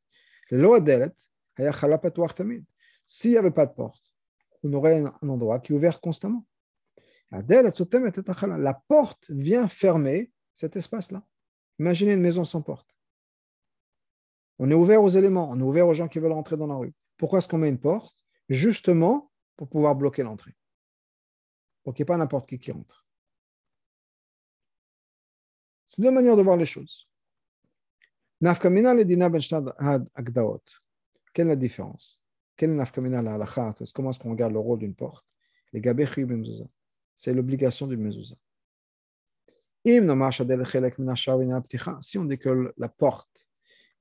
S'il 3.08 3.32
n'y 3.32 3.38
avait 3.38 3.52
pas 3.52 3.66
de 3.66 3.74
porte, 3.74 4.04
on 4.64 4.74
aurait 4.74 5.00
un 5.00 5.30
endroit 5.30 5.60
qui 5.60 5.72
est 5.72 5.76
ouvert 5.76 6.02
constamment. 6.02 6.46
La 7.32 8.74
porte 8.88 9.32
vient 9.32 9.68
fermer 9.68 10.32
cet 10.54 10.76
espace-là. 10.76 11.24
Imaginez 11.80 12.14
une 12.14 12.22
maison 12.22 12.46
sans 12.46 12.62
porte. 12.62 12.96
On 14.60 14.70
est 14.70 14.76
ouvert 14.76 15.04
aux 15.04 15.10
éléments, 15.10 15.50
on 15.50 15.60
est 15.60 15.64
ouvert 15.64 15.88
aux 15.88 15.94
gens 15.94 16.08
qui 16.08 16.20
veulent 16.20 16.32
rentrer 16.32 16.56
dans 16.56 16.68
la 16.68 16.76
rue. 16.76 16.94
Pourquoi 17.18 17.40
est-ce 17.40 17.48
qu'on 17.48 17.58
met 17.58 17.70
une 17.70 17.80
porte? 17.80 18.24
Justement 18.48 19.32
pour 19.58 19.68
pouvoir 19.70 19.96
bloquer 19.96 20.24
l'entrée. 20.24 20.56
Pour 21.84 21.94
qu'il 21.94 22.04
n'y 22.04 22.06
ait 22.06 22.14
pas 22.14 22.18
n'importe 22.18 22.48
qui 22.48 22.60
qui 22.60 22.72
rentre. 22.72 23.06
C'est 25.88 26.02
deux 26.02 26.12
manières 26.12 26.36
de 26.36 26.42
voir 26.42 26.58
les 26.58 26.66
choses. 26.66 27.08
Nafkamina 28.42 29.04
dina 29.04 29.30
ben 29.30 29.42
Quelle 31.34 31.48
est 31.48 31.50
la 31.50 31.56
différence? 31.56 32.22
Quelle 32.56 32.72
est 32.72 33.22
la 33.22 33.38
la 33.38 33.76
Comment 33.94 34.10
est-ce 34.10 34.20
qu'on 34.20 34.32
regarde 34.32 34.54
le 34.54 34.60
rôle 34.60 34.80
d'une 34.80 34.96
porte? 34.96 35.26
C'est 37.16 37.34
l'obligation 37.34 37.88
d'une 37.88 38.02
mezouza. 38.02 38.36
Si 42.02 42.18
on 42.18 42.28
que 42.38 42.74
la 42.78 42.90
porte, 42.90 43.48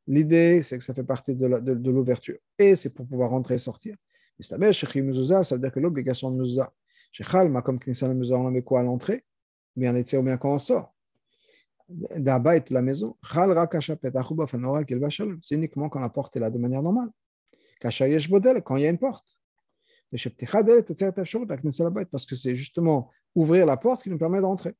l'idée 0.06 0.62
c'est 0.62 0.78
que 0.78 0.84
ça 0.84 0.94
fait 0.94 1.04
partie 1.04 1.34
de 1.34 1.90
l'ouverture 1.90 2.38
et 2.58 2.74
c'est 2.76 2.90
pour 2.90 3.06
pouvoir 3.06 3.30
rentrer 3.30 3.54
et 3.54 3.58
sortir. 3.58 3.96
Ça 4.40 4.56
veut 4.56 4.72
dire 5.58 5.72
que 5.72 5.80
l'obligation 5.80 6.30
de 6.30 6.36
mezouza, 6.36 6.72
comme 7.62 7.78
on 8.32 8.50
met 8.50 8.62
quoi 8.62 8.80
à 8.80 8.82
l'entrée, 8.82 9.24
bien 9.76 9.94
ou 9.94 10.22
bien 10.22 10.36
quand 10.36 10.54
on 10.54 10.58
sort. 10.58 10.94
D'abord, 11.88 12.54
la 12.70 12.82
maison, 12.82 13.16
c'est 15.42 15.54
uniquement 15.54 15.88
quand 15.90 16.00
la 16.00 16.08
porte 16.08 16.34
est 16.36 16.40
là 16.40 16.50
de 16.50 16.58
manière 16.58 16.82
normale 16.82 17.10
quand 17.80 18.76
il 18.76 18.82
y 18.82 18.86
a 18.86 18.88
une 18.88 18.98
porte. 18.98 19.26
Parce 22.10 22.26
que 22.26 22.36
c'est 22.36 22.56
justement 22.56 23.10
ouvrir 23.34 23.66
la 23.66 23.76
porte 23.76 24.02
qui 24.02 24.10
nous 24.10 24.18
permet 24.18 24.40
d'entrer. 24.40 24.74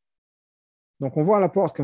Donc 1.01 1.17
on 1.17 1.25
voit 1.25 1.41
la 1.41 1.49
porte 1.49 1.77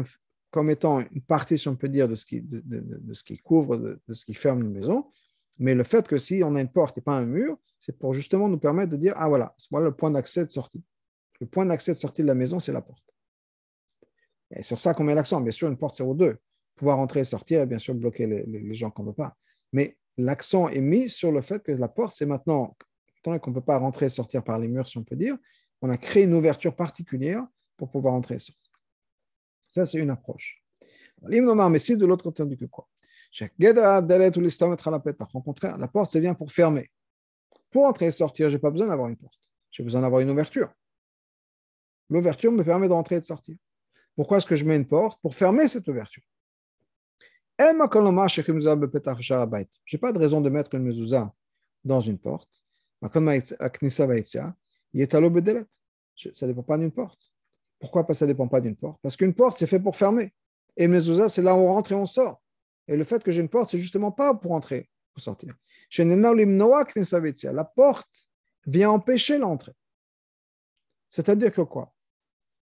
comme, 0.50 0.70
étant 0.70 1.00
une 1.00 1.22
partie, 1.22 1.58
si 1.58 1.68
on 1.68 1.76
peut 1.76 1.88
dire, 1.88 2.08
de 2.08 2.14
ce 2.14 2.24
qui, 2.24 3.38
couvre, 3.38 3.76
de, 3.76 4.00
ce 4.12 4.24
qui 4.24 4.34
ferme 4.34 4.60
une 4.62 4.72
maison. 4.72 5.10
Mais 5.58 5.74
le 5.74 5.84
fait 5.84 6.06
que 6.06 6.18
si 6.18 6.42
on 6.44 6.54
a 6.54 6.60
une 6.60 6.70
porte 6.70 6.98
et 6.98 7.00
pas 7.00 7.16
un 7.16 7.26
mur, 7.26 7.58
c'est 7.80 7.98
pour 7.98 8.14
justement 8.14 8.48
nous 8.48 8.58
permettre 8.58 8.92
de 8.92 8.96
dire, 8.96 9.14
ah 9.16 9.28
voilà, 9.28 9.54
voilà 9.70 9.86
le 9.86 9.94
point 9.94 10.10
d'accès 10.10 10.44
de 10.44 10.50
sortie. 10.50 10.82
Le 11.40 11.46
point 11.46 11.66
d'accès 11.66 11.94
de 11.94 11.98
sortie 11.98 12.22
de 12.22 12.26
la 12.26 12.34
maison, 12.34 12.58
c'est 12.58 12.72
la 12.72 12.82
porte. 12.82 13.06
Et 14.50 14.62
sur 14.62 14.78
ça 14.78 14.94
qu'on 14.94 15.04
met 15.04 15.14
l'accent. 15.14 15.40
Bien 15.40 15.52
sûr, 15.52 15.68
une 15.68 15.76
porte, 15.76 15.94
c'est 15.96 16.02
au 16.02 16.14
deux. 16.14 16.38
Pouvoir 16.74 16.98
entrer 16.98 17.20
et 17.20 17.24
sortir, 17.24 17.62
et 17.62 17.66
bien 17.66 17.78
sûr, 17.78 17.94
bloquer 17.94 18.26
les 18.26 18.74
gens 18.74 18.90
qu'on 18.90 19.02
ne 19.02 19.08
veut 19.08 19.14
pas. 19.14 19.36
Mais 19.72 19.98
l'accent 20.16 20.68
est 20.68 20.80
mis 20.80 21.08
sur 21.08 21.32
le 21.32 21.40
fait 21.40 21.62
que 21.62 21.72
la 21.72 21.88
porte, 21.88 22.14
c'est 22.16 22.26
maintenant, 22.26 22.76
tant 23.22 23.38
qu'on 23.38 23.50
ne 23.50 23.54
peut 23.56 23.60
pas 23.60 23.78
rentrer 23.78 24.06
et 24.06 24.10
sortir 24.10 24.42
par 24.42 24.58
les 24.58 24.68
murs, 24.68 24.88
si 24.88 24.98
on 24.98 25.04
peut 25.04 25.16
dire, 25.16 25.36
on 25.82 25.90
a 25.90 25.96
créé 25.96 26.24
une 26.24 26.34
ouverture 26.34 26.74
particulière 26.74 27.46
pour 27.76 27.90
pouvoir 27.90 28.14
entrer 28.14 28.36
et 28.36 28.40
sortir. 28.40 28.70
Ça, 29.68 29.86
c'est 29.86 29.98
une 29.98 30.10
approche. 30.10 30.62
Mais 31.22 31.78
si 31.78 31.96
de 31.96 32.06
l'autre 32.06 32.24
côté, 32.24 32.42
on 32.42 32.46
dit 32.46 32.56
que 32.56 32.64
quoi? 32.64 32.88
La 33.38 33.48
porte, 35.88 36.10
c'est 36.10 36.20
bien 36.20 36.34
pour 36.34 36.50
fermer. 36.50 36.90
Pour 37.70 37.84
entrer 37.84 38.06
et 38.06 38.10
sortir, 38.10 38.50
je 38.50 38.56
n'ai 38.56 38.60
pas 38.60 38.70
besoin 38.70 38.88
d'avoir 38.88 39.08
une 39.08 39.16
porte. 39.16 39.38
J'ai 39.70 39.84
besoin 39.84 40.00
d'avoir 40.00 40.20
une 40.20 40.30
ouverture. 40.30 40.72
L'ouverture 42.08 42.50
me 42.50 42.64
permet 42.64 42.88
d'entrer 42.88 43.14
et 43.16 43.20
de 43.20 43.24
sortir. 43.24 43.56
Pourquoi 44.16 44.38
est-ce 44.38 44.46
que 44.46 44.56
je 44.56 44.64
mets 44.64 44.74
une 44.76 44.88
porte? 44.88 45.20
Pour 45.22 45.34
fermer 45.34 45.68
cette 45.68 45.86
ouverture. 45.86 46.24
Je 47.58 47.66
n'ai 47.66 47.78
pas 50.00 50.12
de 50.12 50.18
raison 50.18 50.40
de 50.40 50.50
mettre 50.50 50.74
une 50.74 50.82
mezouza 50.82 51.32
dans 51.84 52.00
une 52.00 52.18
porte. 52.18 52.64
Ça 53.02 53.20
ne 56.46 56.52
dépend 56.52 56.62
pas 56.62 56.78
d'une 56.78 56.92
porte. 56.92 57.32
Pourquoi 57.78 58.06
ça 58.12 58.26
ne 58.26 58.32
dépend 58.32 58.46
pas 58.46 58.60
d'une 58.60 58.76
porte? 58.76 59.00
Parce 59.00 59.16
qu'une 59.16 59.32
porte, 59.32 59.58
c'est 59.58 59.66
fait 59.66 59.80
pour 59.80 59.96
fermer. 59.96 60.34
Et 60.76 60.86
mezouza, 60.86 61.28
c'est 61.28 61.42
là 61.42 61.54
où 61.54 61.60
on 61.60 61.72
rentre 61.72 61.92
et 61.92 61.94
on 61.94 62.06
sort. 62.06 62.42
Et 62.86 62.96
le 62.96 63.04
fait 63.04 63.22
que 63.22 63.30
j'ai 63.30 63.40
une 63.40 63.48
porte, 63.48 63.70
c'est 63.70 63.78
justement 63.78 64.12
pas 64.12 64.34
pour 64.34 64.52
entrer, 64.52 64.90
pour 65.12 65.22
sortir. 65.22 65.54
La 67.52 67.64
porte 67.64 68.28
vient 68.66 68.90
empêcher 68.90 69.38
l'entrée. 69.38 69.74
C'est-à-dire 71.08 71.52
que 71.52 71.62
quoi? 71.62 71.92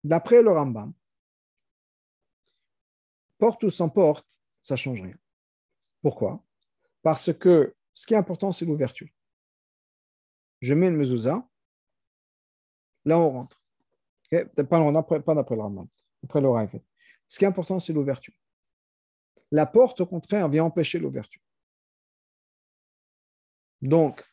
D'après 0.04 0.42
le 0.42 0.52
Rambam, 0.52 0.94
porte 3.38 3.64
ou 3.64 3.70
sans 3.70 3.90
porte, 3.90 4.28
ça 4.62 4.76
ne 4.76 4.78
change 4.78 5.02
rien. 5.02 5.18
Pourquoi? 6.02 6.44
Parce 7.02 7.34
que 7.34 7.76
ce 7.94 8.06
qui 8.06 8.14
est 8.14 8.18
important, 8.18 8.52
c'est 8.52 8.66
l'ouverture. 8.66 9.08
Je 10.62 10.74
mets 10.74 10.88
une 10.88 10.98
mezouza, 10.98 11.48
là 13.06 13.20
on 13.20 13.30
rentre. 13.30 13.62
Pas, 14.30 14.44
d'après 14.46 14.78
le 15.56 15.62
Rambam, 15.62 15.88
après 16.24 16.42
le 16.42 16.50
Raïf. 16.50 16.76
Ce 17.28 17.38
qui 17.40 17.46
est 17.46 17.48
important, 17.48 17.80
c'est 17.80 17.94
l'ouverture. 17.94 18.34
La 19.52 19.66
porte, 19.66 20.02
au 20.02 20.06
contraire, 20.06 20.50
vient 20.50 20.66
empêcher 20.66 21.00
l'ouverture. 21.00 21.42
Donc, 23.82 24.24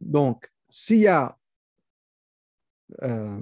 donc 0.00 0.52
s'il 0.68 0.98
y 0.98 1.08
a 1.08 1.36
euh, 3.02 3.40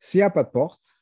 s'il 0.00 0.18
n'y 0.18 0.22
a 0.22 0.30
pas 0.30 0.42
de 0.42 0.50
porte, 0.50 0.96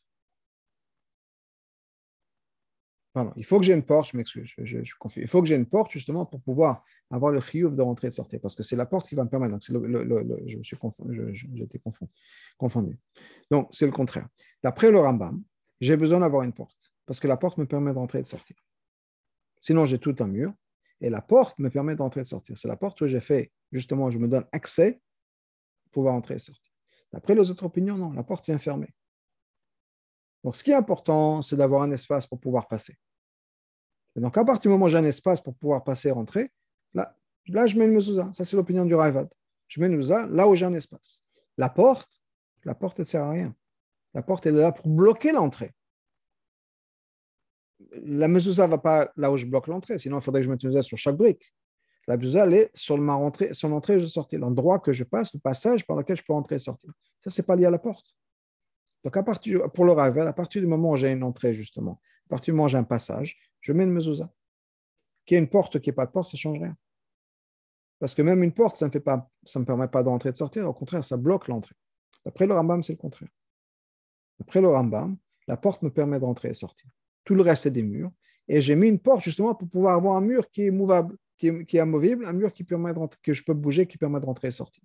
il 3.37 3.45
faut 3.45 3.59
que 3.59 3.65
j'ai 3.65 3.75
une 3.75 3.83
porte, 3.83 4.11
je 4.11 4.17
m'excuse, 4.17 4.53
je, 4.59 4.65
je, 4.85 4.95
il 5.17 5.29
faut 5.29 5.43
que 5.43 5.49
j'ai 5.49 5.57
une 5.57 5.67
porte 5.67 5.91
justement 5.91 6.25
pour 6.25 6.41
pouvoir 6.43 6.85
avoir 7.11 7.33
le 7.33 7.41
chiouf 7.41 7.75
de 7.75 7.83
rentrer 7.83 8.07
et 8.07 8.11
de 8.11 8.15
sortir, 8.15 8.41
parce 8.41 8.55
que 8.55 8.63
c'est 8.63 8.77
la 8.77 8.87
porte 8.87 9.09
qui 9.09 9.17
va 9.17 9.25
me 9.25 9.29
permettre. 9.29 9.53
Donc, 9.53 9.63
je 9.63 10.57
me 10.57 10.63
suis 10.63 10.77
confondu, 10.77 11.35
j'étais 11.55 11.81
confondu. 12.57 12.99
Donc, 13.51 13.69
c'est 13.73 13.87
le 13.87 13.93
contraire. 13.93 14.29
D'après 14.63 14.93
le 14.93 15.01
Rambam, 15.01 15.43
j'ai 15.81 15.97
besoin 15.97 16.21
d'avoir 16.21 16.43
une 16.43 16.53
porte, 16.53 16.93
parce 17.07 17.19
que 17.19 17.27
la 17.27 17.37
porte 17.37 17.59
me 17.59 17.67
permet 17.67 17.93
de 17.93 17.99
rentrer 17.99 18.21
et 18.21 18.23
de 18.23 18.27
sortir. 18.29 18.57
Sinon, 19.61 19.85
j'ai 19.85 19.99
tout 19.99 20.15
un 20.21 20.29
mur, 20.29 20.55
et 21.01 21.11
la 21.11 21.21
porte 21.21 21.59
me 21.59 21.69
permet 21.69 21.97
d'entrer 21.97 22.21
et 22.21 22.25
de 22.25 22.29
sortir. 22.29 22.57
C'est 22.59 22.69
la 22.69 22.77
porte 22.77 23.01
où 23.01 23.07
j'ai 23.07 23.21
fait, 23.21 23.51
justement, 23.73 24.11
je 24.11 24.19
me 24.19 24.29
donne 24.29 24.45
accès 24.53 25.01
pour 25.85 25.91
pouvoir 25.93 26.15
entrer 26.15 26.37
et 26.37 26.39
sortir. 26.39 26.73
D'après 27.13 27.35
les 27.35 27.51
autres 27.51 27.65
opinions, 27.65 27.97
non, 27.97 28.13
la 28.13 28.23
porte 28.23 28.47
vient 28.47 28.59
fermer. 28.59 28.95
Donc, 30.45 30.57
ce 30.57 30.65
qui 30.65 30.71
est 30.71 30.75
important, 30.75 31.43
c'est 31.43 31.57
d'avoir 31.57 31.83
un 31.83 31.91
espace 31.91 32.27
pour 32.27 32.41
pouvoir 32.41 32.67
passer. 32.67 32.97
Et 34.17 34.21
donc, 34.21 34.37
à 34.37 34.45
partir 34.45 34.63
du 34.63 34.69
moment 34.69 34.87
où 34.87 34.89
j'ai 34.89 34.97
un 34.97 35.05
espace 35.05 35.41
pour 35.41 35.55
pouvoir 35.55 35.85
passer 35.85 36.09
et 36.09 36.13
rentrer, 36.13 36.51
là, 36.95 37.15
là 37.47 37.67
je 37.67 37.79
mets 37.79 37.85
une 37.85 37.93
mezouza. 37.93 38.31
Ça, 38.33 38.45
c'est 38.45 38.57
l'opinion 38.57 38.85
du 38.85 38.95
Raivad. 38.95 39.29
Je 39.69 39.81
mets 39.81 39.87
une 39.87 39.97
mezouza 39.97 40.27
là 40.27 40.49
où 40.49 40.55
j'ai 40.55 40.67
un 40.67 40.75
espace. 40.75 41.21
La 41.57 41.69
porte, 41.69 42.21
la 42.65 42.75
porte, 42.75 42.99
elle 42.99 43.05
ne 43.05 43.09
sert 43.09 43.23
à 43.23 43.31
rien. 43.31 43.55
La 44.15 44.23
porte, 44.23 44.47
elle 44.47 44.57
est 44.57 44.61
là 44.61 44.73
pour 44.73 44.89
bloquer 44.89 45.33
l'entrée. 45.33 45.73
La 47.93 48.29
mezouza 48.29 48.67
ne 48.67 48.71
va 48.71 48.79
pas 48.79 49.13
là 49.17 49.31
où 49.31 49.37
je 49.37 49.47
bloque 49.47 49.67
l'entrée, 49.69 49.99
sinon 49.99 50.19
il 50.19 50.23
faudrait 50.23 50.41
que 50.41 50.47
je 50.47 50.51
mette 50.51 50.63
une 50.63 50.71
mezouza 50.71 50.83
sur 50.83 50.99
chaque 50.99 51.17
brique. 51.17 51.55
La 52.09 52.17
mezouza, 52.17 52.45
elle 52.45 52.55
est 52.55 52.71
sur 52.75 52.99
ma 52.99 53.15
rentrée, 53.15 53.55
sur 53.55 53.69
l'entrée 53.69 53.95
et 53.95 54.01
je 54.01 54.07
sortie, 54.07 54.37
l'endroit 54.37 54.81
que 54.81 54.93
je 54.93 55.05
passe, 55.05 55.33
le 55.33 55.41
passage 55.41 55.87
par 55.87 55.97
lequel 55.97 56.17
je 56.17 56.25
peux 56.25 56.33
entrer 56.33 56.57
et 56.57 56.59
sortir. 56.59 56.91
Ça, 57.21 57.31
ce 57.31 57.41
n'est 57.41 57.47
pas 57.47 57.57
lié 57.57 57.67
à 57.67 57.71
la 57.71 57.79
porte. 57.79 58.17
Donc, 59.05 59.17
à 59.17 59.23
partir, 59.23 59.71
pour 59.73 59.85
le 59.85 59.93
Ravel, 59.93 60.27
à 60.27 60.33
partir 60.33 60.61
du 60.61 60.67
moment 60.67 60.91
où 60.91 60.97
j'ai 60.97 61.11
une 61.11 61.23
entrée, 61.23 61.55
justement, 61.55 62.01
à 62.27 62.29
partir 62.31 62.53
du 62.53 62.57
moment 62.57 62.67
où 62.67 62.69
j'ai 62.69 62.79
un 62.79 62.85
passage, 62.85 63.39
je 63.61 63.73
mets 63.73 63.85
une 63.85 63.93
mezouza. 63.93 64.31
Qu'il 65.25 65.37
y 65.37 65.39
ait 65.39 65.43
une 65.43 65.49
porte, 65.49 65.81
qui 65.81 65.89
n'y 65.89 65.93
ait 65.93 65.95
pas 65.95 66.07
de 66.07 66.11
porte, 66.11 66.31
ça 66.31 66.37
ne 66.37 66.39
change 66.39 66.59
rien. 66.59 66.77
Parce 67.99 68.15
que 68.15 68.23
même 68.23 68.43
une 68.43 68.53
porte, 68.53 68.77
ça 68.77 68.89
ne 68.89 69.61
me, 69.61 69.65
permet 69.65 69.89
pas 69.89 70.03
d'entrer 70.03 70.31
et 70.31 70.33
de 70.33 70.37
sortir. 70.37 70.69
Au 70.69 70.73
contraire, 70.73 71.05
ça 71.05 71.17
bloque 71.17 71.49
l'entrée. 71.49 71.75
D'après 72.25 72.47
le 72.47 72.55
Rambam, 72.55 72.83
c'est 72.83 72.95
le 72.95 72.99
contraire. 72.99 73.29
D'après 74.39 74.61
le 74.61 74.69
Rambam, 74.69 75.17
la 75.47 75.57
porte 75.57 75.83
me 75.83 75.91
permet 75.91 76.19
d'entrer 76.19 76.49
et 76.49 76.55
sortir. 76.55 76.89
Tout 77.25 77.35
le 77.35 77.43
reste, 77.43 77.65
c'est 77.65 77.71
des 77.71 77.83
murs. 77.83 78.11
Et 78.49 78.63
j'ai 78.63 78.75
mis 78.75 78.89
une 78.89 78.99
porte 78.99 79.23
justement 79.23 79.55
pour 79.55 79.69
pouvoir 79.69 79.97
avoir 79.97 80.17
un 80.17 80.23
mur 80.23 80.51
qui 80.51 80.67
est 80.67 80.71
mouvable, 80.71 81.17
qui 81.37 81.49
est, 81.49 81.79
amovible, 81.79 82.25
un 82.27 82.33
mur 82.33 82.53
qui 82.53 82.65
de 82.65 83.17
que 83.23 83.33
je 83.33 83.45
peux 83.45 83.55
bouger, 83.55 83.87
qui 83.87 83.99
permet 83.99 84.19
de 84.19 84.27
rentrer 84.27 84.49
et 84.49 84.53
sortir. 84.53 84.83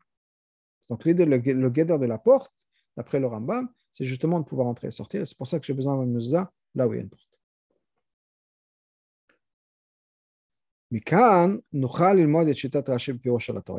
Donc 0.90 1.04
l'idée, 1.06 1.26
le, 1.26 1.38
le 1.38 1.70
de 1.70 2.06
la 2.06 2.18
porte, 2.18 2.65
d'après 2.98 3.20
le 3.20 3.28
Rambam, 3.28 3.70
c'est 3.92 4.06
justement 4.06 4.40
de 4.40 4.46
pouvoir 4.46 4.68
entrer 4.68 4.88
et 4.88 4.92
sortir. 4.92 5.28
C'est 5.28 5.38
pour 5.38 5.48
ça 5.48 5.60
que 5.60 5.66
j'ai 5.66 5.74
besoin 5.74 5.98
d'une 6.04 6.14
mezuzah 6.14 6.52
là 6.76 6.88
où 6.88 6.94
il 6.94 6.98
y 6.98 7.00
a 7.00 7.04
une 7.04 7.10
porte. 7.10 7.30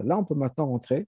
Là, 0.04 0.18
on 0.18 0.24
peut 0.24 0.34
maintenant 0.34 0.66
rentrer 0.66 1.06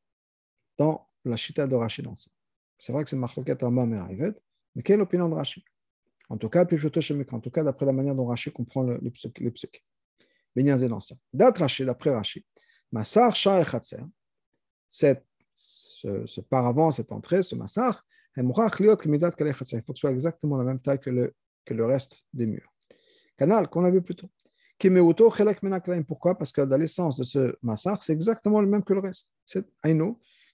dans 0.78 1.08
la 1.24 1.36
chita 1.36 1.66
de 1.66 1.74
Rashi 1.74 2.02
dans 2.02 2.14
ça. 2.14 2.30
C'est 2.78 2.92
vrai 2.92 3.04
que 3.04 3.10
c'est 3.10 3.16
Marloket 3.16 3.60
Rambam 3.60 3.92
et 3.92 4.00
Rivet, 4.00 4.32
mais 4.74 4.82
quelle 4.82 5.00
opinion 5.00 5.28
de 5.28 5.34
Rashi 5.34 5.64
En 6.28 6.36
tout 6.38 6.48
cas, 6.48 6.64
en 6.64 7.40
tout 7.40 7.50
cas, 7.50 7.64
d'après 7.64 7.84
la 7.84 7.92
manière 7.92 8.14
dont 8.14 8.26
Rashi 8.26 8.52
comprend 8.52 8.82
le, 8.82 8.98
le 9.02 9.10
psuki. 9.10 9.82
Binyan 10.54 10.76
dans 10.76 11.00
ça. 11.00 11.14
Rashi, 11.38 11.84
d'après 11.84 12.10
Rashi, 12.10 12.44
Massar 12.92 13.34
Shah 13.36 13.64
ce, 16.02 16.26
ce 16.26 16.40
paravent, 16.40 16.90
cette 16.90 17.12
entrée, 17.12 17.42
ce 17.42 17.54
massar, 17.54 18.04
il 18.36 18.44
faut 18.44 18.52
que 18.52 19.98
ce 19.98 20.00
soit 20.00 20.10
exactement 20.12 20.56
la 20.56 20.64
même 20.64 20.80
taille 20.80 21.00
que 21.00 21.10
le, 21.10 21.34
que 21.64 21.74
le 21.74 21.84
reste 21.84 22.22
des 22.32 22.46
murs. 22.46 22.72
Canal 23.36 23.68
qu'on 23.68 23.84
a 23.84 23.90
vu 23.90 24.02
plus 24.02 24.14
tôt. 24.14 24.30
Pourquoi? 26.06 26.38
Parce 26.38 26.52
que 26.52 26.60
dans 26.60 26.76
l'essence 26.76 27.16
de 27.18 27.24
ce 27.24 27.56
massacre, 27.62 28.02
c'est 28.04 28.12
exactement 28.12 28.60
le 28.60 28.68
même 28.68 28.84
que 28.84 28.94
le 28.94 29.00
reste. 29.00 29.32
C'est 29.44 29.64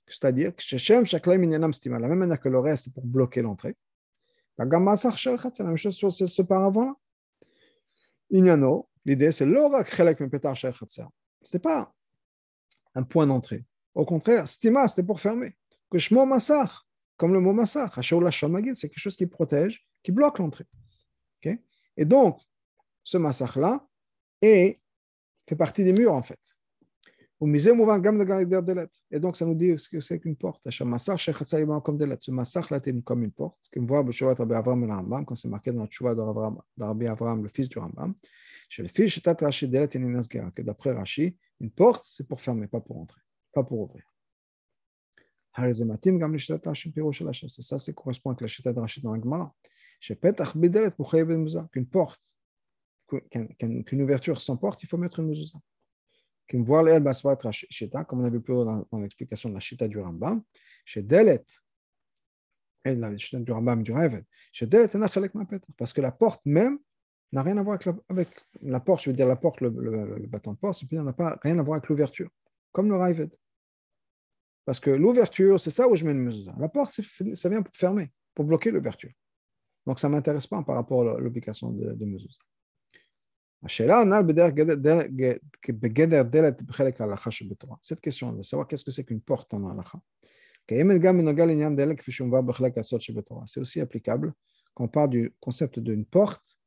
c'est-à-dire 0.07 0.55
que 0.55 0.79
la 0.79 2.09
même 2.09 2.19
manière 2.19 2.41
que 2.41 2.49
le 2.49 2.59
reste, 2.59 2.93
pour 2.93 3.05
bloquer 3.05 3.43
l'entrée. 3.43 3.77
La 4.59 4.65
même 4.67 5.77
chose 5.77 5.95
sur 5.95 6.13
ce, 6.13 6.43
paravent. 6.43 6.95
L'idée, 8.31 9.31
c'est 9.31 9.47
l'orak 9.47 10.21
mepetar 10.21 10.57
Ce 10.57 10.67
n'était 10.73 11.59
pas 11.59 11.93
un 12.95 13.03
point 13.03 13.27
d'entrée. 13.27 13.65
Au 13.95 14.05
contraire, 14.05 14.49
stima, 14.49 14.89
c'était 14.89 15.03
pour 15.03 15.21
fermer. 15.21 15.57
Que 15.91 15.99
shmo 15.99 16.27
comme 17.17 17.33
le 17.33 17.41
mot 17.41 17.53
massach, 17.53 17.93
c'est 18.03 18.89
quelque 18.89 18.99
chose 18.99 19.17
qui 19.17 19.27
protège, 19.27 19.87
qui 20.03 20.11
bloque 20.11 20.39
l'entrée. 20.41 20.67
Et 21.97 22.05
donc, 22.05 22.41
ce 23.05 23.19
massach-là 23.19 23.87
fait 24.43 24.81
partie 25.57 25.85
des 25.85 25.93
murs, 25.93 26.13
en 26.13 26.23
fait. 26.23 26.41
Et 27.41 29.21
donc, 29.21 29.37
ça 29.37 29.45
nous 29.45 29.55
dit 29.55 29.79
ce 29.79 29.89
que 29.89 30.01
c'est 30.01 30.19
qu'une 30.19 30.35
porte. 30.35 30.69
Ce 30.71 30.83
massach-là 30.83 32.79
était 32.79 32.95
comme 33.03 33.23
une 33.23 33.33
porte. 33.33 33.59
Ce 33.63 33.71
qu'on 33.71 33.87
voit 33.87 34.05
quand 35.25 35.35
c'est 35.35 35.49
marqué 35.49 35.71
dans 35.73 35.83
le 35.83 35.89
Tchouva 35.89 36.15
de 36.15 36.21
Rabbi 36.83 37.07
Avram, 37.07 37.43
le 37.43 37.49
fils 37.49 37.69
du 37.69 37.79
Rambam. 37.79 38.15
D'après 40.59 40.93
Rashi, 40.93 41.37
une 41.61 41.71
porte, 41.71 42.05
c'est 42.09 42.27
pour 42.27 42.41
fermer, 42.41 42.67
pas 42.67 42.81
pour 42.81 42.99
entrer, 42.99 43.21
pas 43.55 43.63
pour 43.63 43.81
ouvrir. 43.81 44.05
Ça, 47.49 47.79
ça 47.79 47.93
correspond 47.93 48.31
avec 48.31 48.41
la 48.41 48.49
chita 48.49 48.73
de 48.73 48.81
Rachid 48.81 49.05
dans 49.05 49.15
la 49.15 49.21
Gemara. 49.21 49.55
Qu'une 51.73 51.87
porte, 51.87 52.35
qu'une 53.31 54.03
ouverture 54.03 54.41
sans 54.41 54.57
porte, 54.57 54.83
il 54.83 54.89
faut 54.89 54.97
mettre 54.97 55.21
une 55.21 55.33
comme 56.49 58.21
on 58.21 58.25
avait 58.25 58.39
vu 58.39 58.45
dans, 58.49 58.87
dans 58.91 58.99
l'explication 58.99 59.49
de 59.49 59.55
la 59.55 59.61
chita 59.61 59.87
du 59.89 59.99
Rambam. 59.99 60.43
La 62.85 63.17
chita 63.17 63.39
du 63.39 63.53
Rambam 63.53 63.83
du 63.83 63.93
parce 65.79 65.93
que 65.93 66.01
la 66.01 66.13
porte 66.13 66.43
même 66.45 66.79
n'a 67.33 67.43
rien 67.43 67.57
à 67.57 67.63
voir 67.63 67.79
avec 68.09 68.29
la, 68.63 68.81
porte, 68.81 69.05
je 69.05 69.11
veux 69.11 69.17
dire 69.17 69.27
la 69.27 69.37
porte, 69.37 69.61
le, 69.61 69.71
le, 69.71 70.19
le 70.19 70.27
bâton 70.27 70.53
de 70.53 70.59
porte, 70.59 70.79
ça 70.79 70.87
n'a 71.03 71.39
rien 71.43 71.59
à 71.59 71.63
voir 71.63 71.79
avec 71.79 71.89
l'ouverture, 71.89 72.29
comme 72.73 72.89
le 72.89 72.97
Rêve. 72.97 73.29
Parce 74.65 74.81
que 74.81 74.91
l'ouverture, 74.91 75.61
c'est 75.61 75.71
ça 75.71 75.89
où 75.89 75.95
je 75.95 76.05
mets 76.05 76.13
une 76.13 76.23
mezuzah. 76.23 76.55
La 76.59 76.69
porte, 76.69 76.99
ça 77.35 77.49
vient 77.49 77.63
pour 77.63 77.75
fermer, 77.77 78.11
pour 78.35 78.45
bloquer 78.45 78.71
l'ouverture. 78.71 79.11
Donc, 79.87 80.01
ça 80.01 80.09
ne 80.09 80.15
m'intéresse 80.15 80.47
pas 80.47 80.63
par 80.63 80.77
rapport 80.77 81.09
à 81.09 81.21
l'obligation 81.21 81.71
de, 81.71 81.93
de. 81.93 82.19
Cette 87.81 88.01
question 88.01 88.33
de 88.33 88.43
savoir 88.43 88.67
qu'est-ce 88.67 88.85
que 88.85 88.91
c'est 88.91 89.05
qu'une 89.05 89.21
porte 89.21 89.53
en 89.55 89.69
halacha. 89.71 90.01
C'est 90.67 90.81
aussi 93.61 93.81
applicable 93.81 94.35
quand 94.73 94.85
on 94.85 94.89
parle 94.89 95.11
du 95.11 95.35
concept 95.39 95.79
d'une 95.79 96.07
porte 96.07 96.59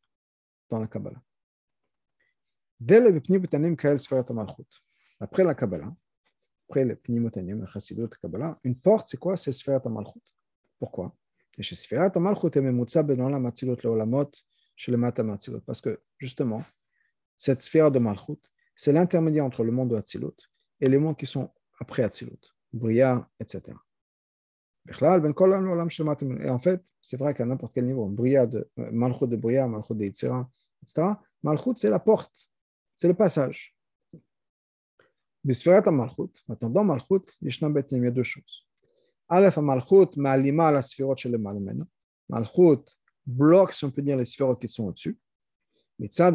dans 0.70 0.80
la 0.80 0.88
Kabbalah. 0.88 1.22
Le 2.80 3.20
Après 5.20 5.44
la 5.44 5.56
Kabbalah, 5.56 5.96
après 6.68 6.84
le 6.84 6.96
Pnimotanim, 6.96 7.62
le 7.62 7.66
Chassidut, 7.66 8.02
la 8.02 8.08
Kabbalah, 8.22 8.60
une 8.64 8.76
porte, 8.76 9.08
c'est 9.10 9.18
quoi? 9.18 9.38
C'est 9.38 9.52
Sferat 9.52 9.82
Malchut. 9.86 10.20
Pourquoi? 10.80 11.16
Parce 15.66 15.82
que 15.82 16.02
justement, 16.18 16.62
cette 17.36 17.62
sphère 17.62 17.90
de 17.90 18.00
Malchut, 18.00 18.40
c'est 18.76 18.92
l'intermédiaire 18.92 19.46
entre 19.46 19.64
le 19.64 19.72
monde 19.72 19.90
de 19.90 19.96
Hatzilut 19.96 20.36
et 20.82 20.90
les 20.90 21.00
mondes 21.00 21.18
qui 21.18 21.26
sont 21.26 21.50
après 21.80 22.04
Hatzilut, 22.04 22.54
Bria, 22.74 23.28
etc. 23.40 23.62
Et 24.90 26.50
en 26.50 26.60
fait, 26.60 26.86
c'est 27.02 27.18
vrai 27.18 27.34
qu'à 27.34 27.46
n'importe 27.46 27.74
quel 27.74 27.86
niveau, 27.86 28.08
Malchut 28.08 29.28
de 29.28 29.36
Bria, 29.36 29.68
Malchut 29.68 29.96
de 29.96 30.04
Yitzira, 30.04 30.50
etc., 30.84 31.08
Malchut, 31.44 31.78
c'est 31.78 31.90
la 31.90 32.00
porte, 32.00 32.50
c'est 32.96 33.08
le 33.08 33.14
passage. 33.14 33.77
Bisfirat 35.48 35.90
Malchut, 35.92 36.44
maintenant 36.50 36.70
dans 36.70 36.84
Malchut, 36.84 37.24
il 37.42 37.48
y 37.48 37.66
a 37.66 37.70
Malchut, 39.62 40.10
la 41.30 41.38
Malmen. 41.38 41.86
Malchut 42.28 42.98
qui 44.60 44.68
sont 44.68 44.88
au-dessus. 44.88 45.18
C'est 46.00 46.34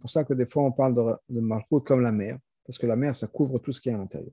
pour 0.00 0.10
ça 0.10 0.24
que 0.24 0.34
des 0.34 0.46
fois 0.46 0.64
on 0.64 0.72
parle 0.72 0.94
de, 1.28 1.40
Malchut 1.40 1.80
comme 1.86 2.00
la 2.00 2.10
mer, 2.10 2.40
parce 2.66 2.76
que 2.76 2.88
la 2.88 2.96
mer, 2.96 3.14
ça 3.14 3.28
couvre 3.28 3.60
tout 3.60 3.70
ce 3.70 3.80
qui 3.80 3.88
est 3.88 3.92
à 3.92 3.98
l'intérieur. 3.98 4.32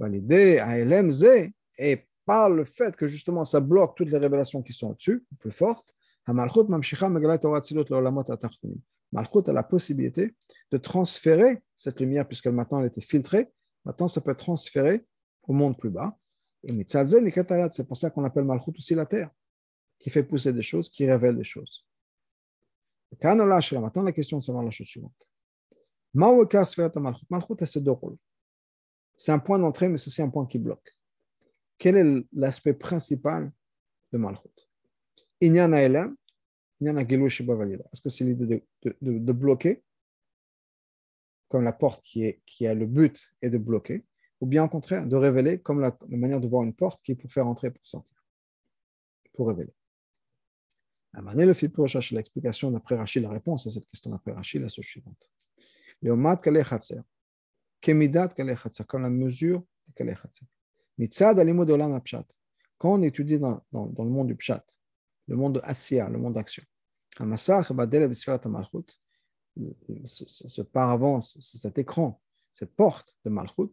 L'idée 0.00 0.58
à 0.58 0.84
LMZ 0.84 1.52
est 1.78 2.08
par 2.24 2.50
le 2.50 2.64
fait 2.64 2.96
que 2.96 3.06
justement 3.06 3.44
ça 3.44 3.60
bloque 3.60 3.94
toutes 3.94 4.10
les 4.10 4.18
révélations 4.18 4.62
qui 4.62 4.72
sont 4.72 4.90
au-dessus, 4.90 5.24
plus 5.38 5.52
fortes. 5.52 5.94
Malchut 6.26 6.64
a 9.14 9.52
la 9.52 9.62
possibilité 9.62 10.34
de 10.70 10.78
transférer 10.78 11.62
cette 11.76 12.00
lumière, 12.00 12.26
puisque 12.26 12.46
maintenant 12.46 12.80
elle 12.80 12.86
était 12.86 13.00
filtrée, 13.00 13.52
maintenant 13.84 14.08
ça 14.08 14.20
peut 14.20 14.30
être 14.30 14.38
transféré 14.38 15.04
au 15.42 15.52
monde 15.52 15.76
plus 15.76 15.90
bas. 15.90 16.16
Et 16.64 16.84
c'est 16.86 17.86
pour 17.86 17.96
ça 17.96 18.10
qu'on 18.10 18.24
appelle 18.24 18.44
Malchut 18.44 18.72
aussi 18.76 18.94
la 18.94 19.06
terre, 19.06 19.30
qui 19.98 20.10
fait 20.10 20.22
pousser 20.22 20.52
des 20.52 20.62
choses, 20.62 20.88
qui 20.88 21.04
révèle 21.10 21.36
des 21.36 21.44
choses. 21.44 21.84
Maintenant, 23.22 24.02
la 24.02 24.12
question, 24.12 24.40
c'est 24.40 24.52
la 24.52 24.70
chose 24.70 24.86
suivante. 24.86 25.30
Malchut? 26.14 26.56
A 27.62 27.66
ces 27.66 27.80
deux 27.80 27.90
rôles. 27.90 28.16
C'est 29.16 29.32
un 29.32 29.38
point 29.38 29.58
d'entrée, 29.58 29.88
mais 29.88 29.98
c'est 29.98 30.08
aussi 30.08 30.22
un 30.22 30.30
point 30.30 30.46
qui 30.46 30.58
bloque. 30.58 30.96
Quel 31.78 31.96
est 31.96 32.26
l'aspect 32.32 32.74
principal 32.74 33.52
de 34.12 34.18
Malchut? 34.18 34.48
Est-ce 36.86 38.00
que 38.00 38.08
c'est 38.08 38.24
l'idée 38.24 38.64
de, 38.82 38.96
de, 39.00 39.18
de, 39.18 39.32
bloquer, 39.32 39.82
comme 41.48 41.64
la 41.64 41.72
porte 41.72 42.02
qui, 42.02 42.24
est, 42.24 42.40
qui 42.46 42.66
a 42.66 42.74
le 42.74 42.86
but 42.86 43.34
est 43.40 43.50
de 43.50 43.58
bloquer 43.58 44.04
ou 44.42 44.46
bien 44.46 44.64
au 44.64 44.68
contraire, 44.68 45.06
de 45.06 45.14
révéler 45.14 45.60
comme 45.60 45.80
la, 45.80 45.96
manière 46.08 46.40
de 46.40 46.48
voir 46.48 46.64
une 46.64 46.74
porte 46.74 47.00
qui 47.02 47.12
est 47.12 47.14
pour 47.14 47.30
faire 47.30 47.46
entrer 47.46 47.70
pour 47.70 47.86
sortir, 47.86 48.24
pour 49.34 49.46
révéler. 49.46 49.72
Le 51.14 51.68
pour 51.68 51.88
chercher 51.88 52.16
l'explication 52.16 52.72
d'après 52.72 52.96
Rachid, 52.96 53.22
la 53.22 53.30
réponse 53.30 53.68
à 53.68 53.70
cette 53.70 53.88
question 53.88 54.10
d'après 54.10 54.32
Rachid, 54.32 54.60
la 54.60 54.68
suivante. 54.68 55.30
Kalechatzer, 56.02 57.02
kemidat 57.80 58.28
kalechatzer, 58.28 58.84
comme 58.84 59.02
la 59.02 59.10
mesure 59.10 59.62
de 59.86 59.92
kalechatzer. 59.94 60.46
Mitzad 60.98 61.38
alimo 61.38 61.64
de 61.64 61.72
olam. 61.74 62.00
Quand 62.78 62.94
on 62.94 63.02
étudie 63.02 63.38
dans, 63.38 63.62
dans, 63.70 63.86
dans, 63.86 64.02
le 64.02 64.10
monde 64.10 64.26
du 64.26 64.34
pshat, 64.34 64.64
le 65.28 65.36
monde 65.36 65.54
de 65.54 65.60
Asiya, 65.62 66.08
le 66.08 66.18
monde 66.18 66.34
d'action, 66.34 66.64
ce, 70.06 70.62
paravent, 70.62 71.20
cet 71.20 71.78
écran, 71.78 72.20
cette 72.54 72.74
porte 72.74 73.14
de 73.24 73.30
Malchut, 73.30 73.70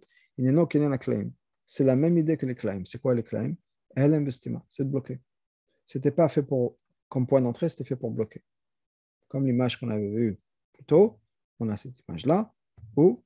c'est 1.65 1.83
la 1.83 1.95
même 1.95 2.17
idée 2.17 2.37
que 2.37 2.45
les 2.45 2.55
claims. 2.55 2.83
C'est 2.85 3.01
quoi 3.01 3.13
les 3.13 3.23
claims 3.23 3.55
C'est 3.95 4.83
de 4.83 4.89
bloquer. 4.89 5.19
Ce 5.85 5.97
n'était 5.97 6.11
pas 6.11 6.29
fait 6.29 6.43
pour, 6.43 6.77
comme 7.07 7.27
point 7.27 7.41
d'entrée, 7.41 7.69
c'était 7.69 7.83
fait 7.83 7.95
pour 7.95 8.11
bloquer. 8.11 8.43
Comme 9.27 9.45
l'image 9.45 9.79
qu'on 9.79 9.89
avait 9.89 10.09
vue 10.09 10.39
plus 10.73 10.83
tôt, 10.85 11.19
on 11.59 11.69
a 11.69 11.77
cette 11.77 11.99
image-là 12.07 12.53
où 12.95 13.23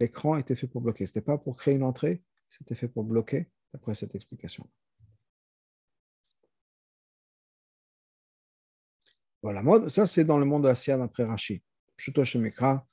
l'écran 0.00 0.36
était 0.36 0.54
fait 0.54 0.66
pour 0.66 0.80
bloquer. 0.80 1.06
Ce 1.06 1.10
n'était 1.10 1.20
pas 1.22 1.38
pour 1.38 1.56
créer 1.56 1.74
une 1.74 1.82
entrée, 1.82 2.22
c'était 2.50 2.74
fait 2.74 2.88
pour 2.88 3.04
bloquer, 3.04 3.50
d'après 3.72 3.94
cette 3.94 4.14
explication. 4.14 4.68
Voilà, 9.42 9.88
ça 9.88 10.06
c'est 10.06 10.24
dans 10.24 10.38
le 10.38 10.44
monde 10.44 10.66
Assia 10.66 10.98
d'après 10.98 11.24
Rashi. 11.24 11.62
Shuto 11.96 12.24
Shemikra, 12.24 12.86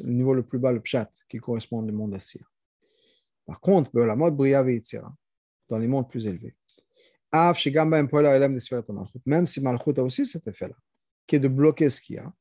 le 0.00 0.10
niveau 0.10 0.34
le 0.34 0.42
plus 0.42 0.58
bas, 0.58 0.72
le 0.72 0.80
Pshat, 0.80 1.10
qui 1.28 1.38
correspond 1.38 1.78
au 1.78 1.92
monde 1.92 2.14
Assia. 2.14 2.40
Par 3.46 3.60
contre, 3.60 3.90
la 3.98 4.16
mode 4.16 4.36
Bria 4.36 4.64
dans 5.68 5.78
les 5.78 5.86
mondes 5.86 6.08
plus 6.08 6.26
élevés. 6.26 6.54
Même 9.26 9.46
si 9.46 9.60
Malchut 9.60 9.98
a 9.98 10.02
aussi 10.02 10.26
cet 10.26 10.46
effet-là, 10.46 10.74
qui 11.26 11.36
est 11.36 11.40
de 11.40 11.48
bloquer 11.48 11.90
ce 11.90 12.00
qu'il 12.00 12.16
y 12.16 12.18
a. 12.18 12.32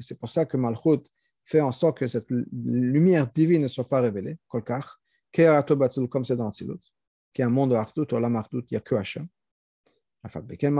C'est 0.00 0.18
pour 0.18 0.28
ça 0.28 0.44
que 0.44 0.56
Malchut 0.56 1.02
fait 1.44 1.60
en 1.60 1.72
sorte 1.72 1.98
que 1.98 2.08
cette 2.08 2.30
lumière 2.30 3.30
divine 3.32 3.62
ne 3.62 3.68
soit 3.68 3.88
pas 3.88 4.00
révélée, 4.00 4.38
comme 4.48 4.64
c'est 6.24 6.36
dans 6.36 6.50
Tzilut, 6.50 6.80
qui 7.32 7.42
est 7.42 7.44
un 7.44 7.48
monde 7.48 7.70
de 7.70 7.76
Ardut, 7.76 8.06
Olam 8.12 8.36
Ardut, 8.36 8.60
il 8.70 8.72
n'y 8.72 8.76
a 8.76 8.80
que 8.80 8.94
Hachem. 8.94 9.28
Il 10.24 10.28
y 10.62 10.66
a 10.66 10.70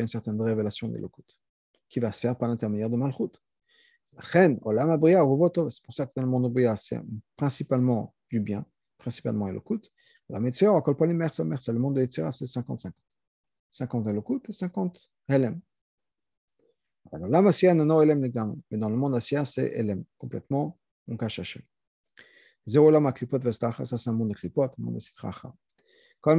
une 0.00 0.08
certaine 0.08 0.40
révélation 0.40 0.88
de 0.88 0.94
l'Elokut 0.94 1.22
qui 1.88 2.00
va 2.00 2.10
se 2.10 2.18
faire 2.20 2.36
par 2.36 2.48
l'intermédiaire 2.48 2.90
de 2.90 2.96
Malchut. 2.96 3.30
C'est 4.20 4.58
pour 4.60 5.94
ça 5.94 6.06
que 6.06 6.12
dans 6.16 6.22
le 6.22 6.28
monde 6.28 6.52
Bria, 6.52 6.74
c'est 6.76 7.00
principalement 7.36 8.14
du 8.30 8.40
bien, 8.40 8.66
principalement 8.98 9.48
Elokut. 9.48 9.80
La 10.28 10.40
Metzera, 10.40 10.82
le 10.84 11.78
monde 11.78 11.96
de 11.96 12.00
Etzera, 12.02 12.32
c'est 12.32 12.46
50-50. 12.46 12.92
50 13.70 14.06
Elokut 14.08 14.40
et 14.48 14.52
50 14.52 15.10
Helem. 15.28 15.60
Alors, 17.12 17.28
là, 17.28 17.42
mais 17.42 18.78
dans 18.78 18.88
le 18.88 18.96
monde 18.96 19.14
Assia, 19.16 19.44
c'est 19.44 19.66
Elem, 19.74 20.04
complètement, 20.18 20.78
on 21.06 21.16
cache 21.16 21.38
Hachem. 21.40 21.62
Zéro 22.66 22.90
lama 22.90 23.12
klipot 23.12 23.38
vestacha, 23.38 23.84
ça 23.84 23.98
c'est 23.98 24.08
un 24.08 24.14
monde 24.14 24.30
de 24.30 24.34
klipot, 24.34 24.64
un 24.64 24.72
monde 24.78 24.94
de 24.94 25.00
sitracha. 25.00 25.54
Comme 26.24 26.38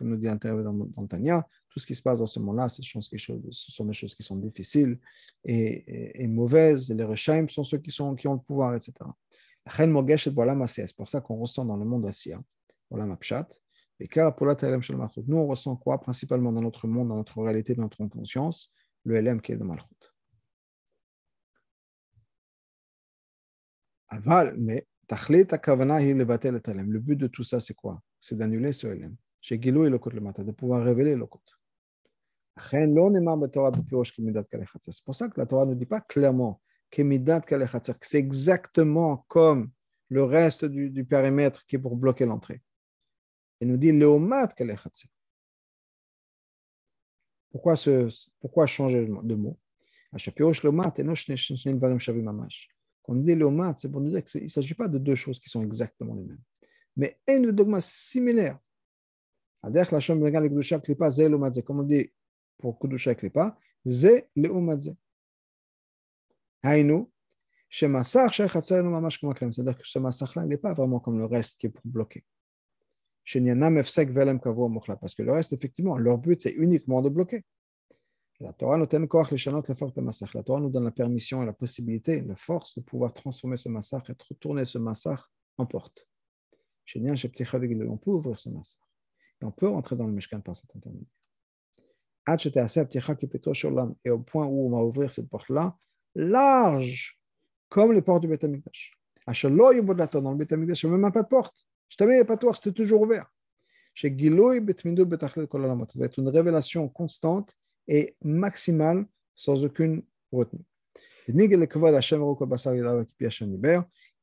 nous 0.00 0.16
dit 0.16 0.26
dans 0.26 1.06
Tanya, 1.06 1.46
tout 1.68 1.78
ce 1.78 1.86
qui 1.86 1.94
se 1.94 2.02
passe 2.02 2.18
dans 2.18 2.26
ce 2.26 2.40
monde-là, 2.40 2.68
ce 2.68 2.82
sont 2.82 3.84
des 3.84 3.92
choses 3.92 4.16
qui 4.16 4.22
sont 4.24 4.34
difficiles 4.34 4.98
et, 5.44 6.26
mauvaises. 6.26 6.90
les 6.90 7.04
Rechaim 7.04 7.46
sont 7.46 7.62
ceux 7.62 7.78
qui, 7.78 7.92
sont, 7.92 8.16
qui 8.16 8.26
ont 8.26 8.34
le 8.34 8.40
pouvoir, 8.40 8.74
etc. 8.74 8.94
C'est 10.66 10.96
pour 10.96 11.08
ça 11.08 11.20
qu'on 11.20 11.36
ressent 11.36 11.64
dans 11.64 11.76
le 11.76 11.84
monde 11.84 12.04
Asiya, 12.06 12.42
Nous, 12.90 13.06
on 15.36 15.46
ressent 15.46 15.76
quoi? 15.76 16.00
Principalement 16.00 16.50
dans 16.50 16.62
notre 16.62 16.88
monde, 16.88 17.10
dans 17.10 17.16
notre 17.16 17.40
réalité, 17.40 17.76
dans 17.76 17.84
notre 17.84 18.04
conscience, 18.06 18.72
le 19.04 19.20
LM 19.20 19.40
qui 19.40 19.52
est 19.52 19.56
de 19.56 19.62
Malchut. 19.62 19.86
Aval, 24.08 24.56
mais 24.58 24.84
le 25.10 26.98
but 26.98 27.16
de 27.16 27.26
tout 27.26 27.44
ça, 27.44 27.60
c'est 27.60 27.74
quoi 27.74 28.02
C'est 28.20 28.36
d'annuler 28.36 28.72
ce 28.72 28.86
LM. 28.86 29.16
De 29.42 30.50
pouvoir 30.52 30.84
révéler 30.84 31.14
le 31.14 31.26
côté. 31.26 31.52
C'est 34.90 35.04
pour 35.04 35.14
ça 35.14 35.28
que 35.28 35.38
la 35.40 35.46
Torah 35.46 35.66
ne 35.66 35.74
dit 35.74 35.86
pas 35.86 36.00
clairement 36.00 36.60
que 36.90 37.02
c'est 38.02 38.18
exactement 38.18 39.24
comme 39.28 39.70
le 40.08 40.24
reste 40.24 40.64
du, 40.64 41.04
périmètre 41.04 41.64
qui 41.66 41.76
est 41.76 41.78
pour 41.78 41.96
bloquer 41.96 42.26
l'entrée. 42.26 42.62
Elle 43.60 43.68
nous 43.68 43.76
dit 43.76 43.92
Leomat 43.92 44.48
Pourquoi, 47.50 47.76
ce, 47.76 48.08
pourquoi 48.40 48.66
changer 48.66 49.06
de 49.06 49.34
mot 49.34 49.58
quand 53.08 53.14
on 53.14 53.20
dit 53.20 53.34
l'omat, 53.34 53.74
c'est 53.78 53.90
pour 53.90 54.02
nous 54.02 54.10
dire 54.10 54.22
qu'il 54.22 54.42
ne 54.42 54.48
s'agit 54.48 54.74
pas 54.74 54.86
de 54.86 54.98
deux 54.98 55.14
choses 55.14 55.40
qui 55.40 55.48
sont 55.48 55.62
exactement 55.62 56.14
les 56.14 56.24
mêmes. 56.24 56.42
Mais 56.94 57.18
un 57.26 57.40
le 57.40 57.54
dogma 57.54 57.80
similaire. 57.80 58.58
C'est-à-dire 59.62 59.88
que 59.88 59.94
la 59.94 60.00
chambre 60.00 60.26
regarde 60.26 60.44
le 60.44 60.50
Kudusha 60.50 60.78
Klipa, 60.78 61.10
c'est 61.10 61.26
l'omat. 61.26 61.52
Comme 61.62 61.80
on 61.80 61.84
dit 61.84 62.12
pour 62.58 62.78
Kudusha 62.78 63.14
Klipa, 63.14 63.58
c'est 63.86 64.28
l'omat. 64.36 64.90
Haïnu, 66.62 67.06
Shemassar, 67.70 68.30
Shechatzerenu 68.30 68.90
Mamash 68.90 69.18
Kumaklem. 69.18 69.52
C'est-à-dire 69.52 69.78
que 69.78 69.88
ce 69.88 69.98
massacre-là, 69.98 70.44
il 70.44 70.50
n'est 70.50 70.58
pas 70.58 70.74
vraiment 70.74 71.00
comme 71.00 71.18
le 71.18 71.24
reste 71.24 71.58
qui 71.58 71.68
est 71.68 71.74
bloqué. 71.86 72.26
Parce 73.24 75.14
que 75.14 75.22
le 75.22 75.32
reste, 75.32 75.54
effectivement, 75.54 75.96
leur 75.96 76.18
but, 76.18 76.42
c'est 76.42 76.52
uniquement 76.52 77.00
de 77.00 77.08
bloquer. 77.08 77.42
La 78.40 78.52
Torah 78.52 78.76
nous 78.76 78.86
donne 78.86 79.08
La 79.08 80.42
Torah 80.44 80.60
nous 80.60 80.70
donne 80.70 80.84
la 80.84 80.90
permission 80.92 81.42
et 81.42 81.46
la 81.46 81.52
possibilité, 81.52 82.20
la 82.20 82.36
force 82.36 82.76
de 82.76 82.82
pouvoir 82.82 83.12
transformer 83.12 83.56
ce 83.56 83.68
massacre 83.68 84.10
et 84.10 84.16
retourner 84.28 84.64
ce 84.64 84.78
massacre 84.78 85.32
en 85.56 85.66
porte. 85.66 86.06
On 86.94 87.96
peut 87.96 88.10
ouvrir 88.10 88.38
ce 88.38 88.48
massacre. 88.48 88.88
Et 89.40 89.44
on 89.44 89.50
peut 89.50 89.68
rentrer 89.68 89.96
dans 89.96 90.06
le 90.06 90.12
Mishkan 90.12 90.40
par 90.40 90.54
cet 90.54 90.74
intermédiaire. 90.76 91.12
Et 94.04 94.10
au 94.10 94.18
point 94.20 94.46
où 94.46 94.66
on 94.66 94.70
va 94.70 94.84
ouvrir 94.84 95.10
cette 95.10 95.28
porte-là, 95.28 95.76
large, 96.14 97.20
comme 97.68 97.92
les 97.92 98.02
portes 98.02 98.22
du 98.22 98.28
Betamikdash. 98.28 98.92
Ah, 99.26 99.32
dans 99.32 100.30
le 100.30 100.36
Betamikdash, 100.36 100.84
il 100.84 100.90
n'y 100.90 100.94
a 100.94 100.98
même 100.98 101.12
pas 101.12 101.22
de 101.22 101.28
porte. 101.28 101.66
Je 101.88 101.96
t'avais, 101.96 102.20
il 102.20 102.24
pas 102.24 102.36
de 102.36 102.40
porte, 102.40 102.62
c'était 102.62 102.76
toujours 102.76 103.02
ouvert. 103.02 103.32
Ça 103.96 104.08
va 104.08 104.14
être 106.04 106.18
une 106.18 106.28
révélation 106.28 106.88
constante 106.88 107.56
et 107.88 108.16
maximale, 108.22 109.06
sans 109.34 109.64
aucune 109.64 110.02
retenue. 110.30 110.64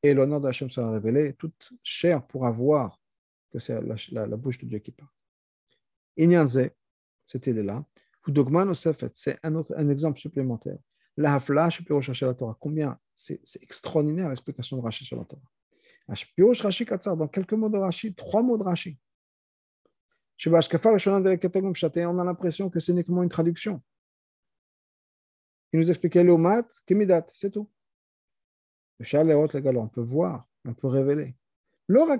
Et 0.02 0.14
l'honneur 0.14 0.40
de 0.40 0.48
Hachem 0.48 0.70
sera 0.70 0.90
révélé, 0.90 1.34
toute 1.34 1.72
chair 1.82 2.26
pourra 2.26 2.50
voir 2.50 3.00
que 3.50 3.58
c'est 3.58 3.78
la, 4.12 4.26
bouche 4.36 4.58
de 4.58 4.66
Dieu 4.66 4.78
qui 4.78 4.92
parle. 4.92 5.10
Inyanze, 6.16 6.70
cette 7.26 7.46
idée-là, 7.46 7.84
c'est 9.14 9.38
un, 9.42 9.54
autre, 9.54 9.74
un 9.76 9.88
exemple 9.88 10.18
supplémentaire. 10.18 10.78
La 11.16 11.34
hafla, 11.34 11.70
je 11.70 11.92
rechercher 11.92 12.26
la 12.26 12.34
Torah. 12.34 12.56
Combien 12.60 12.98
C'est 13.14 13.40
extraordinaire 13.62 14.28
l'explication 14.28 14.76
de 14.76 14.82
Rashi 14.82 15.04
sur 15.04 15.16
la 15.16 15.24
Torah. 15.24 15.42
Dans 17.16 17.28
quelques 17.28 17.52
mots 17.52 17.68
de 17.68 17.78
Rashi, 17.78 18.14
trois 18.14 18.42
mots 18.42 18.58
de 18.58 18.62
Rashi. 18.62 18.98
On 20.44 22.18
a 22.18 22.24
l'impression 22.24 22.70
que 22.70 22.80
c'est 22.80 22.92
uniquement 22.92 23.22
une 23.22 23.28
traduction. 23.28 23.82
Il 25.72 25.80
nous 25.80 25.90
expliquait 25.90 26.22
le 26.22 26.36
mat, 26.36 26.66
c'est 27.34 27.50
tout. 27.50 27.68
On 29.00 29.88
peut 29.88 30.00
voir, 30.00 30.48
on 30.64 30.74
peut 30.74 30.88
révéler. 30.88 31.34
Non 31.88 32.18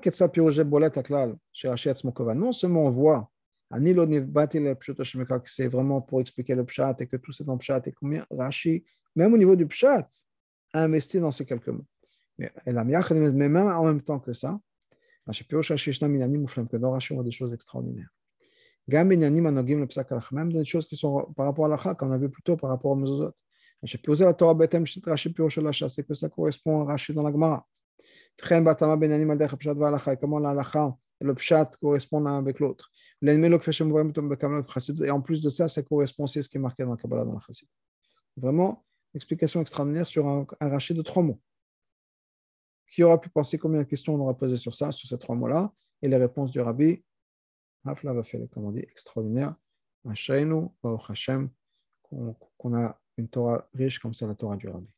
seulement 2.52 2.84
on 2.84 2.90
voit, 2.90 3.30
que 5.40 5.50
c'est 5.50 5.68
vraiment 5.68 6.00
pour 6.00 6.20
expliquer 6.20 6.54
le 6.54 6.64
pshat 6.64 6.96
et 7.00 7.06
que 7.06 7.16
tout 7.16 7.32
c'est 7.32 7.44
dans 7.44 7.54
le 7.54 7.58
pshat 7.58 7.82
et 7.86 7.92
combien 7.92 8.24
Rashi, 8.30 8.84
même 9.14 9.32
au 9.32 9.38
niveau 9.38 9.56
du 9.56 9.66
pshat, 9.66 10.08
a 10.72 10.82
investi 10.82 11.18
dans 11.18 11.32
ces 11.32 11.44
quelques 11.44 11.68
mots. 11.68 11.86
Mais 12.38 13.48
même 13.48 13.56
en 13.56 13.84
même 13.84 14.02
temps 14.02 14.20
que 14.20 14.34
ça, 14.34 14.56
des 17.22 17.30
choses 17.30 17.52
extraordinaires. 17.52 18.10
Même 18.88 20.52
des 20.52 20.64
choses 20.64 20.86
qui 20.86 20.96
sont 20.96 21.32
par 21.36 21.46
rapport 21.46 21.66
à 21.66 21.68
la 21.68 21.94
comme 21.94 22.10
on 22.10 22.12
a 22.12 22.18
vu 22.18 22.28
plus 22.28 22.42
tôt 22.42 22.56
par 22.56 22.70
rapport 22.70 22.92
aux 22.92 22.96
mezuzot. 22.96 23.32
C'est 23.84 24.02
que 26.06 26.14
ça 26.14 26.28
correspond 26.28 26.82
à 26.82 26.84
Rashi 26.84 27.12
dans 27.12 27.22
la 27.22 27.32
Gemara. 27.32 27.66
Comment 30.20 30.38
la 30.38 30.54
et 31.20 31.24
le 31.24 31.34
pshat 31.34 31.70
correspond 31.80 32.20
l'un 32.20 32.38
avec 32.38 32.60
l'autre. 32.60 32.90
Et 33.22 35.10
en 35.10 35.20
plus 35.20 35.42
de 35.42 35.48
ça, 35.48 35.68
ça 35.68 35.82
correspond 35.82 36.24
aussi 36.24 36.38
à 36.38 36.42
ce 36.42 36.48
qui 36.48 36.58
est 36.58 36.60
marqué 36.60 36.84
dans 36.84 36.90
la 36.90 36.96
Kabbalah 36.96 37.24
dans 37.24 37.32
la 37.32 37.40
Chassid. 37.40 37.68
Vraiment, 38.36 38.84
explication 39.14 39.62
extraordinaire 39.62 40.06
sur 40.06 40.26
un, 40.28 40.46
un 40.60 40.68
rachid 40.68 40.94
de 40.96 41.02
trois 41.02 41.22
mots. 41.22 41.40
Qui 42.88 43.02
aura 43.02 43.20
pu 43.20 43.28
penser 43.28 43.58
combien 43.58 43.80
de 43.80 43.86
questions 43.86 44.14
on 44.14 44.20
aura 44.20 44.36
posé 44.36 44.56
sur 44.56 44.74
ça, 44.74 44.92
sur 44.92 45.08
ces 45.08 45.18
trois 45.18 45.34
mots-là 45.34 45.72
Et 46.02 46.08
les 46.08 46.16
réponses 46.16 46.50
du 46.50 46.60
rabbi, 46.60 47.02
Hafla 47.84 48.12
va 48.12 48.22
faire, 48.22 48.40
comme 48.50 48.64
on 48.64 48.72
dit, 48.72 48.80
extraordinaire. 48.80 49.54
Hashem, 50.08 51.50
qu'on 52.02 52.74
a 52.74 53.00
une 53.16 53.28
Torah 53.28 53.68
riche 53.74 53.98
comme 53.98 54.14
ça, 54.14 54.26
la 54.26 54.34
Torah 54.34 54.56
du 54.56 54.68
rabbi. 54.68 54.95